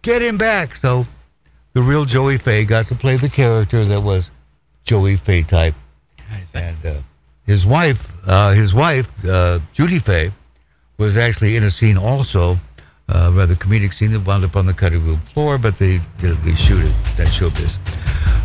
Get 0.00 0.22
him 0.22 0.38
back." 0.38 0.74
So 0.76 1.06
the 1.74 1.82
real 1.82 2.06
Joey 2.06 2.38
Faye 2.38 2.64
got 2.64 2.88
to 2.88 2.94
play 2.94 3.16
the 3.16 3.28
character 3.28 3.84
that 3.84 4.00
was 4.00 4.30
Joey 4.84 5.16
Faye 5.16 5.42
type 5.42 5.74
and 6.54 6.76
uh, 6.86 6.94
his 7.46 7.66
wife, 7.66 8.10
uh, 8.26 8.52
his 8.52 8.72
wife, 8.72 9.10
uh, 9.26 9.58
Judy 9.72 9.98
Faye, 9.98 10.32
was 10.96 11.16
actually 11.16 11.56
in 11.56 11.64
a 11.64 11.70
scene 11.70 11.98
also, 11.98 12.58
uh, 13.08 13.30
rather 13.34 13.54
comedic 13.54 13.92
scene 13.92 14.12
that 14.12 14.20
wound 14.20 14.44
up 14.44 14.56
on 14.56 14.66
the 14.66 14.72
cutting 14.72 15.04
room 15.04 15.18
floor, 15.20 15.58
but 15.58 15.78
they 15.78 16.00
did 16.18 16.38
at 16.38 16.44
least 16.44 16.62
shoot 16.62 16.84
it. 16.84 16.94
That 17.16 17.28
showbiz. 17.28 17.76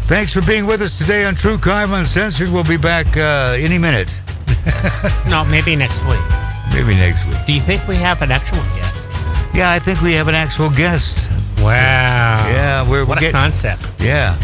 Thanks 0.07 0.33
for 0.33 0.41
being 0.41 0.65
with 0.65 0.81
us 0.81 0.97
today 0.97 1.25
on 1.25 1.35
True 1.35 1.57
Crime 1.57 1.93
Uncensored. 1.93 2.51
We'll 2.51 2.63
be 2.63 2.77
back 2.77 3.15
uh, 3.15 3.55
any 3.57 3.77
minute, 3.77 4.21
No, 5.29 5.45
maybe 5.45 5.75
next 5.75 6.03
week. 6.07 6.38
Maybe 6.73 6.93
next 6.95 7.25
week. 7.27 7.37
Do 7.45 7.53
you 7.53 7.61
think 7.61 7.87
we 7.87 7.95
have 7.95 8.21
an 8.21 8.31
actual 8.31 8.57
guest? 8.75 9.09
Yeah, 9.53 9.71
I 9.71 9.79
think 9.79 10.01
we 10.01 10.13
have 10.13 10.27
an 10.27 10.35
actual 10.35 10.69
guest. 10.69 11.29
Wow. 11.57 12.45
Yeah, 12.49 12.81
we're, 12.87 12.99
What 13.05 13.09
we're 13.09 13.15
a 13.17 13.19
getting. 13.19 13.33
concept. 13.33 13.87
yeah. 13.99 14.37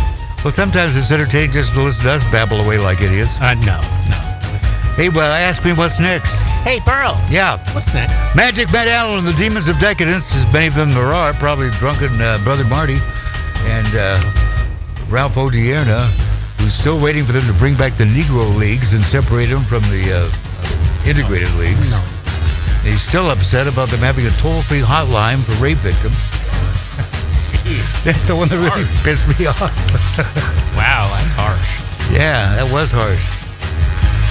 Well, 0.44 0.52
sometimes 0.52 0.96
it's 0.96 1.12
entertaining 1.12 1.52
just 1.52 1.74
to 1.74 1.82
listen 1.82 2.04
to 2.04 2.12
us 2.12 2.24
babble 2.32 2.62
away 2.62 2.78
like 2.78 3.02
idiots. 3.02 3.36
Uh, 3.40 3.54
no, 3.56 3.82
no. 4.10 4.22
Hey, 4.96 5.10
well, 5.10 5.32
ask 5.34 5.64
me 5.66 5.74
what's 5.74 6.00
next. 6.00 6.36
Hey, 6.64 6.80
Burl. 6.86 7.18
Yeah. 7.30 7.58
What's 7.74 7.94
next? 7.94 8.14
Magic 8.36 8.72
Matt 8.72 8.88
Allen 8.88 9.20
and 9.20 9.28
the 9.28 9.34
Demons 9.34 9.68
of 9.68 9.78
Decadence, 9.80 10.36
as 10.36 10.52
many 10.54 10.68
of 10.68 10.76
them 10.76 10.90
there 10.90 11.14
are, 11.14 11.34
probably 11.34 11.70
drunken 11.72 12.22
uh, 12.22 12.38
Brother 12.44 12.64
Marty 12.66 12.98
and 13.66 13.88
uh, 13.96 14.20
Ralph 15.10 15.36
Odierna, 15.36 16.06
who's 16.60 16.74
still 16.74 17.00
waiting 17.02 17.24
for 17.26 17.32
them 17.34 17.44
to 17.52 17.54
bring 17.60 17.76
back 17.76 17.98
the 17.98 18.06
Negro 18.06 18.56
Leagues 18.58 18.94
and 18.94 19.04
separate 19.04 19.48
them 19.48 19.64
from 19.64 19.82
the 19.84 20.12
uh, 20.14 21.08
integrated 21.10 21.52
leagues. 21.56 21.92
No. 21.92 22.02
He's 22.86 23.02
still 23.02 23.30
upset 23.32 23.68
about 23.68 23.90
them 23.90 24.00
having 24.00 24.26
a 24.28 24.32
toll-free 24.32 24.82
hotline 24.82 25.44
for 25.44 25.52
rape 25.62 25.78
victims. 25.80 26.16
That's 28.06 28.28
the 28.28 28.36
one 28.36 28.48
that 28.50 28.60
really 28.62 28.86
pissed 29.04 29.28
me 29.40 29.48
off. 29.48 29.74
Wow, 30.76 31.08
that's 31.18 31.32
harsh. 31.32 31.80
Yeah, 32.12 32.54
that 32.58 32.70
was 32.70 32.92
harsh. 32.92 33.24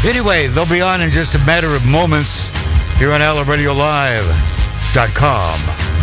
Anyway, 0.05 0.47
they'll 0.49 0.67
be 0.69 0.83
on 0.83 1.01
in 1.01 1.09
just 1.09 1.35
a 1.35 1.39
matter 1.47 1.75
of 1.75 1.87
moments 1.87 2.51
here 2.99 3.11
on 3.13 3.23
AllamRadioLive.com. 3.23 5.94